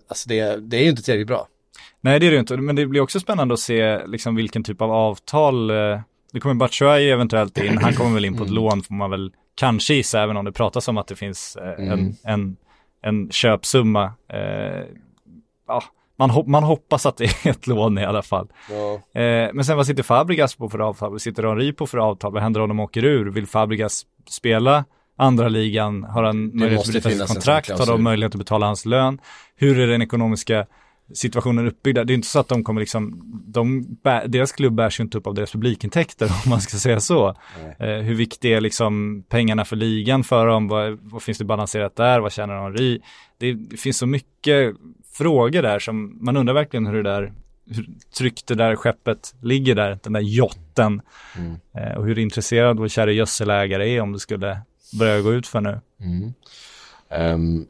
Alltså 0.08 0.28
det, 0.28 0.56
det 0.56 0.76
är 0.76 0.82
ju 0.82 0.88
inte 0.88 1.02
tillräckligt 1.02 1.26
bra. 1.26 1.48
Nej 2.00 2.20
det 2.20 2.26
är 2.26 2.30
det 2.30 2.38
inte, 2.38 2.56
men 2.56 2.76
det 2.76 2.86
blir 2.86 3.00
också 3.00 3.20
spännande 3.20 3.54
att 3.54 3.60
se 3.60 4.06
liksom 4.06 4.34
vilken 4.34 4.64
typ 4.64 4.80
av 4.82 4.90
avtal, 4.92 5.70
eh, 5.70 6.00
det 6.32 6.40
kommer 6.40 6.54
Batshuayi 6.54 7.10
eventuellt 7.10 7.58
in, 7.58 7.78
han 7.78 7.92
kommer 7.92 8.14
väl 8.14 8.24
in 8.24 8.36
på 8.36 8.44
ett 8.44 8.50
lån 8.50 8.82
får 8.82 8.94
man 8.94 9.10
väl 9.10 9.32
kanske 9.54 9.94
gissa, 9.94 10.22
även 10.22 10.36
om 10.36 10.44
det 10.44 10.52
pratas 10.52 10.88
om 10.88 10.98
att 10.98 11.06
det 11.06 11.16
finns 11.16 11.56
eh, 11.56 11.84
en, 11.84 11.92
Mm. 11.92 12.14
en, 12.24 12.56
en 13.02 13.30
köpsumma. 13.30 14.04
Eh, 14.32 14.84
ja, 15.68 15.82
man, 16.18 16.30
hop- 16.30 16.46
man 16.46 16.62
hoppas 16.64 17.06
att 17.06 17.16
det 17.16 17.24
är 17.24 17.50
ett 17.50 17.66
lån 17.66 17.98
i 17.98 18.04
alla 18.04 18.22
fall. 18.22 18.48
Ja. 18.70 19.20
Eh, 19.20 19.50
men 19.52 19.64
sen 19.64 19.76
vad 19.76 19.86
sitter 19.86 20.02
Fabregas 20.02 20.54
på 20.54 20.68
för 20.68 20.78
avtal? 20.78 21.10
Vad 21.10 21.22
sitter 21.22 21.42
Henry 21.42 21.72
på 21.72 21.86
för 21.86 21.98
avtal? 21.98 22.32
Vad 22.32 22.42
händer 22.42 22.60
om 22.60 22.68
de 22.68 22.80
åker 22.80 23.04
ur? 23.04 23.30
Vill 23.30 23.46
Fabregas 23.46 24.02
spela 24.28 24.84
andra 25.16 25.48
ligan? 25.48 26.04
Har 26.04 26.22
han 26.22 26.56
möjlighet 26.58 26.80
att 26.86 26.92
bryta 26.92 27.10
sitt 27.10 27.20
en 27.20 27.26
kontrakt? 27.26 27.70
Har 27.70 27.86
de 27.86 28.02
möjlighet 28.02 28.34
att 28.34 28.38
betala 28.38 28.66
hans 28.66 28.86
lön? 28.86 29.18
Hur 29.56 29.78
är 29.78 29.86
den 29.86 30.02
ekonomiska 30.02 30.66
situationen 31.14 31.66
uppbyggd? 31.66 32.06
Det 32.06 32.12
är 32.12 32.14
inte 32.14 32.28
så 32.28 32.38
att 32.38 32.48
de 32.48 32.64
kommer 32.64 32.80
liksom, 32.80 33.20
de, 33.46 33.96
deras 34.26 34.52
klubb 34.52 34.74
bärs 34.74 35.00
ju 35.00 35.04
inte 35.04 35.18
upp 35.18 35.26
av 35.26 35.34
deras 35.34 35.52
publikintäkter 35.52 36.26
om 36.44 36.50
man 36.50 36.60
ska 36.60 36.78
säga 36.78 37.00
så. 37.00 37.28
Eh, 37.78 37.88
hur 37.88 38.14
viktigt 38.14 38.44
är 38.44 38.60
liksom 38.60 39.24
pengarna 39.28 39.64
för 39.64 39.76
ligan 39.76 40.24
för 40.24 40.46
dem? 40.46 40.68
Vad, 40.68 40.98
vad 41.02 41.22
finns 41.22 41.38
det 41.38 41.44
balanserat 41.44 41.96
där? 41.96 42.20
Vad 42.20 42.32
tjänar 42.32 42.62
Henry? 42.62 43.00
Det, 43.38 43.52
det 43.52 43.76
finns 43.76 43.98
så 43.98 44.06
mycket 44.06 44.74
frågor 45.12 45.62
där 45.62 45.78
som 45.78 46.24
man 46.24 46.36
undrar 46.36 46.54
verkligen 46.54 46.86
hur 46.86 47.02
det 47.02 47.10
där 47.10 47.32
hur 47.66 47.86
tryggt 48.18 48.46
det 48.46 48.54
där 48.54 48.76
skeppet 48.76 49.34
ligger 49.42 49.74
där, 49.74 49.98
den 50.02 50.12
där 50.12 50.20
jotten. 50.20 51.02
Mm. 51.36 51.56
Eh, 51.74 51.98
och 51.98 52.06
hur 52.06 52.18
intresserad 52.18 52.78
vår 52.78 52.88
kära 52.88 53.12
gödselägare 53.12 53.96
är 53.96 54.00
om 54.00 54.12
det 54.12 54.18
skulle 54.18 54.60
börja 54.98 55.20
gå 55.20 55.32
ut 55.32 55.46
för 55.46 55.60
nu. 55.60 55.80
Mm. 56.00 56.34
Ehm, 57.08 57.66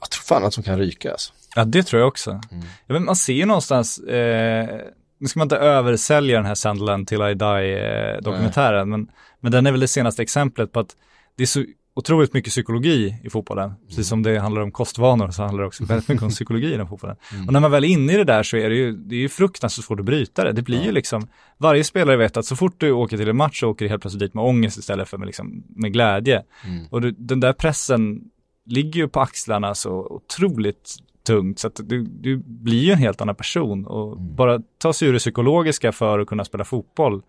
jag 0.00 0.10
tror 0.10 0.22
fan 0.22 0.44
att 0.44 0.54
de 0.54 0.62
kan 0.62 0.78
ryka 0.78 1.12
alltså. 1.12 1.32
Ja, 1.56 1.64
det 1.64 1.82
tror 1.82 2.00
jag 2.00 2.08
också. 2.08 2.30
Mm. 2.30 2.64
Ja, 2.86 2.92
men 2.92 3.04
man 3.04 3.16
ser 3.16 3.32
ju 3.32 3.46
någonstans, 3.46 3.98
eh, 3.98 4.80
nu 5.18 5.28
ska 5.28 5.38
man 5.38 5.46
inte 5.46 5.56
översälja 5.56 6.36
den 6.36 6.46
här 6.46 6.54
Sunderland 6.54 7.08
till 7.08 7.22
I 7.22 7.34
die 7.34 8.20
dokumentären, 8.20 8.88
men, 8.88 9.08
men 9.40 9.52
den 9.52 9.66
är 9.66 9.70
väl 9.70 9.80
det 9.80 9.88
senaste 9.88 10.22
exemplet 10.22 10.72
på 10.72 10.80
att 10.80 10.96
det 11.36 11.42
är 11.42 11.46
så 11.46 11.64
otroligt 11.94 12.32
mycket 12.32 12.50
psykologi 12.50 13.16
i 13.24 13.30
fotbollen. 13.30 13.64
Mm. 13.64 13.76
Precis 13.88 14.08
som 14.08 14.22
det 14.22 14.38
handlar 14.38 14.62
om 14.62 14.70
kostvanor 14.70 15.30
så 15.30 15.42
handlar 15.42 15.62
det 15.62 15.66
också 15.66 15.84
väldigt 15.84 16.08
mycket 16.08 16.22
om 16.22 16.30
psykologi 16.38 16.74
i 16.74 16.76
den 16.76 16.88
fotbollen. 16.88 17.16
Och 17.46 17.52
när 17.52 17.60
man 17.60 17.70
väl 17.70 17.84
är 17.84 17.88
inne 17.88 18.12
i 18.12 18.16
det 18.16 18.24
där 18.24 18.42
så 18.42 18.56
är 18.56 18.70
det 18.70 18.76
ju, 18.76 18.92
det 18.92 19.14
är 19.14 19.18
ju 19.20 19.28
fruktansvärt 19.28 19.84
svårt 19.84 20.00
att 20.00 20.06
bryta 20.06 20.44
det. 20.44 20.52
Det 20.52 20.62
blir 20.62 20.84
ju 20.84 20.92
liksom, 20.92 21.28
varje 21.58 21.84
spelare 21.84 22.16
vet 22.16 22.36
att 22.36 22.46
så 22.46 22.56
fort 22.56 22.74
du 22.80 22.92
åker 22.92 23.16
till 23.16 23.28
en 23.28 23.36
match 23.36 23.60
så 23.60 23.68
åker 23.68 23.84
du 23.84 23.88
helt 23.88 24.02
plötsligt 24.02 24.20
dit 24.20 24.34
med 24.34 24.44
ångest 24.44 24.78
istället 24.78 25.08
för 25.08 25.18
med, 25.18 25.26
liksom, 25.26 25.64
med 25.68 25.92
glädje. 25.92 26.42
Och 26.90 27.00
du, 27.00 27.10
den 27.10 27.40
där 27.40 27.52
pressen 27.52 28.20
ligger 28.66 29.00
ju 29.00 29.08
på 29.08 29.20
axlarna 29.20 29.74
så 29.74 29.92
otroligt 29.92 30.96
tungt 31.26 31.58
så 31.58 31.70
du, 31.76 32.02
du 32.02 32.36
blir 32.46 32.82
ju 32.82 32.92
en 32.92 32.98
helt 32.98 33.20
annan 33.20 33.34
person 33.34 33.86
och 33.86 34.20
bara 34.20 34.60
ta 34.78 34.92
sig 34.92 35.08
ur 35.08 35.12
det 35.12 35.18
psykologiska 35.18 35.92
för 35.92 36.18
att 36.18 36.26
kunna 36.26 36.44
spela 36.44 36.64
fotboll. 36.64 37.22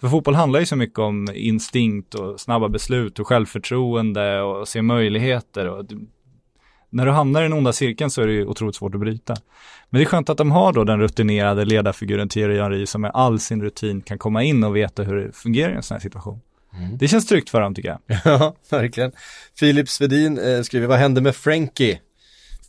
För 0.00 0.08
fotboll 0.08 0.34
handlar 0.34 0.60
ju 0.60 0.66
så 0.66 0.76
mycket 0.76 0.98
om 0.98 1.28
instinkt 1.34 2.14
och 2.14 2.40
snabba 2.40 2.68
beslut 2.68 3.18
och 3.18 3.26
självförtroende 3.26 4.42
och 4.42 4.68
se 4.68 4.82
möjligheter. 4.82 5.68
Och 5.68 5.84
du, 5.84 6.06
när 6.90 7.06
du 7.06 7.12
hamnar 7.12 7.40
i 7.40 7.44
den 7.44 7.52
onda 7.52 7.72
cirkeln 7.72 8.10
så 8.10 8.22
är 8.22 8.26
det 8.26 8.32
ju 8.32 8.46
otroligt 8.46 8.76
svårt 8.76 8.94
att 8.94 9.00
bryta. 9.00 9.34
Men 9.90 9.98
det 9.98 10.04
är 10.04 10.08
skönt 10.08 10.30
att 10.30 10.38
de 10.38 10.50
har 10.50 10.72
då 10.72 10.84
den 10.84 11.00
rutinerade 11.00 11.64
ledarfiguren 11.64 12.28
Thierry 12.28 12.60
Henry 12.60 12.86
som 12.86 13.00
med 13.00 13.10
all 13.14 13.40
sin 13.40 13.62
rutin 13.62 14.02
kan 14.02 14.18
komma 14.18 14.42
in 14.42 14.64
och 14.64 14.76
veta 14.76 15.02
hur 15.02 15.16
det 15.16 15.32
fungerar 15.32 15.72
i 15.72 15.76
en 15.76 15.82
sån 15.82 15.94
här 15.94 16.02
situation. 16.02 16.40
Det 16.98 17.08
känns 17.08 17.26
tryggt 17.26 17.50
för 17.50 17.60
dem 17.60 17.74
tycker 17.74 17.88
jag. 17.88 18.20
Ja, 18.24 18.54
verkligen. 18.70 19.12
Filip 19.58 19.88
Svedin 19.88 20.38
eh, 20.38 20.62
skriver, 20.62 20.86
vad 20.86 20.98
hände 20.98 21.20
med 21.20 21.36
Frankie? 21.36 22.00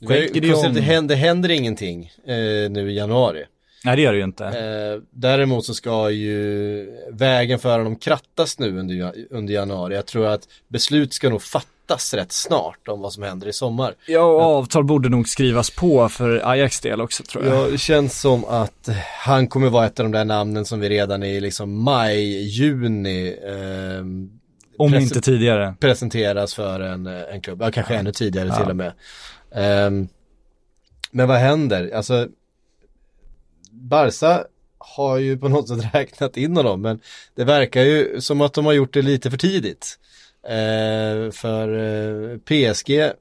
Frankie 0.08 0.42
de 0.42 0.48
Konstigt, 0.48 0.64
Jong. 0.64 0.74
det, 0.74 0.82
händer, 0.82 1.16
det 1.16 1.22
händer 1.22 1.52
ingenting 1.52 2.12
eh, 2.28 2.70
nu 2.70 2.92
i 2.92 2.96
januari. 2.96 3.44
Nej 3.86 3.96
det 3.96 4.02
gör 4.02 4.12
det 4.12 4.18
ju 4.18 4.24
inte. 4.24 4.46
Eh, 4.46 5.02
däremot 5.12 5.66
så 5.66 5.74
ska 5.74 6.10
ju 6.10 6.90
vägen 7.12 7.60
för 7.60 7.78
honom 7.78 7.96
krattas 7.96 8.60
nu 8.60 8.80
under, 8.80 9.14
under 9.30 9.54
januari. 9.54 9.96
Jag 9.96 10.06
tror 10.06 10.26
att 10.28 10.42
beslut 10.68 11.14
ska 11.14 11.30
nog 11.30 11.42
fattas 11.42 12.14
rätt 12.14 12.32
snart 12.32 12.88
om 12.88 13.02
vad 13.02 13.14
som 13.14 13.24
händer 13.24 13.48
i 13.48 13.54
sommar. 13.54 13.94
Ja, 14.08 14.20
och 14.22 14.42
avtal 14.42 14.84
borde 14.84 15.10
nog 15.10 15.28
skrivas 15.30 15.70
på 15.70 16.10
för 16.10 16.42
Ajax 16.52 16.80
del 16.80 17.02
också 17.02 17.24
tror 17.24 17.46
jag. 17.46 17.56
Ja, 17.56 17.68
det 17.72 17.78
känns 17.78 18.22
som 18.22 18.46
att 18.46 18.90
han 19.20 19.48
kommer 19.48 19.70
vara 19.70 19.86
ett 19.86 20.00
av 20.00 20.06
de 20.06 20.12
där 20.12 20.26
namnen 20.26 20.66
som 20.66 20.80
vi 20.80 20.90
redan 20.90 21.24
i 21.24 21.40
liksom 21.42 21.84
maj, 21.84 22.42
juni 22.48 23.38
ehm, 23.48 24.30
Om 24.78 24.96
inte 24.96 25.22
tidigare. 25.22 25.76
presenteras 25.80 26.54
för 26.54 26.80
en, 26.80 27.08
eh, 27.08 27.22
en 27.34 27.42
klubb, 27.42 27.62
ja 27.62 27.72
kanske 27.72 27.96
ännu 27.96 28.12
tidigare 28.12 28.48
Ja. 28.48 28.56
till 28.56 28.70
och 28.70 28.76
med. 28.76 28.94
Um, 29.50 30.08
men 31.12 31.28
vad 31.28 31.38
händer? 31.38 31.92
Alltså, 31.96 32.28
Barca 33.72 34.46
har 34.78 35.18
ju 35.18 35.38
på 35.38 35.50
något 35.50 35.68
sätt 35.68 35.94
räknat 35.94 36.38
in 36.38 36.58
honom, 36.58 36.82
men 36.82 37.00
det 37.36 37.44
verkar 37.44 37.82
ju 37.82 38.22
som 38.22 38.42
att 38.42 38.54
de 38.54 38.66
har 38.66 38.74
gjort 38.74 38.94
det 38.94 39.02
lite 39.02 39.32
för 39.32 39.38
tidigt. 39.38 40.00
Uh, 40.46 41.32
för 41.32 41.78
eh, 41.78 42.32
uh, 42.32 42.38
PSG 42.38 43.12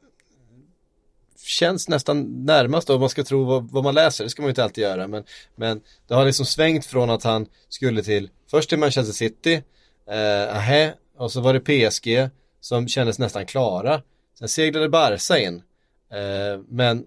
känns 1.46 1.88
nästan 1.88 2.44
närmast 2.44 2.90
om 2.90 3.00
man 3.00 3.08
ska 3.08 3.24
tro 3.24 3.44
vad, 3.44 3.70
vad 3.70 3.84
man 3.84 3.94
läser, 3.94 4.24
det 4.24 4.30
ska 4.30 4.42
man 4.42 4.46
ju 4.46 4.50
inte 4.50 4.64
alltid 4.64 4.84
göra, 4.84 5.08
men, 5.08 5.24
men 5.56 5.80
det 6.08 6.14
har 6.14 6.24
liksom 6.24 6.46
svängt 6.46 6.86
från 6.86 7.10
att 7.10 7.22
han 7.22 7.46
skulle 7.68 8.02
till, 8.02 8.30
först 8.50 8.68
till 8.68 8.78
Manchester 8.78 9.12
City, 9.12 9.62
eh, 10.10 10.56
aha, 10.56 10.92
och 11.18 11.32
så 11.32 11.40
var 11.40 11.54
det 11.54 11.60
PSG 11.60 12.30
som 12.60 12.88
kändes 12.88 13.18
nästan 13.18 13.46
klara. 13.46 14.02
Sen 14.38 14.48
seglade 14.48 14.88
Barca 14.88 15.38
in, 15.38 15.62
eh, 16.10 16.60
men 16.68 17.04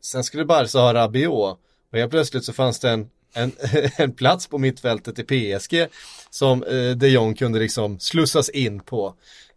sen 0.00 0.24
skulle 0.24 0.44
Barca 0.44 0.78
ha 0.78 0.94
Rabiot 0.94 1.58
och 1.92 1.98
helt 1.98 2.10
plötsligt 2.10 2.44
så 2.44 2.52
fanns 2.52 2.80
det 2.80 2.90
en, 2.90 3.10
en, 3.34 3.52
en 3.96 4.12
plats 4.12 4.46
på 4.46 4.58
mittfältet 4.58 5.18
i 5.18 5.22
PSG 5.22 5.86
som 6.30 6.62
eh, 6.62 6.90
de 6.90 7.08
Jong 7.08 7.34
kunde 7.34 7.58
liksom 7.58 7.98
slussas 7.98 8.48
in 8.48 8.80
på. 8.80 9.14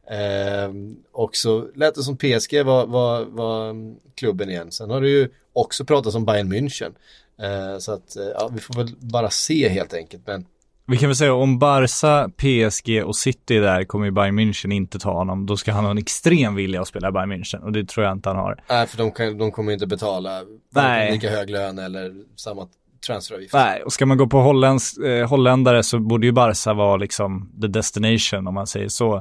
Eh, 0.09 0.73
och 1.11 1.35
så 1.35 1.67
lät 1.75 1.95
det 1.95 2.03
som 2.03 2.17
PSG 2.17 2.63
var, 2.65 2.85
var, 2.85 3.25
var 3.25 3.75
klubben 4.15 4.49
igen. 4.49 4.71
Sen 4.71 4.89
har 4.89 5.01
det 5.01 5.09
ju 5.09 5.29
också 5.53 5.85
pratats 5.85 6.15
om 6.15 6.25
Bayern 6.25 6.53
München. 6.53 6.93
Eh, 7.41 7.79
så 7.79 7.91
att 7.91 8.15
eh, 8.15 8.25
ja, 8.25 8.49
vi 8.53 8.59
får 8.59 8.73
väl 8.73 8.95
bara 8.99 9.29
se 9.29 9.69
helt 9.69 9.93
enkelt. 9.93 10.27
Men 10.27 10.45
vi 10.89 10.97
kan 10.97 11.09
väl 11.09 11.15
säga 11.15 11.33
om 11.33 11.59
Barca, 11.59 12.29
PSG 12.37 13.03
och 13.05 13.15
City 13.15 13.59
där 13.59 13.83
kommer 13.83 14.05
ju 14.05 14.11
Bayern 14.11 14.39
München 14.39 14.73
inte 14.73 14.99
ta 14.99 15.13
honom. 15.13 15.45
Då 15.45 15.57
ska 15.57 15.71
han 15.71 15.83
ha 15.83 15.91
en 15.91 15.97
extrem 15.97 16.55
vilja 16.55 16.81
att 16.81 16.87
spela 16.87 17.11
Bayern 17.11 17.31
München 17.33 17.63
och 17.63 17.71
det 17.71 17.87
tror 17.87 18.05
jag 18.05 18.13
inte 18.13 18.29
han 18.29 18.37
har. 18.37 18.63
nej, 18.69 18.87
för 18.87 18.97
de, 18.97 19.11
kan, 19.11 19.37
de 19.37 19.51
kommer 19.51 19.71
inte 19.73 19.87
betala 19.87 20.41
Nej. 20.69 21.11
lika 21.11 21.29
hög 21.29 21.49
lön 21.49 21.79
eller 21.79 22.13
samma 22.35 22.67
transferavgift. 23.07 23.53
Nej, 23.53 23.83
och 23.83 23.93
ska 23.93 24.05
man 24.05 24.17
gå 24.17 24.27
på 24.27 24.39
holländsk, 24.39 24.97
eh, 24.97 25.29
holländare 25.29 25.83
så 25.83 25.99
borde 25.99 26.25
ju 26.25 26.31
Barca 26.31 26.73
vara 26.73 26.97
liksom 26.97 27.51
the 27.61 27.67
destination 27.67 28.47
om 28.47 28.53
man 28.53 28.67
säger 28.67 28.87
så. 28.87 29.15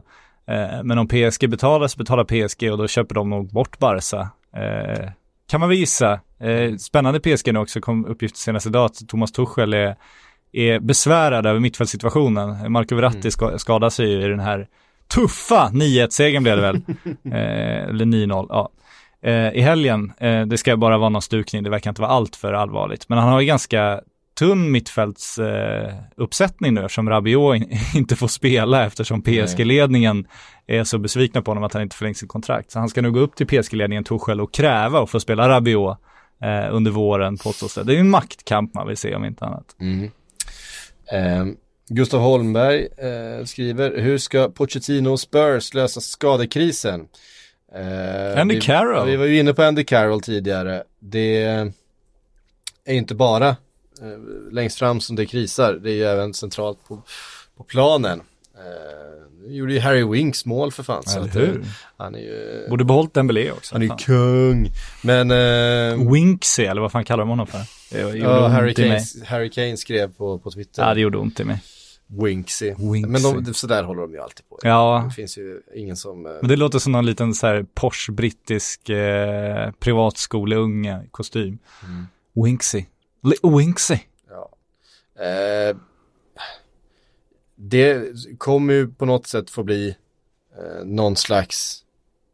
Eh, 0.47 0.83
men 0.85 0.99
om 0.99 1.09
PSG 1.09 1.51
betalar 1.51 1.89
så 1.89 1.99
betalar 1.99 2.25
PSG 2.25 2.73
och 2.73 2.79
då 2.79 2.89
köper 2.89 3.15
de 3.15 3.31
nog 3.31 3.53
bort 3.53 3.79
Barca. 3.79 4.31
Eh, 4.57 5.11
kan 5.49 5.61
man 5.61 5.69
väl 5.69 5.79
gissa. 5.79 6.21
Eh, 6.41 6.77
spännande 6.77 7.21
PSG 7.21 7.53
nu 7.53 7.59
också, 7.59 7.81
kom 7.81 8.07
uppgift 8.07 8.37
senast 8.37 8.67
idag 8.67 8.85
att 8.85 9.09
Thomas 9.09 9.33
Tuchel 9.33 9.75
är, 9.75 9.97
är 10.53 10.81
besvärad 10.81 11.47
över 11.47 11.61
mittfältssituationen. 11.61 12.73
Marco 12.73 12.95
Verratti 12.95 13.31
ska, 13.31 13.59
skadar 13.59 13.91
sig 13.91 14.11
ju 14.11 14.25
i 14.25 14.29
den 14.29 14.41
här 14.41 14.67
tuffa 15.15 15.71
9-1-segern 15.73 16.43
blev 16.43 16.57
det 16.57 16.63
väl. 16.63 16.77
eh, 17.25 17.89
eller 17.89 18.05
9-0, 18.05 18.47
ja. 18.49 18.71
eh, 19.23 19.53
i 19.53 19.61
helgen. 19.61 20.13
Eh, 20.19 20.47
det 20.47 20.59
ska 20.59 20.77
bara 20.77 20.99
vara 20.99 21.09
någon 21.09 21.23
stukning, 21.23 21.63
det 21.63 21.71
verkar 21.71 21.91
inte 21.91 22.03
vara 22.03 22.13
allt 22.13 22.37
för 22.37 22.53
allvarligt. 22.53 23.09
Men 23.09 23.19
han 23.19 23.29
har 23.29 23.41
ju 23.41 23.47
ganska 23.47 24.01
tunn 24.39 24.73
mittfältsuppsättning 24.73 26.69
eh, 26.69 26.75
nu 26.75 26.85
eftersom 26.85 27.11
Rabiot 27.11 27.57
in, 27.57 27.79
inte 27.95 28.17
får 28.17 28.29
spela 28.29 28.87
eftersom 28.87 29.23
PSG-ledningen 29.23 30.27
är 30.67 30.85
så 30.85 30.99
besvikna 30.99 31.43
på 31.43 31.51
honom 31.51 31.65
att 31.65 31.73
han 31.73 31.83
inte 31.83 31.97
förlängt 31.97 32.17
sitt 32.17 32.29
kontrakt. 32.29 32.71
Så 32.71 32.79
han 32.79 32.89
ska 32.89 33.03
nu 33.03 33.11
gå 33.11 33.21
upp 33.21 33.37
till 33.37 33.47
PSG-ledningen 33.47 34.05
Tuchel 34.05 34.41
och 34.41 34.53
kräva 34.55 35.03
att 35.03 35.11
få 35.11 35.21
spela 35.21 35.49
Rabiot 35.49 35.99
eh, 36.43 36.75
under 36.75 36.91
våren 36.91 37.37
påstås 37.37 37.75
det. 37.75 37.85
Det 37.85 37.97
är 37.97 38.01
en 38.01 38.11
maktkamp 38.11 38.75
man 38.75 38.87
vill 38.87 38.97
se 38.97 39.15
om 39.15 39.25
inte 39.25 39.45
annat. 39.45 39.77
Mm. 39.81 40.11
Eh, 41.13 41.47
Gustav 41.89 42.21
Holmberg 42.21 42.89
eh, 42.97 43.45
skriver, 43.45 43.99
hur 43.99 44.19
ska 44.19 44.49
Pochettino 44.49 45.09
och 45.09 45.21
Spurs 45.21 45.75
lösa 45.75 46.01
skadekrisen? 46.01 47.09
Eh, 47.75 48.41
Andy 48.41 48.55
vi, 48.55 48.61
Carroll. 48.61 49.07
Vi 49.07 49.17
var 49.17 49.25
ju 49.25 49.39
inne 49.39 49.55
på 49.55 49.63
Andy 49.63 49.85
Carroll 49.85 50.21
tidigare. 50.21 50.83
Det 50.99 51.43
är 52.85 52.95
inte 52.95 53.15
bara 53.15 53.49
eh, 53.49 54.19
längst 54.53 54.79
fram 54.79 55.01
som 55.01 55.17
det 55.17 55.27
krisar, 55.27 55.73
det 55.73 55.91
är 55.91 55.95
ju 55.95 56.05
även 56.05 56.35
centralt 56.35 56.79
på, 56.89 57.03
på 57.57 57.65
planen. 57.65 58.23
Eh, 59.49 59.55
gjorde 59.57 59.73
ju 59.73 59.81
Harry 59.81 60.05
Winks 60.05 60.45
mål 60.47 60.73
för 60.73 60.83
fan. 60.83 61.03
så 61.03 61.19
Eller 61.19 61.29
att, 61.29 61.37
hur? 61.37 61.61
eh, 61.61 61.67
Han 61.97 62.15
är 62.15 62.19
ju, 62.19 62.67
Borde 62.71 62.85
behållit 62.85 63.15
Dembélé 63.15 63.51
också. 63.53 63.75
han 63.75 63.83
är 63.83 63.87
ju 63.87 63.93
kung. 63.99 64.69
Men 65.03 65.31
eh, 65.31 66.11
Winksy, 66.13 66.63
eller 66.65 66.81
vad 66.81 66.93
fan 66.93 67.05
kallar 67.05 67.19
de 67.23 67.29
honom 67.29 67.47
för? 67.47 67.61
Det 67.91 68.17
ja, 68.19 68.47
Harry. 68.49 68.75
Kane, 68.75 69.01
Harry 69.27 69.51
Kane 69.51 69.77
skrev 69.77 70.13
på, 70.13 70.39
på 70.39 70.51
Twitter. 70.51 70.83
Ja, 70.83 70.95
det 70.95 71.01
gjorde 71.01 71.19
ont 71.19 71.41
i 71.41 71.45
mig. 71.45 71.63
Winksy. 72.23 72.75
Winksy. 72.79 73.07
Men 73.11 73.45
de, 73.45 73.55
sådär 73.55 73.83
håller 73.83 74.03
de 74.03 74.13
ju 74.13 74.21
alltid 74.21 74.49
på. 74.49 74.59
Ja, 74.63 75.05
Det 75.09 75.15
finns 75.15 75.39
ju 75.39 75.61
ingen 75.77 75.97
som... 75.97 76.27
eh, 76.27 76.33
men 76.41 76.49
det 76.49 76.57
låter 76.57 76.79
som 76.79 76.93
någon 76.93 77.07
liten 77.07 77.35
så 77.35 77.47
här 77.47 77.67
Porsche 77.75 78.13
brittisk 78.13 78.89
eh, 78.89 79.71
privatskoleunge 79.81 81.01
kostym. 81.11 81.59
Mm. 81.85 82.07
Winksy. 82.45 82.85
Li- 83.23 83.57
Winksy. 83.59 83.97
Ja. 84.31 84.51
Eh, 85.25 85.77
det 87.59 88.15
kommer 88.39 88.75
ju 88.75 88.89
på 88.89 89.07
något 89.07 89.27
sätt 89.27 89.51
få 89.51 89.63
bli 89.63 89.97
eh, 90.59 90.85
någon 90.85 91.17
slags 91.17 91.85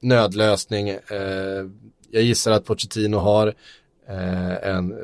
nödlösning. 0.00 0.88
Eh, 0.88 1.66
jag 2.10 2.22
gissar 2.22 2.52
att 2.52 2.64
Pochettino 2.64 3.16
har 3.16 3.54
eh, 4.08 4.68
en 4.68 4.94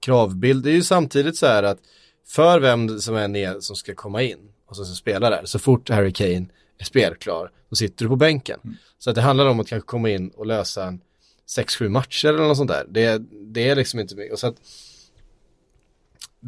kravbild. 0.00 0.64
Det 0.64 0.70
är 0.70 0.74
ju 0.74 0.82
samtidigt 0.82 1.36
så 1.36 1.46
här 1.46 1.62
att 1.62 1.78
för 2.26 2.60
vem 2.60 3.00
som 3.00 3.16
än 3.16 3.36
är 3.36 3.60
som 3.60 3.76
ska 3.76 3.94
komma 3.94 4.22
in 4.22 4.38
och 4.66 4.76
som 4.76 4.84
ska 4.84 4.94
spela 4.94 5.30
där, 5.30 5.44
så 5.44 5.58
fort 5.58 5.90
Harry 5.90 6.12
Kane 6.12 6.46
är 6.78 6.84
spelklar, 6.84 7.50
då 7.70 7.76
sitter 7.76 8.04
du 8.04 8.08
på 8.08 8.16
bänken. 8.16 8.60
Så 8.98 9.10
att 9.10 9.16
det 9.16 9.22
handlar 9.22 9.46
om 9.46 9.60
att 9.60 9.68
kanske 9.68 9.86
komma 9.86 10.10
in 10.10 10.28
och 10.28 10.46
lösa 10.46 10.84
en 10.84 11.00
6-7 11.58 11.88
matcher 11.88 12.28
eller 12.28 12.38
något 12.38 12.56
sånt 12.56 12.70
där. 12.70 12.86
Det, 12.88 13.22
det 13.30 13.68
är 13.68 13.76
liksom 13.76 14.00
inte 14.00 14.16
mycket. 14.16 14.32
Och 14.32 14.38
så 14.38 14.46
att 14.46 14.56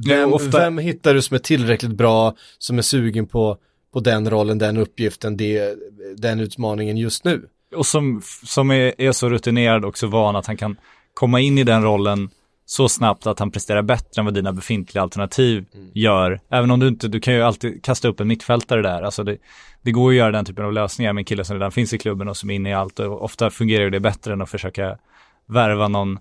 vem, 0.07 0.33
ofta- 0.33 0.59
vem 0.59 0.79
hittar 0.79 1.15
du 1.15 1.23
som 1.23 1.35
är 1.35 1.39
tillräckligt 1.39 1.93
bra, 1.93 2.35
som 2.59 2.79
är 2.79 2.83
sugen 2.83 3.27
på, 3.27 3.57
på 3.93 4.01
den 4.01 4.31
rollen, 4.31 4.59
den 4.59 4.77
uppgiften, 4.77 5.37
det, 5.37 5.75
den 6.17 6.41
utmaningen 6.41 6.97
just 6.97 7.25
nu? 7.25 7.49
Och 7.77 7.87
som, 7.87 8.23
som 8.45 8.71
är, 8.71 9.01
är 9.01 9.13
så 9.13 9.29
rutinerad 9.29 9.85
och 9.85 9.99
så 9.99 10.07
van 10.07 10.37
att 10.37 10.47
han 10.47 10.57
kan 10.57 10.77
komma 11.15 11.41
in 11.41 11.59
i 11.59 11.65
den 11.65 11.83
rollen 11.83 12.31
så 12.67 12.89
snabbt 12.89 13.27
att 13.27 13.39
han 13.39 13.51
presterar 13.51 13.83
bättre 13.83 14.21
än 14.21 14.25
vad 14.25 14.35
dina 14.35 14.53
befintliga 14.53 15.03
alternativ 15.03 15.65
gör. 15.95 16.41
Även 16.51 16.71
om 16.71 16.81
du 16.81 16.89
inte, 16.89 17.09
du 17.09 17.21
kan 17.21 17.35
ju 17.35 17.43
alltid 17.43 17.85
kasta 17.85 18.09
upp 18.09 18.21
en 18.21 18.29
mittfältare 18.29 18.83
där. 18.83 19.03
Alltså 19.03 19.25
det, 19.25 19.37
det 19.83 19.91
går 19.91 20.13
ju 20.13 20.19
att 20.19 20.23
göra 20.23 20.33
den 20.33 20.45
typen 20.45 20.65
av 20.65 20.73
lösningar 20.73 21.13
med 21.13 21.21
en 21.21 21.25
kille 21.25 21.45
som 21.45 21.57
redan 21.57 21.73
finns 21.73 21.93
i 21.93 21.99
klubben 21.99 22.29
och 22.29 22.37
som 22.37 22.51
är 22.51 22.55
inne 22.55 22.71
i 22.71 22.75
allt. 22.75 23.01
Och 23.01 23.25
ofta 23.25 23.51
fungerar 23.51 23.85
ju 23.85 23.91
det 23.91 24.01
bättre 24.01 24.33
än 24.33 24.43
att 24.43 24.51
försöka 24.51 24.99
värva 25.47 25.89
någon, 25.89 26.19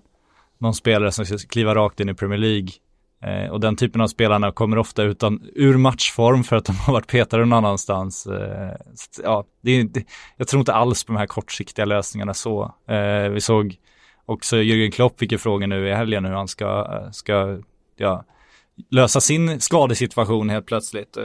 någon 0.58 0.74
spelare 0.74 1.12
som 1.12 1.26
ska 1.26 1.38
kliva 1.38 1.74
rakt 1.74 2.00
in 2.00 2.08
i 2.08 2.14
Premier 2.14 2.38
League. 2.38 2.68
Eh, 3.20 3.50
och 3.50 3.60
den 3.60 3.76
typen 3.76 4.00
av 4.00 4.06
spelarna 4.06 4.52
kommer 4.52 4.78
ofta 4.78 5.02
utan, 5.02 5.40
ur 5.54 5.76
matchform 5.76 6.44
för 6.44 6.56
att 6.56 6.64
de 6.64 6.76
har 6.86 6.92
varit 6.92 7.06
petade 7.06 7.44
någon 7.44 7.64
annanstans. 7.64 8.26
Eh, 8.26 8.76
så, 8.94 9.22
ja, 9.24 9.44
det 9.62 9.82
det, 9.82 10.04
jag 10.36 10.48
tror 10.48 10.60
inte 10.60 10.74
alls 10.74 11.04
på 11.04 11.12
de 11.12 11.18
här 11.18 11.26
kortsiktiga 11.26 11.84
lösningarna 11.84 12.34
så. 12.34 12.74
Eh, 12.88 13.28
vi 13.28 13.40
såg 13.40 13.76
också 14.26 14.56
Jürgen 14.56 14.90
Klopp 14.90 15.18
fick 15.18 15.32
ju 15.32 15.38
frågan 15.38 15.70
nu 15.70 15.88
i 15.88 15.94
helgen 15.94 16.24
hur 16.24 16.32
han 16.32 16.48
ska, 16.48 16.86
ska 17.12 17.58
ja, 17.96 18.24
lösa 18.90 19.20
sin 19.20 19.60
skadesituation 19.60 20.50
helt 20.50 20.66
plötsligt. 20.66 21.16
Eh, 21.16 21.24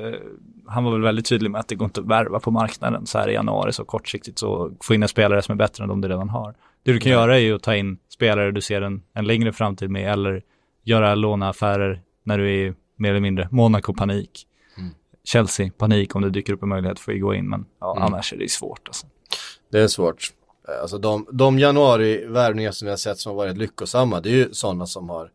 han 0.67 0.83
var 0.83 0.91
väl 0.91 1.01
väldigt 1.01 1.25
tydlig 1.25 1.51
med 1.51 1.59
att 1.59 1.67
det 1.67 1.75
går 1.75 1.85
inte 1.85 2.01
att 2.01 2.07
värva 2.07 2.39
på 2.39 2.51
marknaden 2.51 3.05
så 3.05 3.19
här 3.19 3.29
i 3.29 3.33
januari 3.33 3.73
så 3.73 3.85
kortsiktigt 3.85 4.39
så 4.39 4.71
få 4.81 4.93
in 4.93 5.03
en 5.03 5.09
spelare 5.09 5.41
som 5.41 5.53
är 5.53 5.57
bättre 5.57 5.83
än 5.83 5.89
de 5.89 6.01
du 6.01 6.07
redan 6.07 6.29
har. 6.29 6.55
Det 6.83 6.93
du 6.93 6.99
kan 6.99 7.11
göra 7.11 7.35
är 7.35 7.41
ju 7.41 7.55
att 7.55 7.63
ta 7.63 7.75
in 7.75 7.97
spelare 8.09 8.51
du 8.51 8.61
ser 8.61 8.81
en, 8.81 9.01
en 9.13 9.25
längre 9.25 9.53
framtid 9.53 9.89
med 9.89 10.11
eller 10.11 10.41
göra 10.83 11.15
låneaffärer 11.15 12.01
när 12.23 12.37
du 12.37 12.65
är 12.65 12.75
mer 12.95 13.09
eller 13.09 13.19
mindre 13.19 13.47
Monaco-panik. 13.51 14.47
Chelsea, 15.23 15.71
panik 15.77 16.15
om 16.15 16.21
det 16.21 16.29
dyker 16.29 16.53
upp 16.53 16.63
en 16.63 16.69
möjlighet 16.69 16.99
för 16.99 17.11
att 17.11 17.21
gå 17.21 17.33
in, 17.35 17.49
men 17.49 17.65
ja, 17.79 17.97
annars 17.99 18.33
är 18.33 18.37
det 18.37 18.51
svårt 18.51 18.87
alltså. 18.87 19.07
Det 19.71 19.79
är 19.79 19.87
svårt. 19.87 20.33
Alltså 20.81 20.97
de, 20.97 21.27
de 21.31 21.59
januari-värvningar 21.59 22.71
som 22.71 22.85
vi 22.85 22.89
har 22.89 22.97
sett 22.97 23.19
som 23.19 23.29
har 23.29 23.37
varit 23.37 23.57
lyckosamma, 23.57 24.19
det 24.19 24.29
är 24.29 24.33
ju 24.33 24.53
sådana 24.53 24.85
som 24.85 25.09
har 25.09 25.31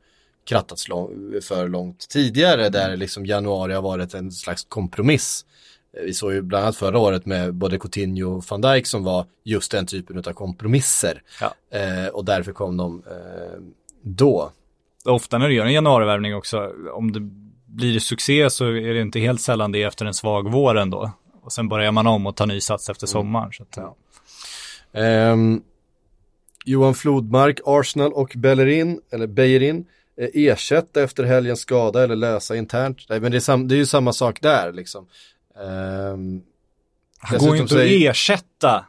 krattats 0.49 0.88
lång, 0.88 1.11
för 1.42 1.68
långt 1.68 2.09
tidigare, 2.09 2.68
där 2.68 2.96
liksom 2.96 3.26
januari 3.26 3.74
har 3.74 3.82
varit 3.82 4.14
en 4.14 4.32
slags 4.32 4.64
kompromiss. 4.64 5.44
Vi 6.05 6.14
såg 6.14 6.32
ju 6.32 6.42
bland 6.42 6.64
annat 6.64 6.76
förra 6.76 6.99
året 6.99 7.26
med 7.26 7.55
både 7.55 7.78
Coutinho 7.78 8.36
och 8.36 8.44
van 8.49 8.61
Dijk 8.61 8.86
som 8.86 9.05
var 9.05 9.26
just 9.44 9.70
den 9.70 9.86
typen 9.86 10.18
av 10.18 10.32
kompromisser. 10.32 11.22
Ja. 11.40 11.78
Eh, 11.78 12.07
och 12.07 12.24
därför 12.24 12.53
kom 12.53 12.76
de 12.76 13.03
eh, 13.07 13.61
då. 14.03 14.53
Ofta 15.05 15.38
när 15.38 15.49
du 15.49 15.55
gör 15.55 15.66
en 15.66 15.72
januarivärvning 15.72 16.34
också, 16.34 16.72
om 16.92 17.12
det 17.12 17.20
blir 17.66 17.99
succé 17.99 18.51
så 18.51 18.64
är 18.66 18.94
det 18.94 19.01
inte 19.01 19.20
helt 19.20 19.40
sällan 19.40 19.72
det 19.72 19.82
efter 19.82 20.07
en 20.07 20.14
svag 20.14 20.53
vår 20.53 20.78
ändå. 20.78 21.12
Och 21.42 21.53
sen 21.53 21.68
börjar 21.68 21.92
man 21.92 22.07
om 22.07 22.26
och 22.26 22.36
tar 22.36 22.46
ny 22.46 22.61
sats 22.61 22.88
efter 22.88 23.07
sommaren. 23.07 23.53
Så 23.53 23.62
att, 23.62 23.76
ja. 23.76 23.96
Ehm, 25.01 25.62
Johan 26.64 26.94
Flodmark, 26.94 27.61
Arsenal 27.66 28.12
och 28.12 28.32
Bellerin, 28.36 29.01
eller 29.12 29.26
Beirin, 29.26 29.86
eh, 30.20 30.28
ersätta 30.34 31.03
efter 31.03 31.24
helgens 31.24 31.61
skada 31.61 32.05
eller 32.05 32.16
lösa 32.16 32.57
internt. 32.57 33.07
Nej, 33.09 33.20
men 33.20 33.30
det 33.30 33.38
är, 33.38 33.40
sam- 33.40 33.68
det 33.68 33.74
är 33.74 33.76
ju 33.76 33.86
samma 33.86 34.12
sak 34.12 34.40
där 34.40 34.72
liksom. 34.72 35.07
Ehm, 35.61 36.42
Han 37.18 37.38
går 37.38 37.57
ju 37.57 37.62
inte 37.62 37.74
så 37.74 37.78
att 37.80 37.86
ersätta 37.86 38.84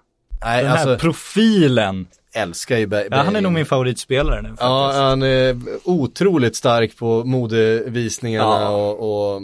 Nej, 0.45 0.63
den 0.63 0.71
här 0.71 0.77
alltså, 0.77 0.97
profilen. 1.05 2.07
Älskar 2.35 2.77
ju 2.77 2.87
Be- 2.87 3.07
Ja, 3.11 3.17
han 3.17 3.35
är 3.35 3.41
nog 3.41 3.51
min 3.51 3.65
favoritspelare 3.65 4.41
nu 4.41 4.47
faktiskt. 4.49 4.61
Ja, 4.63 4.91
han 4.95 5.21
är 5.23 5.57
otroligt 5.83 6.55
stark 6.55 6.97
på 6.97 7.23
modevisningarna 7.25 8.61
Ja. 8.61 8.69
och, 8.69 9.33
och 9.35 9.41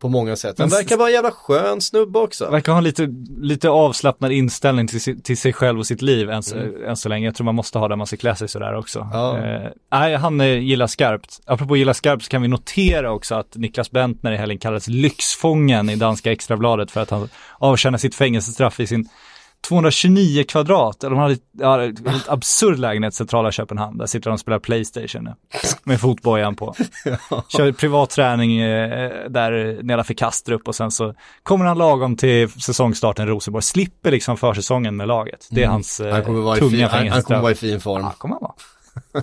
på 0.00 0.08
många 0.08 0.36
sätt. 0.36 0.58
Han 0.58 0.68
verkar 0.68 0.96
vara 0.96 1.08
en 1.08 1.14
jävla 1.14 1.30
skön 1.30 1.80
snubbe 1.80 2.18
också. 2.18 2.50
Verkar 2.50 2.72
ha 2.72 2.80
lite, 2.80 3.08
lite 3.40 3.68
avslappnad 3.70 4.32
inställning 4.32 4.86
till, 4.86 5.22
till 5.22 5.36
sig 5.36 5.52
själv 5.52 5.78
och 5.78 5.86
sitt 5.86 6.02
liv 6.02 6.30
än, 6.30 6.42
så- 6.42 6.56
än 6.86 6.96
så 6.96 7.08
länge. 7.08 7.26
Jag 7.26 7.34
tror 7.34 7.44
man 7.44 7.54
måste 7.54 7.78
ha 7.78 7.88
det, 7.88 7.96
man 7.96 8.06
ska 8.06 8.16
klä 8.16 8.36
sig 8.36 8.48
sådär 8.48 8.74
också. 8.76 8.98
Mm. 9.00 9.12
Ja. 9.12 9.38
Eh, 9.38 9.70
nej, 9.92 10.14
han 10.16 10.40
eh, 10.40 10.58
gillar 10.58 10.86
skarpt. 10.86 11.40
Apropå 11.46 11.76
gilla 11.76 11.94
skarpt 11.94 12.24
så 12.24 12.30
kan 12.30 12.42
vi 12.42 12.48
notera 12.48 13.12
också 13.12 13.34
att 13.34 13.56
Niklas 13.56 13.90
Bentner 13.90 14.32
i 14.32 14.36
helgen 14.36 14.58
kallades 14.58 14.88
lyxfången 14.88 15.90
i 15.90 15.96
danska 15.96 16.32
extrabladet 16.32 16.90
för 16.90 17.00
att 17.00 17.10
han 17.10 17.28
avtjänar 17.58 17.98
sitt 17.98 18.14
fängelsestraff 18.14 18.80
i 18.80 18.86
sin 18.86 19.08
229 19.68 20.44
kvadrat, 20.48 21.04
eller 21.04 21.10
de 21.16 21.18
hade 21.18 21.36
ja, 21.58 21.82
en 21.82 21.96
absurd 22.28 22.78
lägenhet 22.78 23.14
centrala 23.14 23.52
Köpenhamn. 23.52 23.98
Där 23.98 24.06
sitter 24.06 24.30
de 24.30 24.34
och 24.34 24.40
spelar 24.40 24.58
Playstation 24.58 25.28
med 25.84 26.00
fotbojan 26.00 26.54
på. 26.56 26.74
Kör 27.48 27.72
privat 27.72 28.10
träning 28.10 28.60
eh, 28.60 29.30
där 29.30 29.82
nedanför 29.82 30.14
Kastrup 30.14 30.68
och 30.68 30.74
sen 30.74 30.90
så 30.90 31.14
kommer 31.42 31.64
han 31.64 31.78
lagom 31.78 32.16
till 32.16 32.48
säsongstarten 32.50 33.28
i 33.28 33.30
Rosenborg. 33.30 33.62
Slipper 33.62 34.10
liksom 34.10 34.36
försäsongen 34.36 34.96
med 34.96 35.08
laget. 35.08 35.48
Det 35.50 35.62
är 35.62 35.68
hans 35.68 36.00
eh, 36.00 36.06
Mm. 36.06 36.14
Han 36.14 36.24
kommer 36.24 36.40
vara 36.40 36.56
tunga 36.56 36.70
fin, 36.70 36.82
han, 36.98 37.08
han 37.08 37.22
kommer 37.22 37.40
vara 37.40 37.52
i 37.52 37.54
fin 37.54 37.80
form. 37.80 38.02
Ja, 38.02 38.14
kommer 38.18 38.34
han 38.34 38.42
vara. 38.42 38.54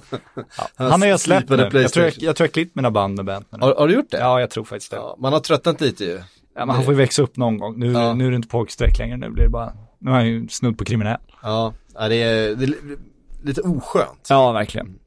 Ja. 0.78 0.90
Han 0.90 1.02
har 1.02 1.10
jag 1.10 1.20
släppt 1.20 1.50
nu. 1.50 1.70
Jag 1.74 1.94
tror 1.94 2.06
jag, 2.06 2.14
jag 2.18 2.36
tror 2.36 2.46
jag 2.48 2.54
klippt 2.54 2.76
mina 2.76 2.92
band 2.92 3.24
med 3.24 3.44
nu. 3.50 3.58
Har, 3.62 3.76
har 3.76 3.88
du 3.88 3.94
gjort 3.94 4.10
det? 4.12 4.18
Ja, 4.20 4.40
jag 4.40 4.50
tror 4.50 4.64
faktiskt 4.64 4.92
det. 4.92 4.98
Ja, 4.98 5.16
man 5.20 5.34
har 5.34 5.40
tröttnat 5.40 5.82
lite 5.82 6.04
ju. 6.04 6.22
Ja, 6.56 6.66
men 6.66 6.76
han 6.76 6.84
får 6.86 6.94
ju 6.94 6.98
växa 6.98 7.22
upp 7.22 7.38
någon 7.38 7.58
gång. 7.58 7.80
Nu, 7.80 7.92
Ja. 7.92 8.14
nu 8.14 8.26
är 8.28 8.30
det 8.30 8.36
inte 8.36 8.48
pojkstreck 8.48 8.98
längre, 8.98 9.18
nu 9.18 9.30
blir 9.30 9.44
det 9.44 9.50
bara, 9.50 9.74
nu 10.00 10.12
är 10.12 10.16
han 10.16 10.28
ju 10.28 10.48
snudd 10.48 10.78
på 10.78 10.86
kriminell. 10.86 11.20
Ja, 11.42 11.74
ja 11.94 12.08
det, 12.08 12.16
är, 12.16 12.56
det 12.56 12.66
är 12.66 12.68
li- 12.68 12.98
lite 13.44 13.62
oskönt. 13.62 14.28
Ja, 14.30 14.52
verkligen. 14.52 15.00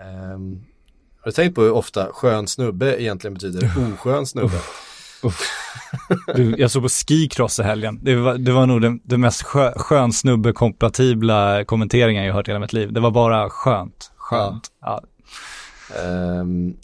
Ehm, 0.00 0.64
har 1.20 1.24
du 1.24 1.32
tänkt 1.32 1.54
på 1.54 1.62
hur 1.62 1.72
ofta 1.72 2.06
skön 2.12 2.46
snubbe 2.48 3.02
egentligen 3.02 3.34
betyder 3.34 3.70
oskön 3.94 4.26
snubbe? 4.26 4.58
Du, 6.36 6.54
jag 6.58 6.70
såg 6.70 6.82
på 6.82 6.88
Skicross 6.88 7.58
i 7.58 7.62
helgen. 7.62 7.98
Det 8.02 8.14
var, 8.16 8.34
det 8.34 8.52
var 8.52 8.66
nog 8.66 8.80
den, 8.80 9.00
den 9.04 9.20
mest 9.20 9.42
skö, 9.42 9.72
skön 9.76 10.12
snubbe 10.12 10.52
kompatibla 10.52 11.64
kommenteringen 11.64 12.24
jag 12.24 12.34
hört 12.34 12.48
i 12.48 12.50
hela 12.50 12.60
mitt 12.60 12.72
liv. 12.72 12.92
Det 12.92 13.00
var 13.00 13.10
bara 13.10 13.50
skönt. 13.50 14.12
Skönt. 14.16 14.68
Ja. 14.80 15.02
Ehm, 16.04 16.76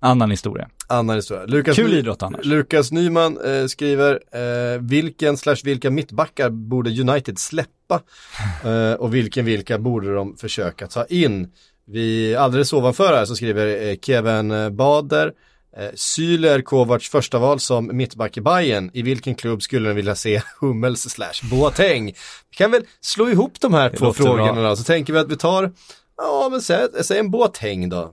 Annan 0.00 0.30
historia. 0.30 0.68
Annan 0.88 1.16
historia. 1.16 1.46
Lukas, 1.46 1.76
Kul 1.76 1.94
idrott 1.94 2.22
annars. 2.22 2.46
Lukas 2.46 2.92
Nyman 2.92 3.38
eh, 3.44 3.66
skriver, 3.66 4.20
eh, 4.32 4.80
vilken 4.80 5.36
slash 5.36 5.56
vilka 5.64 5.90
mittbackar 5.90 6.50
borde 6.50 6.90
United 6.90 7.38
släppa? 7.38 8.00
Eh, 8.64 8.92
och 8.92 9.14
vilken 9.14 9.44
vilka 9.44 9.78
borde 9.78 10.14
de 10.14 10.36
försöka 10.36 10.86
ta 10.86 11.04
in? 11.04 11.48
Vi, 11.86 12.36
alldeles 12.36 12.72
ovanför 12.72 13.16
här 13.16 13.24
så 13.24 13.36
skriver 13.36 13.88
eh, 13.88 13.96
Kevin 14.02 14.76
Bader, 14.76 15.32
eh, 15.76 15.88
Syler 15.94 16.60
Kovacs 16.62 17.08
första 17.08 17.38
val 17.38 17.60
som 17.60 17.96
mittback 17.96 18.36
i 18.36 18.40
Bayern. 18.40 18.90
I 18.94 19.02
vilken 19.02 19.34
klubb 19.34 19.62
skulle 19.62 19.88
ni 19.88 19.94
vilja 19.94 20.14
se 20.14 20.42
Hummels 20.60 21.00
slash 21.02 21.50
Boateng? 21.50 22.06
Vi 22.50 22.56
kan 22.56 22.70
väl 22.70 22.82
slå 23.00 23.28
ihop 23.30 23.60
de 23.60 23.74
här 23.74 23.90
Det 23.90 23.96
två 23.96 24.12
frågorna 24.12 24.52
bra. 24.52 24.68
då, 24.68 24.76
så 24.76 24.84
tänker 24.84 25.12
vi 25.12 25.18
att 25.18 25.30
vi 25.30 25.36
tar, 25.36 25.72
ja 26.16 26.48
men 26.50 26.62
säg, 26.62 26.86
säg 27.02 27.18
en 27.18 27.30
Boateng 27.30 27.88
då. 27.88 28.12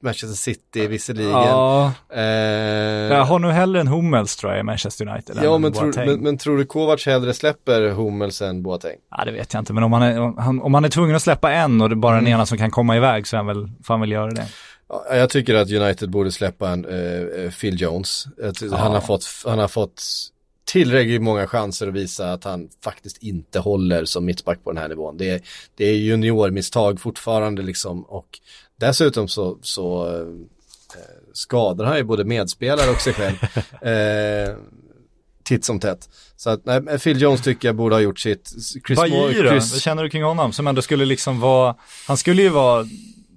Manchester 0.00 0.36
City 0.36 0.86
visserligen. 0.86 1.30
Ja, 1.30 1.92
Eh, 2.14 2.22
jag 2.22 3.24
har 3.24 3.38
nog 3.38 3.50
hellre 3.50 3.80
en 3.80 3.86
Hummels 3.88 4.36
tror 4.36 4.52
jag 4.52 4.60
i 4.60 4.62
Manchester 4.62 5.08
United. 5.08 5.38
Ja 5.42 5.58
men 5.58 5.72
Boateng. 5.72 6.06
men, 6.06 6.20
men 6.20 6.38
tror 6.38 6.58
du 6.58 6.64
Kovacs 6.64 7.06
hellre 7.06 7.34
släpper 7.34 7.88
Hummels 7.88 8.42
än 8.42 8.62
Boateng? 8.62 8.96
Ja, 9.10 9.24
det 9.24 9.32
vet 9.32 9.52
jag 9.52 9.60
inte, 9.60 9.72
men 9.72 9.82
om 9.82 9.90
man 9.90 10.02
är, 10.02 10.20
om 10.20 10.38
han, 10.38 10.62
om 10.62 10.72
man 10.72 10.84
är 10.84 10.88
tvungen 10.88 11.16
att 11.16 11.22
släppa 11.22 11.52
en 11.52 11.80
och 11.80 11.88
det 11.88 11.92
är 11.92 11.96
bara 11.96 12.12
Mm. 12.12 12.24
den 12.24 12.32
ena 12.32 12.46
som 12.46 12.58
kan 12.58 12.70
komma 12.70 12.96
iväg 12.96 13.26
så 13.26 13.36
är 13.36 13.38
han 13.38 13.46
väl, 13.46 13.68
får 13.84 13.94
han 13.94 14.00
väl 14.00 14.12
göra 14.12 14.30
det. 14.30 14.46
Ja, 14.88 15.04
jag 15.16 15.30
tycker 15.30 15.54
att 15.54 15.70
United 15.70 16.10
borde 16.10 16.32
släppa 16.32 16.70
en 16.70 16.84
eh, 16.84 17.44
eh, 17.44 17.50
Phil 17.50 17.80
Jones. 17.80 18.24
Tycker 18.54 18.76
Han, 18.76 18.92
har 18.92 19.00
fått, 19.00 19.26
han 19.46 19.58
har 19.58 19.68
fått 19.68 20.02
tillräckligt 20.64 21.22
många 21.22 21.46
chanser 21.46 21.88
att 21.88 21.94
visa 21.94 22.32
att 22.32 22.44
han 22.44 22.68
faktiskt 22.84 23.22
inte 23.22 23.58
håller 23.58 24.04
som 24.04 24.24
mittback 24.24 24.64
på 24.64 24.70
den 24.72 24.82
här 24.82 24.88
nivån. 24.88 25.16
Det 25.16 25.30
är, 25.30 25.40
det 25.76 25.84
är 25.84 25.94
juniormisstag 25.94 27.00
fortfarande 27.00 27.62
liksom 27.62 28.02
och 28.02 28.26
dessutom 28.76 29.28
så, 29.28 29.58
så 29.62 30.06
eh, 30.20 30.26
skadar 31.32 31.84
han 31.84 31.96
ju 31.96 32.04
både 32.04 32.24
medspelare 32.24 32.90
och 32.90 33.00
sig 33.00 33.12
själv. 33.12 33.36
eh, 33.88 34.56
titt 35.44 35.64
som 35.64 35.80
tätt. 35.80 36.08
Så 36.36 36.50
att 36.50 36.64
nej, 36.64 36.98
Phil 36.98 37.20
Jones 37.22 37.42
tycker 37.42 37.68
jag 37.68 37.76
borde 37.76 37.94
ha 37.94 38.00
gjort 38.00 38.18
sitt. 38.18 38.48
Chris 38.86 38.98
då? 39.10 39.50
Chris- 39.50 39.72
Vad 39.72 39.80
känner 39.80 40.02
du 40.02 40.10
kring 40.10 40.22
honom? 40.22 40.52
Som 40.52 40.66
ändå 40.66 40.82
skulle 40.82 41.04
liksom 41.04 41.40
vara, 41.40 41.74
han 42.06 42.16
skulle 42.16 42.42
ju 42.42 42.48
vara 42.48 42.86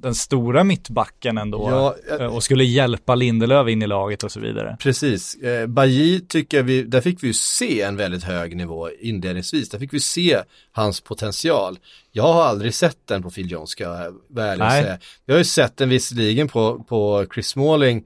den 0.01 0.15
stora 0.15 0.63
mittbacken 0.63 1.37
ändå 1.37 1.67
Ja, 2.09 2.17
eh, 2.19 2.35
och 2.35 2.43
skulle 2.43 2.63
hjälpa 2.63 3.15
Lindelöf 3.15 3.67
in 3.67 3.81
i 3.81 3.87
laget 3.87 4.23
och 4.23 4.31
så 4.31 4.39
vidare. 4.39 4.77
Precis. 4.79 5.35
Eh, 5.35 5.67
Bailly 5.67 6.19
tycker 6.19 6.63
vi, 6.63 6.83
där 6.83 7.01
fick 7.01 7.23
vi 7.23 7.27
ju 7.27 7.33
se 7.33 7.81
en 7.81 7.95
väldigt 7.95 8.23
hög 8.23 8.55
nivå 8.55 8.89
inledningsvis. 8.99 9.69
Där 9.69 9.79
fick 9.79 9.93
vi 9.93 9.99
se 9.99 10.39
hans 10.71 11.01
potential. 11.01 11.79
Jag 12.11 12.33
har 12.33 12.43
aldrig 12.43 12.73
sett 12.73 12.97
den 13.07 13.23
på 13.23 13.29
Phil 13.29 13.51
Jones 13.51 13.69
ska 13.69 13.83
jag 13.83 14.15
vara 14.27 14.55
Nej. 14.55 14.83
säga. 14.83 14.99
Jag 15.25 15.33
har 15.33 15.39
ju 15.39 15.45
sett 15.45 15.77
den 15.77 15.89
visserligen 15.89 16.47
på, 16.47 16.83
på 16.83 17.25
Chris 17.33 17.47
Smalling 17.47 18.05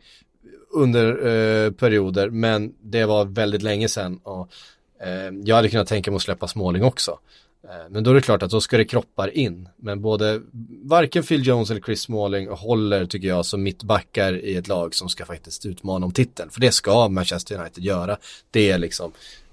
under 0.73 1.07
eh, 1.07 1.71
perioder, 1.71 2.29
men 2.29 2.73
det 2.81 3.05
var 3.05 3.25
väldigt 3.25 3.61
länge 3.61 3.87
sedan 3.87 4.19
och 4.23 4.49
eh, 5.03 5.33
jag 5.43 5.55
hade 5.55 5.69
kunnat 5.69 5.87
tänka 5.87 6.11
mig 6.11 6.15
att 6.15 6.21
släppa 6.21 6.47
Smalling 6.47 6.83
också. 6.83 7.19
Eh, 7.69 7.89
men 7.89 8.03
då 8.03 8.11
är 8.11 8.15
det 8.15 8.21
klart 8.21 8.43
att 8.43 8.51
då 8.51 8.61
ska 8.61 8.77
det 8.77 8.85
kroppar 8.85 9.37
in. 9.37 9.69
Men 9.77 10.01
både, 10.01 10.41
varken 10.83 11.23
Phil 11.23 11.47
Jones 11.47 11.71
eller 11.71 11.81
Chris 11.81 12.01
Smalling 12.01 12.47
håller 12.49 13.05
tycker 13.05 13.27
jag 13.27 13.45
som 13.45 13.63
mittbackar 13.63 14.33
i 14.33 14.55
ett 14.55 14.67
lag 14.67 14.95
som 14.95 15.09
ska 15.09 15.25
faktiskt 15.25 15.65
utmana 15.65 16.05
om 16.05 16.11
titeln. 16.11 16.49
För 16.49 16.61
det 16.61 16.71
ska 16.71 17.09
Manchester 17.09 17.59
United 17.59 17.83
göra. 17.83 18.17
Det 18.51 18.71
är 18.71 18.77
liksom, 18.77 19.11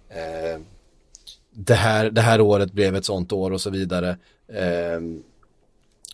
eh, 0.09 0.61
det, 1.53 1.75
här, 1.75 2.11
det 2.11 2.21
här 2.21 2.41
året 2.41 2.73
blev 2.73 2.97
ett 2.97 3.05
sånt 3.05 3.33
år 3.33 3.51
och 3.51 3.61
så 3.61 3.71
vidare. 3.71 4.11
Eh, 4.49 5.01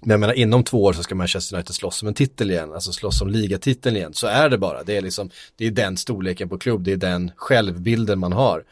men 0.02 0.10
jag 0.10 0.20
menar 0.20 0.34
inom 0.34 0.64
två 0.64 0.82
år 0.82 0.92
så 0.92 1.02
ska 1.02 1.14
Manchester 1.14 1.56
United 1.56 1.74
slåss 1.74 2.02
om 2.02 2.08
en 2.08 2.14
titel 2.14 2.50
igen, 2.50 2.72
alltså 2.72 2.92
slåss 2.92 3.22
om 3.22 3.28
ligatiteln 3.28 3.96
igen. 3.96 4.14
Så 4.14 4.26
är 4.26 4.48
det 4.48 4.58
bara, 4.58 4.82
det 4.82 4.96
är 4.96 5.00
liksom, 5.00 5.30
det 5.56 5.66
är 5.66 5.70
den 5.70 5.96
storleken 5.96 6.48
på 6.48 6.58
klubb, 6.58 6.82
det 6.82 6.92
är 6.92 6.96
den 6.96 7.30
självbilden 7.36 8.18
man 8.18 8.32
har. 8.32 8.64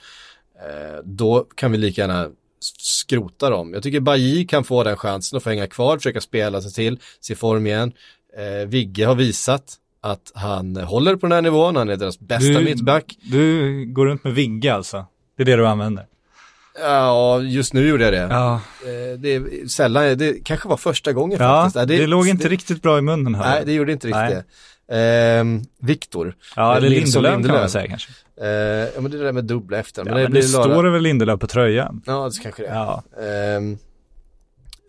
Eh, 0.59 0.99
då 1.05 1.47
kan 1.55 1.73
vi 1.73 1.79
lika 1.79 2.01
gärna 2.01 2.31
skrota 2.65 3.51
dem. 3.51 3.75
Jag 3.75 3.83
tycker 3.83 4.01
Bailly 4.01 4.47
kan 4.47 4.65
få 4.65 4.85
den 4.85 4.97
chansen 4.97 5.37
att 5.37 5.43
få 5.43 5.51
hänga 5.51 5.67
kvar, 5.67 5.97
försöka 5.97 6.21
spela 6.21 6.61
sig 6.63 6.73
till, 6.73 6.99
se 7.21 7.35
form 7.35 7.67
igen. 7.67 7.93
Eh, 8.37 8.69
Vigge 8.69 9.07
har 9.07 9.15
visat 9.15 9.75
att 10.01 10.33
han 10.35 10.77
håller 10.77 11.17
på 11.17 11.27
den 11.27 11.33
här 11.33 11.43
nivån, 11.43 11.77
han 11.77 11.89
är 11.91 11.97
deras 11.97 12.21
bästa 12.21 12.61
mittback. 12.61 13.17
du 13.23 13.85
går 13.87 14.07
runt 14.07 14.25
med 14.25 14.35
Vigge 14.35 14.75
alltså? 14.75 15.07
Det 15.37 15.43
är 15.43 15.45
det 15.47 15.57
du 15.57 15.67
använder? 15.67 16.07
Ja, 16.81 17.41
just 17.43 17.73
nu 17.73 17.89
gjorde 17.89 18.05
jag 18.05 18.13
det. 18.13 18.35
Ja, 18.35 18.61
Eh, 18.85 19.19
det 19.19 19.35
är 19.35 19.69
sällan, 19.69 20.19
det 20.19 20.45
kanske 20.45 20.69
var 20.69 20.77
första 20.77 21.13
gången 21.13 21.39
ja 21.41 21.63
faktiskt. 21.73 21.89
det, 21.89 22.07
låg 22.07 22.29
inte 22.29 22.49
riktigt 22.49 22.83
bra 22.83 22.99
i 22.99 23.01
munnen 23.01 23.35
här. 23.35 23.51
Nej, 23.55 23.63
det 23.67 23.73
gjorde 23.73 23.93
inte 23.93 24.07
riktigt 24.07 24.21
Nej. 24.21 24.43
det. 24.89 24.95
Ehm, 25.39 25.63
Viktor. 25.81 26.37
Ja, 26.57 26.77
eller 26.77 26.89
Nilsson 26.89 27.23
Lindelöf 27.23 27.23
kan 27.23 27.33
man 27.33 27.43
Lindelöf. 27.43 27.71
säga 27.71 27.89
kanske. 27.89 28.13
Eh, 28.41 28.49
ja, 28.95 29.01
men 29.01 29.11
det 29.11 29.17
är 29.17 29.19
det 29.19 29.25
där 29.25 29.33
med 29.33 29.45
dubbla 29.45 29.79
efter. 29.79 30.03
Ja, 30.03 30.05
Men 30.05 30.23
men 30.23 30.33
det 30.33 30.39
det, 30.39 30.43
står 30.43 30.83
det 30.83 30.91
väl 30.91 31.03
Lindelöf 31.03 31.41
på 31.41 31.47
tröjan? 31.47 32.03
Ja, 32.07 32.29
det 32.29 32.43
kanske 32.43 32.63
det 32.63 32.69
är. 32.69 32.75
Ja. 32.75 33.03
Ehm, 33.23 33.79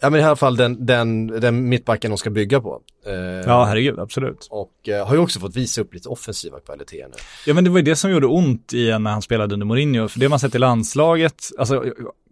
ja, 0.01 0.09
men 0.09 0.19
i 0.19 0.23
alla 0.23 0.35
fall 0.35 0.55
den, 0.55 0.85
den, 0.85 1.27
den 1.27 1.69
mittbacken 1.69 2.11
de 2.11 2.17
ska 2.17 2.29
bygga 2.29 2.61
på. 2.61 2.81
Eh, 3.05 3.13
Ja, 3.45 3.63
herregud, 3.63 3.99
absolut. 3.99 4.47
Och 4.51 4.89
eh, 4.89 5.07
har 5.07 5.15
ju 5.15 5.21
också 5.21 5.39
fått 5.39 5.55
visa 5.55 5.81
upp 5.81 5.93
lite 5.93 6.09
offensiva 6.09 6.59
kvaliteter 6.59 7.07
nu. 7.07 7.15
Ja 7.45 7.53
men 7.53 7.63
det 7.63 7.69
var 7.69 7.77
ju 7.77 7.83
det 7.83 7.95
som 7.95 8.11
gjorde 8.11 8.27
ont 8.27 8.73
i 8.73 8.99
när 8.99 9.11
han 9.11 9.21
spelade 9.21 9.53
under 9.53 9.65
Mourinho, 9.65 10.07
för 10.07 10.19
det 10.19 10.29
man 10.29 10.39
sett 10.39 10.55
i 10.55 10.59
landslaget, 10.59 11.49
alltså 11.57 11.83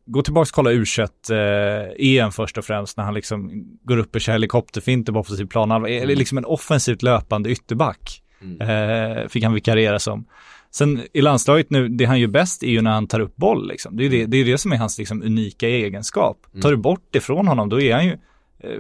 gå 0.06 0.22
tillbaka 0.22 0.48
och 0.50 0.56
kolla 0.56 0.72
u 0.72 0.84
eh, 1.32 2.18
EM 2.18 2.32
först 2.32 2.58
och 2.58 2.66
främst 2.66 2.98
när 2.98 3.04
han 3.04 3.14
liksom 3.14 3.66
går 3.84 3.98
upp 3.98 4.16
och 4.16 4.22
kör 4.22 4.34
helikopterfinter 4.34 5.14
på 5.14 5.20
offensiv 5.20 5.46
plan, 5.46 5.72
han 5.72 5.88
är 5.88 6.06
liksom 6.06 6.38
en 6.38 6.46
offensivt 6.46 7.02
löpande 7.02 7.50
ytterback, 7.50 8.24
eh, 8.62 9.28
fick 9.28 9.44
han 9.44 9.54
vikariera 9.54 10.00
som. 10.00 10.26
Sen 10.76 11.02
i 11.14 11.22
landslaget 11.22 11.70
nu, 11.70 11.88
det 11.88 12.06
han 12.06 12.20
gör 12.20 12.28
bäst 12.28 12.64
är 12.64 12.68
ju 12.68 12.82
när 12.82 12.92
han 12.92 13.08
tar 13.08 13.20
upp 13.20 13.36
boll 13.36 13.68
liksom. 13.68 13.98
Det 13.98 14.06
är 14.06 14.10
det, 14.10 14.26
det, 14.26 14.38
är 14.38 14.46
det 14.46 14.58
som 14.58 14.72
är 14.72 14.78
hans 14.78 14.98
liksom 14.98 15.24
unika 15.24 15.68
egenskap. 15.68 16.38
Tar 16.62 16.72
du 16.72 16.78
bort 16.78 17.16
ifrån 17.16 17.48
honom, 17.48 17.70
då 17.70 17.82
är 17.82 17.94
han 17.94 18.06
ju 18.06 18.18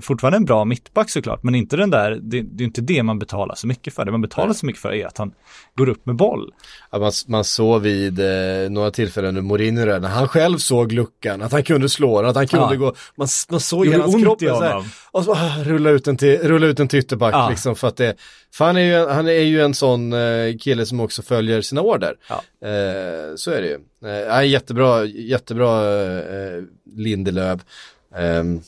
fortfarande 0.01 0.37
en 0.37 0.45
bra 0.45 0.65
mittback 0.65 1.09
såklart, 1.09 1.43
men 1.43 1.55
inte 1.55 1.77
den 1.77 1.89
där, 1.89 2.19
det, 2.21 2.41
det 2.41 2.63
är 2.63 2.65
inte 2.65 2.81
det 2.81 3.03
man 3.03 3.19
betalar 3.19 3.55
så 3.55 3.67
mycket 3.67 3.93
för. 3.93 4.05
Det 4.05 4.11
man 4.11 4.21
betalar 4.21 4.53
så 4.53 4.65
mycket 4.65 4.81
för 4.81 4.93
är 4.93 5.05
att 5.07 5.17
han 5.17 5.33
går 5.75 5.89
upp 5.89 6.05
med 6.05 6.15
boll. 6.15 6.53
Ja, 6.91 6.99
man, 6.99 7.11
man 7.27 7.43
såg 7.43 7.81
vid 7.81 8.19
eh, 8.19 8.69
några 8.69 8.91
tillfällen 8.91 9.27
under 9.29 9.41
Mourinho 9.41 9.85
när 9.85 10.09
han 10.09 10.27
själv 10.27 10.57
såg 10.57 10.91
luckan, 10.91 11.41
att 11.41 11.51
han 11.51 11.63
kunde 11.63 11.89
slå 11.89 12.21
den, 12.21 12.29
att 12.29 12.35
han 12.35 12.47
kunde 12.47 12.73
Ja. 12.75 12.79
gå, 12.79 12.93
man, 13.15 13.27
man 13.49 13.59
såg 13.59 13.87
hela 13.87 14.03
hans 14.03 14.23
kropp 14.23 14.39
så 14.39 14.83
och 15.11 15.23
så 15.23 15.33
ah, 15.33 15.63
rulla 15.63 15.89
ut 15.89 16.07
en 16.07 16.17
till, 16.17 16.37
rulla 16.39 16.67
ut 16.67 16.79
en 16.79 16.87
till 16.87 16.99
ytterback 16.99 17.33
Ja. 17.33 17.49
liksom 17.49 17.75
för 17.75 17.87
att 17.87 17.97
det, 17.97 18.15
för 18.53 18.65
han 18.65 18.77
är 18.77 18.81
ju, 18.81 19.07
han 19.07 19.27
är 19.27 19.31
ju 19.31 19.61
en 19.61 19.73
sån 19.73 20.13
eh, 20.13 20.57
kille 20.59 20.85
som 20.85 20.99
också 20.99 21.21
följer 21.21 21.61
sina 21.61 21.81
order. 21.81 22.15
Ja. 22.29 22.67
Eh, 22.67 23.35
så 23.35 23.51
är 23.51 23.61
det 23.61 23.67
ju. 23.67 23.79
Eh, 24.09 24.45
jättebra, 24.49 25.05
jättebra 25.05 25.99
eh, 26.19 26.63
Lindelöf. 26.95 27.61
Ehm, 28.15 28.61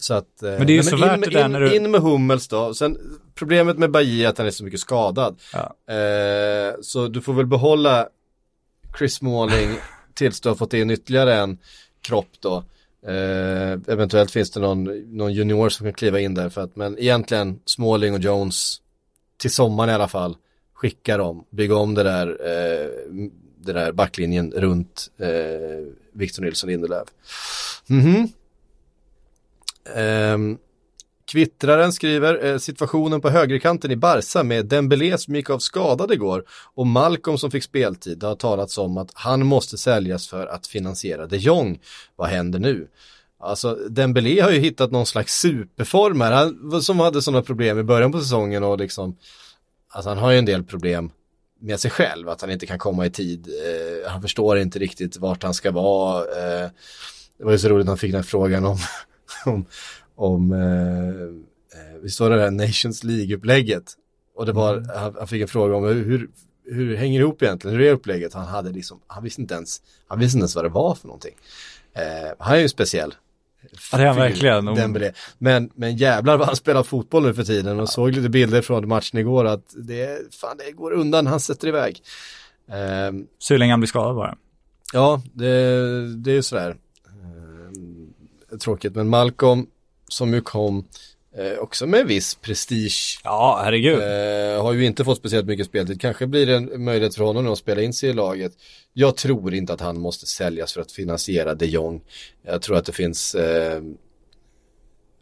så 0.00 0.14
att, 0.14 0.42
eh, 0.42 0.50
Men 0.50 0.66
det 0.66 0.72
är 0.72 0.74
ju 0.74 0.82
så 0.82 0.94
in, 0.96 1.00
värt 1.00 1.20
med- 1.20 1.28
det 1.28 1.38
där 1.38 1.44
in, 1.44 1.52
när 1.52 1.60
du- 1.60 1.76
in 1.76 1.90
med 1.90 2.00
Hummels 2.00 2.48
då. 2.48 2.74
Sen, 2.74 2.98
problemet 3.34 3.78
med 3.78 3.90
Bailly 3.90 4.24
är 4.24 4.28
att 4.28 4.38
han 4.38 4.46
är 4.46 4.50
så 4.50 4.64
mycket 4.64 4.80
skadad. 4.80 5.36
Ja. 5.52 5.94
Eh, 5.94 6.74
så 6.82 7.08
du 7.08 7.20
får 7.20 7.32
väl 7.32 7.46
behålla 7.46 8.08
Chris 8.98 9.14
Smalling 9.14 9.76
tills 10.14 10.40
du 10.40 10.48
har 10.48 10.56
fått 10.56 10.74
in 10.74 10.90
ytterligare 10.90 11.34
en 11.34 11.58
kropp 12.00 12.30
då. 12.40 12.64
Eh, 13.06 13.70
eventuellt 13.86 14.30
finns 14.30 14.50
det 14.50 14.60
någon, 14.60 14.84
någon 15.16 15.32
junior 15.32 15.68
som 15.68 15.86
kan 15.86 15.92
kliva 15.94 16.20
in 16.20 16.34
där 16.34 16.48
för 16.48 16.60
att, 16.60 16.76
men 16.76 16.98
egentligen 16.98 17.60
Smalling 17.64 18.14
och 18.14 18.20
Jones 18.20 18.80
till 19.36 19.50
sommaren 19.50 19.90
i 19.90 19.92
alla 19.92 20.08
fall, 20.08 20.36
skicka 20.74 21.16
dem, 21.16 21.44
bygga 21.50 21.76
om 21.76 21.94
det 21.94 22.02
där, 22.02 22.26
eh, 22.28 22.88
det 23.60 23.72
där 23.72 23.92
backlinjen 23.92 24.50
runt 24.56 25.10
eh, 25.18 25.28
Victor 26.12 26.42
Nilsson 26.42 26.70
Lindelöf. 26.70 27.08
Mhm. 27.86 28.28
Ehm, 29.94 30.58
kvittraren 31.26 31.92
skriver 31.92 32.44
eh, 32.44 32.58
situationen 32.58 33.20
på 33.20 33.30
högerkanten 33.30 33.90
i 33.90 33.96
Barca 33.96 34.42
med 34.42 34.66
Dembélé 34.66 35.18
som 35.18 35.34
gick 35.34 35.50
av 35.50 35.58
skadad 35.58 36.12
igår 36.12 36.44
och 36.74 36.86
Malcolm 36.86 37.38
som 37.38 37.50
fick 37.50 37.64
speltid. 37.64 38.18
Det 38.18 38.26
har 38.26 38.34
talats 38.34 38.78
om 38.78 38.98
att 38.98 39.10
han 39.14 39.46
måste 39.46 39.78
säljas 39.78 40.28
för 40.28 40.46
att 40.46 40.66
finansiera 40.66 41.26
de 41.26 41.36
Jong. 41.36 41.80
Vad 42.16 42.28
händer 42.28 42.58
nu? 42.58 42.88
Alltså 43.40 43.74
Dembélé 43.74 44.40
har 44.40 44.50
ju 44.50 44.58
hittat 44.58 44.90
någon 44.90 45.06
slags 45.06 45.40
superform 45.40 46.20
här, 46.20 46.32
han, 46.32 46.82
som 46.82 47.00
hade 47.00 47.22
sådana 47.22 47.42
problem 47.42 47.78
i 47.78 47.82
början 47.82 48.12
på 48.12 48.20
säsongen 48.20 48.64
och 48.64 48.78
liksom, 48.78 49.16
alltså 49.88 50.08
han 50.08 50.18
har 50.18 50.30
ju 50.30 50.38
en 50.38 50.44
del 50.44 50.64
problem 50.64 51.10
med 51.60 51.80
sig 51.80 51.90
själv, 51.90 52.28
att 52.28 52.40
han 52.40 52.50
inte 52.50 52.66
kan 52.66 52.78
komma 52.78 53.06
i 53.06 53.10
tid, 53.10 53.48
eh, 53.48 54.10
han 54.10 54.22
förstår 54.22 54.58
inte 54.58 54.78
riktigt 54.78 55.16
vart 55.16 55.42
han 55.42 55.54
ska 55.54 55.70
vara. 55.70 56.20
Eh, 56.20 56.70
det 57.38 57.44
var 57.44 57.52
ju 57.52 57.58
så 57.58 57.68
roligt 57.68 57.86
när 57.86 57.90
han 57.90 57.98
fick 57.98 58.12
den 58.12 58.20
här 58.20 58.28
frågan 58.28 58.64
om, 58.64 58.78
om, 59.46 59.64
om 60.14 60.52
eh, 60.52 61.80
eh, 61.80 61.98
visst 62.02 62.20
var 62.20 62.30
det 62.30 62.36
där 62.36 62.50
Nations 62.50 63.04
League-upplägget? 63.04 63.94
Och 64.36 64.46
det 64.46 64.52
var, 64.52 64.94
han, 64.96 65.14
han 65.18 65.28
fick 65.28 65.42
en 65.42 65.48
fråga 65.48 65.76
om 65.76 65.84
hur, 65.84 66.30
hur, 66.64 66.96
hänger 66.96 67.18
det 67.18 67.22
ihop 67.22 67.42
egentligen, 67.42 67.76
hur 67.76 67.86
är 67.86 67.92
upplägget? 67.92 68.34
Han 68.34 68.46
hade 68.46 68.70
liksom, 68.70 69.00
han 69.06 69.24
visste 69.24 69.40
inte 69.40 69.54
ens, 69.54 69.82
han 70.06 70.18
visste 70.18 70.36
inte 70.36 70.42
ens 70.42 70.56
vad 70.56 70.64
det 70.64 70.68
var 70.68 70.94
för 70.94 71.06
någonting. 71.06 71.34
Eh, 71.94 72.32
han 72.38 72.56
är 72.56 72.60
ju 72.60 72.68
speciell. 72.68 73.14
Ja, 73.92 73.98
det 73.98 74.04
är 74.04 74.06
han 74.06 74.16
verkligen. 74.16 74.64
Dembélé. 74.64 75.12
Men, 75.38 75.70
men 75.74 75.96
jävlar 75.96 76.36
vad 76.36 76.46
han 76.46 76.56
spelar 76.56 76.82
fotboll 76.82 77.22
nu 77.22 77.34
för 77.34 77.44
tiden 77.44 77.80
och 77.80 77.88
såg 77.88 78.12
lite 78.12 78.28
bilder 78.28 78.62
från 78.62 78.88
matchen 78.88 79.18
igår 79.18 79.44
att 79.44 79.74
det, 79.76 80.34
fan, 80.34 80.56
det 80.56 80.72
går 80.72 80.92
undan, 80.92 81.26
han 81.26 81.40
sätter 81.40 81.68
iväg. 81.68 82.02
Ehm, 82.70 83.26
Så 83.38 83.56
länge 83.56 83.72
han 83.72 83.80
blir 83.80 83.88
skadad 83.88 84.16
bara. 84.16 84.36
Ja, 84.92 85.22
det, 85.32 85.46
det 86.16 86.30
är 86.30 86.34
ju 86.34 86.42
sådär. 86.42 86.76
Tråkigt, 88.60 88.94
men 88.94 89.08
Malcolm 89.08 89.66
som 90.08 90.34
ju 90.34 90.40
kom 90.40 90.84
eh, 91.36 91.58
också 91.58 91.86
med 91.86 92.06
viss 92.06 92.34
prestige. 92.34 93.20
Ja, 93.24 93.60
herregud. 93.64 94.00
Eh, 94.00 94.62
har 94.62 94.72
ju 94.72 94.86
inte 94.86 95.04
fått 95.04 95.18
speciellt 95.18 95.46
mycket 95.46 95.66
speltid. 95.66 96.00
Kanske 96.00 96.26
blir 96.26 96.46
det 96.46 96.56
en 96.56 96.84
möjlighet 96.84 97.14
för 97.14 97.24
honom 97.24 97.52
att 97.52 97.58
spela 97.58 97.82
in 97.82 97.92
sig 97.92 98.10
i 98.10 98.12
laget. 98.12 98.52
Jag 98.92 99.16
tror 99.16 99.54
inte 99.54 99.72
att 99.72 99.80
han 99.80 100.00
måste 100.00 100.26
säljas 100.26 100.72
för 100.72 100.80
att 100.80 100.92
finansiera 100.92 101.54
de 101.54 101.66
Jong. 101.66 102.00
Jag 102.42 102.62
tror 102.62 102.76
att 102.76 102.84
det 102.84 102.92
finns, 102.92 103.34
eh, 103.34 103.82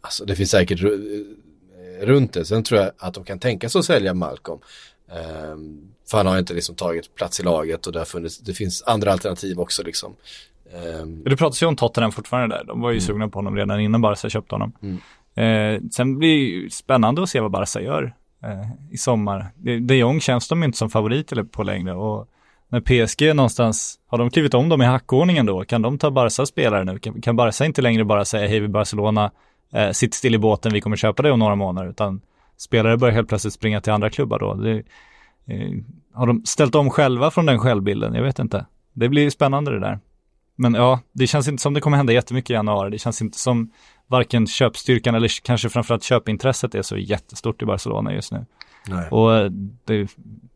alltså 0.01 0.25
det 0.25 0.35
finns 0.35 0.51
säkert 0.51 0.83
eh, 0.83 0.89
runt 2.05 2.33
det. 2.33 2.45
Sen 2.45 2.63
tror 2.63 2.81
jag 2.81 2.91
att 2.97 3.13
de 3.13 3.23
kan 3.23 3.39
tänka 3.39 3.69
sig 3.69 3.79
att 3.79 3.85
sälja 3.85 4.13
Malcolm. 4.13 4.59
Eh, 5.11 5.57
för 6.09 6.17
han 6.17 6.27
har 6.27 6.39
inte 6.39 6.53
liksom 6.53 6.75
tagit 6.75 7.15
plats 7.15 7.39
i 7.39 7.43
laget 7.43 7.87
och 7.87 7.93
det, 7.93 7.99
har 7.99 8.05
funnits, 8.05 8.37
det 8.37 8.53
finns 8.53 8.83
andra 8.83 9.11
alternativ 9.11 9.59
också 9.59 9.83
liksom. 9.83 10.15
Eh, 10.73 11.05
Det 11.25 11.37
pratas 11.37 11.63
ju 11.63 11.65
om 11.65 11.75
Tottenham 11.75 12.11
fortfarande 12.11 12.55
där. 12.57 12.63
De 12.63 12.81
var 12.81 12.91
ju 12.91 12.99
sugna 12.99 13.27
på 13.29 13.39
honom 13.39 13.55
redan 13.55 13.79
innan 13.79 14.01
Barca 14.01 14.29
köpte 14.29 14.55
honom. 14.55 14.73
Eh, 15.35 15.81
sen 15.91 16.17
blir 16.19 16.29
det 16.29 16.41
ju 16.41 16.69
spännande 16.69 17.23
att 17.23 17.29
se 17.29 17.39
vad 17.39 17.51
Barca 17.51 17.81
gör 17.81 18.13
eh, 18.43 18.91
i 18.91 18.97
sommar. 18.97 19.45
De, 19.55 19.95
Jong 19.97 20.19
känns 20.21 20.47
de 20.47 20.63
inte 20.63 20.77
som 20.77 20.89
favorit 20.89 21.31
eller 21.31 21.43
på 21.43 21.63
längre 21.63 21.93
och 21.95 22.27
när 22.69 22.81
PSG 22.81 23.35
någonstans, 23.35 23.99
har 24.07 24.17
de 24.17 24.29
klivit 24.29 24.53
om 24.53 24.69
dem 24.69 24.81
i 24.81 24.85
hackordningen 24.85 25.45
då? 25.45 25.63
Kan 25.65 25.81
de 25.81 25.97
ta 25.97 26.11
Barcas 26.11 26.49
spelare 26.49 26.83
nu? 26.83 26.99
Kan, 26.99 27.21
kan 27.21 27.35
Barca 27.35 27.65
inte 27.65 27.81
längre 27.81 28.03
bara 28.05 28.25
säga 28.25 28.47
hej 28.47 28.59
vi 28.59 28.67
Barcelona, 28.67 29.31
eh, 29.73 29.91
sitt 29.91 30.13
still 30.13 30.35
i 30.35 30.37
båten, 30.37 30.73
vi 30.73 30.81
kommer 30.81 30.95
köpa 30.95 31.23
det 31.23 31.31
om 31.31 31.39
några 31.39 31.55
månader, 31.55 31.89
utan 31.89 32.21
spelare 32.57 32.97
börjar 32.97 33.15
helt 33.15 33.29
plötsligt 33.29 33.53
springa 33.53 33.81
till 33.81 33.93
andra 33.93 34.09
klubbar 34.09 34.39
då. 34.39 34.53
Det, 34.53 34.71
eh, 35.47 35.71
har 36.13 36.27
de 36.27 36.45
ställt 36.45 36.75
om 36.75 36.89
själva 36.89 37.31
från 37.31 37.45
den 37.45 37.59
självbilden? 37.59 38.13
Jag 38.13 38.23
vet 38.23 38.39
inte. 38.39 38.65
Det 38.93 39.09
blir 39.09 39.29
spännande 39.29 39.71
det 39.71 39.79
där. 39.79 39.99
Men 40.57 40.73
ja, 40.73 40.99
det 41.11 41.27
känns 41.27 41.47
inte 41.47 41.61
som 41.61 41.73
det 41.73 41.81
kommer 41.81 41.97
hända 41.97 42.13
jättemycket 42.13 42.49
i 42.49 42.53
januari. 42.53 42.89
Det 42.89 42.97
känns 42.97 43.21
inte 43.21 43.37
som 43.37 43.71
varken 44.07 44.47
köpstyrkan 44.47 45.15
eller 45.15 45.31
kanske 45.43 45.69
framförallt 45.69 46.03
köpintresset 46.03 46.75
är 46.75 46.81
så 46.81 46.97
jättestort 46.97 47.61
i 47.61 47.65
Barcelona 47.65 48.13
just 48.13 48.31
nu. 48.31 48.45
nej. 48.87 49.09
Och 49.09 49.35
eh, 49.35 49.51
det, 49.85 50.07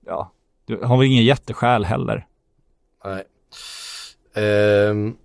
ja, 0.05 0.31
det 0.65 0.83
har 0.85 0.97
väl 0.97 1.07
ingen 1.07 1.23
jätteskäl 1.23 1.85
heller. 1.85 2.27
Nej. 3.05 3.23
Ehm, 4.35 5.15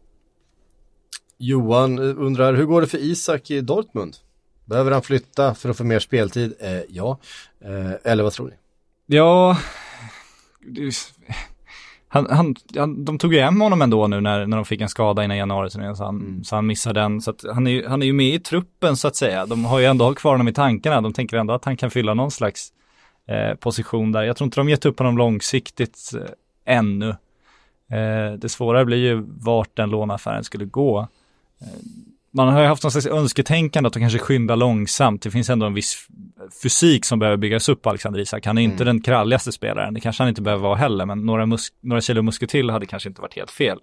Johan 1.39 1.99
undrar, 1.99 2.55
hur 2.55 2.65
går 2.65 2.81
det 2.81 2.87
för 2.87 2.99
Isak 2.99 3.51
i 3.51 3.61
Dortmund? 3.61 4.17
Behöver 4.65 4.91
han 4.91 5.03
flytta 5.03 5.55
för 5.55 5.69
att 5.69 5.77
få 5.77 5.85
mer 5.85 5.99
speltid? 5.99 6.55
Eh, 6.61 6.81
ja. 6.89 7.19
Eh, 7.61 8.13
eller 8.13 8.23
vad 8.23 8.33
tror 8.33 8.47
ni? 8.47 8.55
Ja, 9.07 9.59
han, 12.17 12.37
han, 12.37 12.55
han, 12.77 13.05
de 13.05 13.19
tog 13.19 13.35
ju 13.35 13.41
hem 13.41 13.61
honom 13.61 13.83
ändå 13.83 14.07
nu 14.07 14.21
när, 14.21 14.47
när 14.47 14.57
de 14.57 14.65
fick 14.65 14.81
en 14.81 14.89
skada 14.89 15.25
innan 15.25 15.37
januari 15.37 15.71
så 15.71 16.05
han, 16.05 16.45
så 16.45 16.55
han 16.55 16.67
missade 16.67 17.01
den. 17.01 17.21
Så 17.21 17.35
han, 17.53 17.67
är, 17.67 17.89
han 17.89 18.03
är 18.03 18.07
ju 18.07 18.13
med 18.13 18.35
i 18.35 18.39
truppen 18.39 18.97
så 18.97 19.09
att 19.09 19.17
säga. 19.17 19.47
De 19.47 19.65
har 19.65 19.79
ju 19.79 19.85
ändå 19.85 20.15
kvar 20.15 20.33
honom 20.33 20.49
i 20.49 20.53
tankarna. 20.53 21.01
De 21.01 21.13
tänker 21.13 21.37
ändå 21.37 21.55
att 21.55 21.65
han 21.65 21.77
kan 21.77 21.91
fylla 21.91 22.15
någon 22.15 22.31
slags 22.31 22.73
eh, 23.29 23.55
position 23.55 24.13
där. 24.13 24.23
Jag 24.23 24.37
tror 24.37 24.47
inte 24.47 24.61
de 24.61 24.69
gett 24.69 24.87
upp 24.87 24.99
honom 24.99 25.19
långsiktigt 25.19 26.13
eh, 26.15 26.77
ännu. 26.77 27.09
Eh, 27.91 28.33
det 28.39 28.49
svåra 28.49 28.85
blir 28.85 28.99
ju 28.99 29.25
vart 29.29 29.77
den 29.77 29.91
låneaffären 29.91 30.45
skulle 30.45 30.65
gå. 30.65 31.09
Man 32.37 32.49
har 32.49 32.61
ju 32.61 32.67
haft 32.67 32.83
någon 32.83 32.93
slags 32.93 33.07
önsketänkande 33.07 33.87
att 33.87 33.93
de 33.93 34.01
kanske 34.01 34.19
skyndar 34.19 34.57
långsamt. 34.57 35.23
Det 35.23 35.31
finns 35.31 35.51
ändå 35.51 35.67
en 35.67 35.75
viss 35.75 36.09
fysik 36.63 37.05
som 37.05 37.19
behöver 37.19 37.37
byggas 37.37 37.69
upp 37.69 37.83
på 37.83 37.91
Alexander 37.91 38.21
Isak. 38.21 38.47
Han 38.47 38.59
är 38.59 38.63
inte 38.63 38.85
den 38.85 39.01
kralligaste 39.01 39.53
spelaren, 39.53 39.95
det 39.95 40.01
kanske 40.01 40.23
han 40.23 40.29
inte 40.29 40.43
behöver 40.43 40.63
vara 40.63 40.77
heller, 40.77 41.07
men 41.07 41.27
några, 41.27 41.47
mus- 41.47 41.73
några 41.81 42.01
kilo 42.01 42.23
muskler 42.23 42.49
till 42.49 42.71
hade 42.71 42.87
kanske 42.87 43.09
inte 43.09 43.21
varit 43.21 43.37
helt 43.37 43.51
fel. 43.51 43.79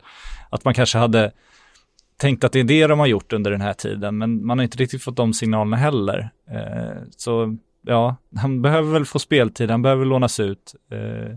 Att 0.50 0.66
man 0.66 0.74
kanske 0.74 0.98
hade 0.98 1.32
tänkt 2.18 2.44
att 2.44 2.52
det 2.52 2.60
är 2.60 2.64
det 2.64 2.88
de 2.88 3.00
har 3.00 3.08
gjort 3.08 3.34
under 3.34 3.52
den 3.52 3.62
här 3.62 3.74
tiden, 3.74 4.18
men 4.18 4.46
man 4.46 4.58
har 4.58 4.64
inte 4.64 4.78
riktigt 4.78 5.04
fått 5.04 5.18
de 5.18 5.34
signalerna 5.34 5.78
heller. 5.78 6.30
Eh, 6.52 7.02
så 7.18 7.58
ja, 7.82 8.16
han 8.36 8.62
behöver 8.62 8.92
väl 8.92 9.06
få 9.06 9.20
speltid, 9.20 9.72
han 9.72 9.82
behöver 9.82 10.06
lånas 10.06 10.40
ut. 10.40 10.76
Eh, 10.92 11.36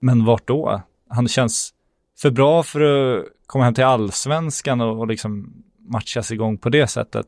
men 0.00 0.24
vart 0.24 0.48
då? 0.48 0.82
Han 1.08 1.28
känns 1.28 1.72
för 2.18 2.30
bra 2.30 2.62
för 2.62 2.80
att 2.80 3.24
komma 3.46 3.64
hem 3.64 3.74
till 3.74 3.84
allsvenskan 3.84 4.80
och, 4.80 4.98
och 4.98 5.06
liksom 5.06 5.62
matchas 5.88 6.32
igång 6.32 6.58
på 6.58 6.68
det 6.68 6.86
sättet. 6.86 7.26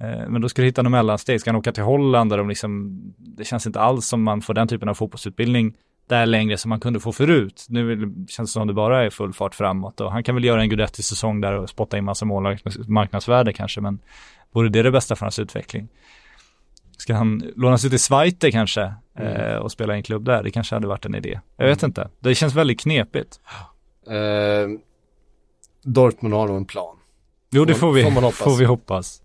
Eh, 0.00 0.28
Men 0.28 0.40
då 0.40 0.48
ska 0.48 0.62
du 0.62 0.66
hitta 0.66 0.82
någon 0.82 0.92
mellansteg. 0.92 1.40
Ska 1.40 1.50
han 1.50 1.58
åka 1.58 1.72
till 1.72 1.82
Holland 1.82 2.30
där 2.30 2.38
de 2.38 2.48
liksom, 2.48 3.00
det 3.18 3.44
känns 3.44 3.66
inte 3.66 3.80
alls 3.80 4.06
som 4.06 4.22
man 4.22 4.40
får 4.42 4.54
den 4.54 4.68
typen 4.68 4.88
av 4.88 4.94
fotbollsutbildning 4.94 5.74
där 6.08 6.26
längre 6.26 6.56
som 6.56 6.68
man 6.68 6.80
kunde 6.80 7.00
få 7.00 7.12
förut. 7.12 7.66
Nu 7.68 8.14
känns 8.28 8.50
det 8.50 8.52
som 8.52 8.66
det 8.66 8.74
bara 8.74 9.04
är 9.04 9.10
full 9.10 9.32
fart 9.32 9.54
framåt 9.54 10.00
och 10.00 10.12
han 10.12 10.24
kan 10.24 10.34
väl 10.34 10.44
göra 10.44 10.62
en 10.62 10.68
Guidetti-säsong 10.68 11.40
där 11.40 11.52
och 11.52 11.70
spotta 11.70 11.98
in 11.98 12.04
massa 12.04 12.24
mål 12.24 12.58
marknadsvärde 12.88 13.52
kanske, 13.52 13.80
men 13.80 13.98
vore 14.52 14.68
det 14.68 14.82
det 14.82 14.90
bästa 14.90 15.16
för 15.16 15.24
hans 15.24 15.38
utveckling? 15.38 15.88
Ska 16.96 17.14
han 17.14 17.42
lånas 17.56 17.84
ut 17.84 17.90
till 17.90 18.00
Schweiz 18.00 18.34
kanske 18.52 18.94
eh, 19.18 19.56
och 19.56 19.72
spela 19.72 19.94
i 19.94 19.96
en 19.96 20.02
klubb 20.02 20.24
där? 20.24 20.42
Det 20.42 20.50
kanske 20.50 20.74
hade 20.74 20.86
varit 20.86 21.04
en 21.06 21.14
idé. 21.14 21.40
Jag 21.56 21.66
vet 21.66 21.82
inte. 21.82 22.08
Det 22.20 22.34
känns 22.34 22.54
väldigt 22.54 22.80
knepigt. 22.80 23.40
Eh, 24.06 24.78
Dortmund 25.82 26.34
har 26.34 26.46
nog 26.46 26.56
en 26.56 26.64
plan. 26.64 26.97
Jo, 27.50 27.64
det 27.64 27.74
Får- 27.74 27.92
vi, 27.92 28.02
får 28.02 28.10
hoppas. 28.10 28.36
får 28.38 28.56
vi 28.56 28.64
hoppas. 28.64 29.22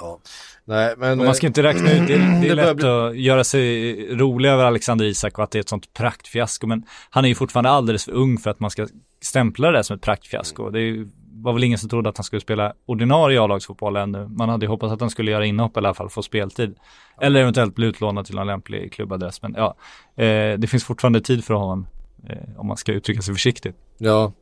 Ja. 0.00 0.18
Nej, 0.64 0.94
men... 0.98 1.20
Och 1.20 1.26
man 1.26 1.34
ska 1.34 1.46
inte 1.46 1.62
räkna 1.62 1.92
ut, 1.92 2.06
det, 2.08 2.14
är- 2.14 2.18
det 2.18 2.40
Det 2.40 2.48
är 2.48 2.56
börjar 2.56 2.66
lätt 2.66 2.76
bli- 2.76 2.88
att 2.88 3.16
göra 3.16 3.44
sig 3.44 3.94
rolig 4.16 4.48
över 4.48 4.64
Alexander 4.64 5.04
Isak 5.04 5.38
och 5.38 5.44
att 5.44 5.50
det 5.50 5.58
är 5.58 5.60
ett 5.60 5.68
sånt 5.68 5.92
praktfiasko, 5.94 6.66
men 6.66 6.82
han 7.10 7.24
är 7.24 7.28
ju 7.28 7.34
fortfarande 7.34 7.70
alldeles 7.70 8.04
för 8.04 8.12
ung 8.12 8.38
för 8.38 8.50
att 8.50 8.60
man 8.60 8.70
ska 8.70 8.86
stämpla 9.20 9.70
det 9.70 9.84
som 9.84 9.96
ett 9.96 10.02
praktfiasko. 10.02 10.70
Det 10.70 10.78
är 10.78 10.82
ju- 10.82 11.08
var 11.38 11.52
väl 11.52 11.64
ingen 11.64 11.78
som 11.78 11.88
trodde 11.88 12.08
att 12.08 12.16
han 12.16 12.24
skulle 12.24 12.40
spela 12.40 12.72
ordinarie 12.86 13.40
A-lagsfotboll 13.40 13.96
ännu. 13.96 14.28
Man 14.28 14.48
hade 14.48 14.64
ju 14.66 14.70
hoppats 14.70 14.92
att 14.92 15.00
han 15.00 15.10
skulle 15.10 15.30
göra 15.30 15.46
inhopp 15.46 15.76
i 15.76 15.78
alla 15.78 15.94
fall 15.94 16.08
få 16.10 16.22
speltid. 16.22 16.74
Eller 17.20 17.40
eventuellt 17.40 17.74
bli 17.74 17.86
utlånad 17.86 18.26
till 18.26 18.34
någon 18.34 18.46
lämplig 18.46 18.92
klubbadress. 18.92 19.42
Men 19.42 19.54
ja, 19.56 19.74
eh, 20.16 20.58
det 20.58 20.70
finns 20.70 20.84
fortfarande 20.84 21.20
tid 21.20 21.44
för 21.44 21.54
honom, 21.54 21.86
eh, 22.28 22.36
om 22.60 22.66
man 22.66 22.76
ska 22.76 22.92
uttrycka 22.92 23.22
sig 23.22 23.34
försiktigt. 23.34 23.76
Ja. 23.98 24.32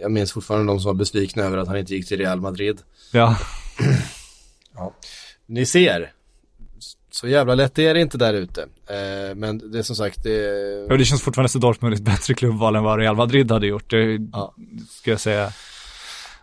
Jag 0.00 0.12
minns 0.12 0.32
fortfarande 0.32 0.72
de 0.72 0.80
som 0.80 0.86
var 0.88 0.94
besvikna 0.94 1.42
över 1.42 1.58
att 1.58 1.68
han 1.68 1.76
inte 1.76 1.94
gick 1.94 2.08
till 2.08 2.18
Real 2.18 2.40
Madrid. 2.40 2.78
Ja, 3.12 3.36
Ni 5.46 5.66
ser. 5.66 6.12
Så 7.10 7.28
jävla 7.28 7.54
lätt 7.54 7.78
är 7.78 7.94
det 7.94 8.00
inte 8.00 8.18
där 8.18 8.34
ute. 8.34 8.62
Eh, 8.62 9.34
men 9.36 9.70
det 9.72 9.78
är 9.78 9.82
som 9.82 9.96
sagt, 9.96 10.22
det... 10.22 10.90
och 10.90 10.98
det 10.98 11.04
känns 11.04 11.22
fortfarande 11.22 11.48
som 11.48 11.60
Dortmund 11.60 11.94
ett 11.94 12.00
bättre 12.02 12.34
klubbval 12.34 12.76
än 12.76 12.82
vad 12.84 12.98
Real 12.98 13.16
Madrid 13.16 13.50
hade 13.50 13.66
gjort. 13.66 13.90
Det 13.90 14.18
Ja. 14.32 14.54
ska 14.90 15.10
jag 15.10 15.20
säga. 15.20 15.52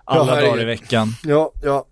Alla 0.06 0.24
herregud. 0.36 0.50
dagar 0.52 0.62
i 0.62 0.66
veckan. 0.66 1.08
Ja, 1.24 1.52
ja. 1.64 1.86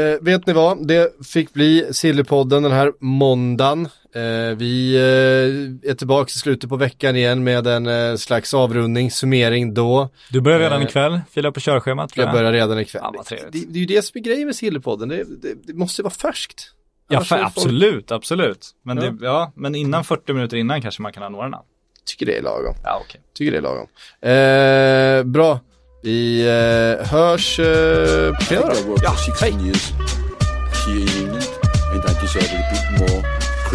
Eh, 0.00 0.20
vet 0.20 0.46
ni 0.46 0.52
vad? 0.52 0.86
Det 0.88 1.26
fick 1.26 1.52
bli 1.52 1.88
Sillypodden 1.92 2.62
den 2.62 2.72
här 2.72 2.92
måndagen. 3.00 3.88
Eh, 4.14 4.56
vi 4.56 4.94
eh, 4.94 5.90
är 5.90 5.94
tillbaka 5.94 6.28
i 6.28 6.38
slutet 6.38 6.70
på 6.70 6.76
veckan 6.76 7.16
igen 7.16 7.44
med 7.44 7.66
en 7.66 7.86
eh, 7.86 8.16
slags 8.16 8.54
avrundning, 8.54 9.10
summering 9.10 9.74
då. 9.74 10.08
Du 10.30 10.40
börjar 10.40 10.58
redan 10.58 10.80
Eh, 10.82 10.86
ikväll, 10.88 11.20
fila 11.30 11.52
på 11.52 11.60
körschemat 11.60 12.16
Jag 12.16 12.26
jag. 12.26 12.32
börjar 12.32 12.52
redan 12.52 12.78
ikväll. 12.78 13.02
Ja, 13.14 13.22
trevligt. 13.26 13.52
det, 13.52 13.58
det 13.72 13.78
är 13.78 13.80
ju 13.80 13.86
det 13.86 14.02
som 14.04 14.18
är 14.18 14.22
grejen 14.22 14.46
med 14.46 14.56
Sillypodden, 14.56 15.08
det, 15.08 15.24
det, 15.42 15.54
det 15.66 15.74
måste 15.74 16.02
vara 16.02 16.12
färskt. 16.14 16.70
Ja, 17.08 17.20
för, 17.20 17.38
absolut, 17.38 18.12
absolut. 18.12 18.70
Men, 18.82 18.96
Ja. 18.98 19.02
Det, 19.10 19.24
ja, 19.26 19.52
men 19.56 19.74
innan 19.74 20.04
40 20.04 20.32
minuter 20.32 20.56
innan 20.56 20.82
kanske 20.82 21.02
man 21.02 21.12
kan 21.12 21.22
ha 21.22 21.30
några 21.30 21.48
namn. 21.48 21.64
Tycker 22.06 22.26
det 22.26 22.36
är 22.38 22.42
lagom. 22.42 22.74
Ja, 22.84 23.02
okej. 23.04 23.20
Tycker 23.34 23.52
det 23.52 23.58
är 23.58 23.62
lagom. 23.62 23.86
Eh, 24.20 25.32
bra. 25.32 25.60
Vi 26.02 26.40
eh, 26.40 27.06
hörs 27.06 27.58
eh, 27.58 28.34
på 28.34 28.44
fredag 28.44 28.72
Ja, 29.02 29.10
for 29.10 29.26
16 29.26 29.58
hej. 29.58 29.72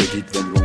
credit 0.00 0.34
when 0.34 0.59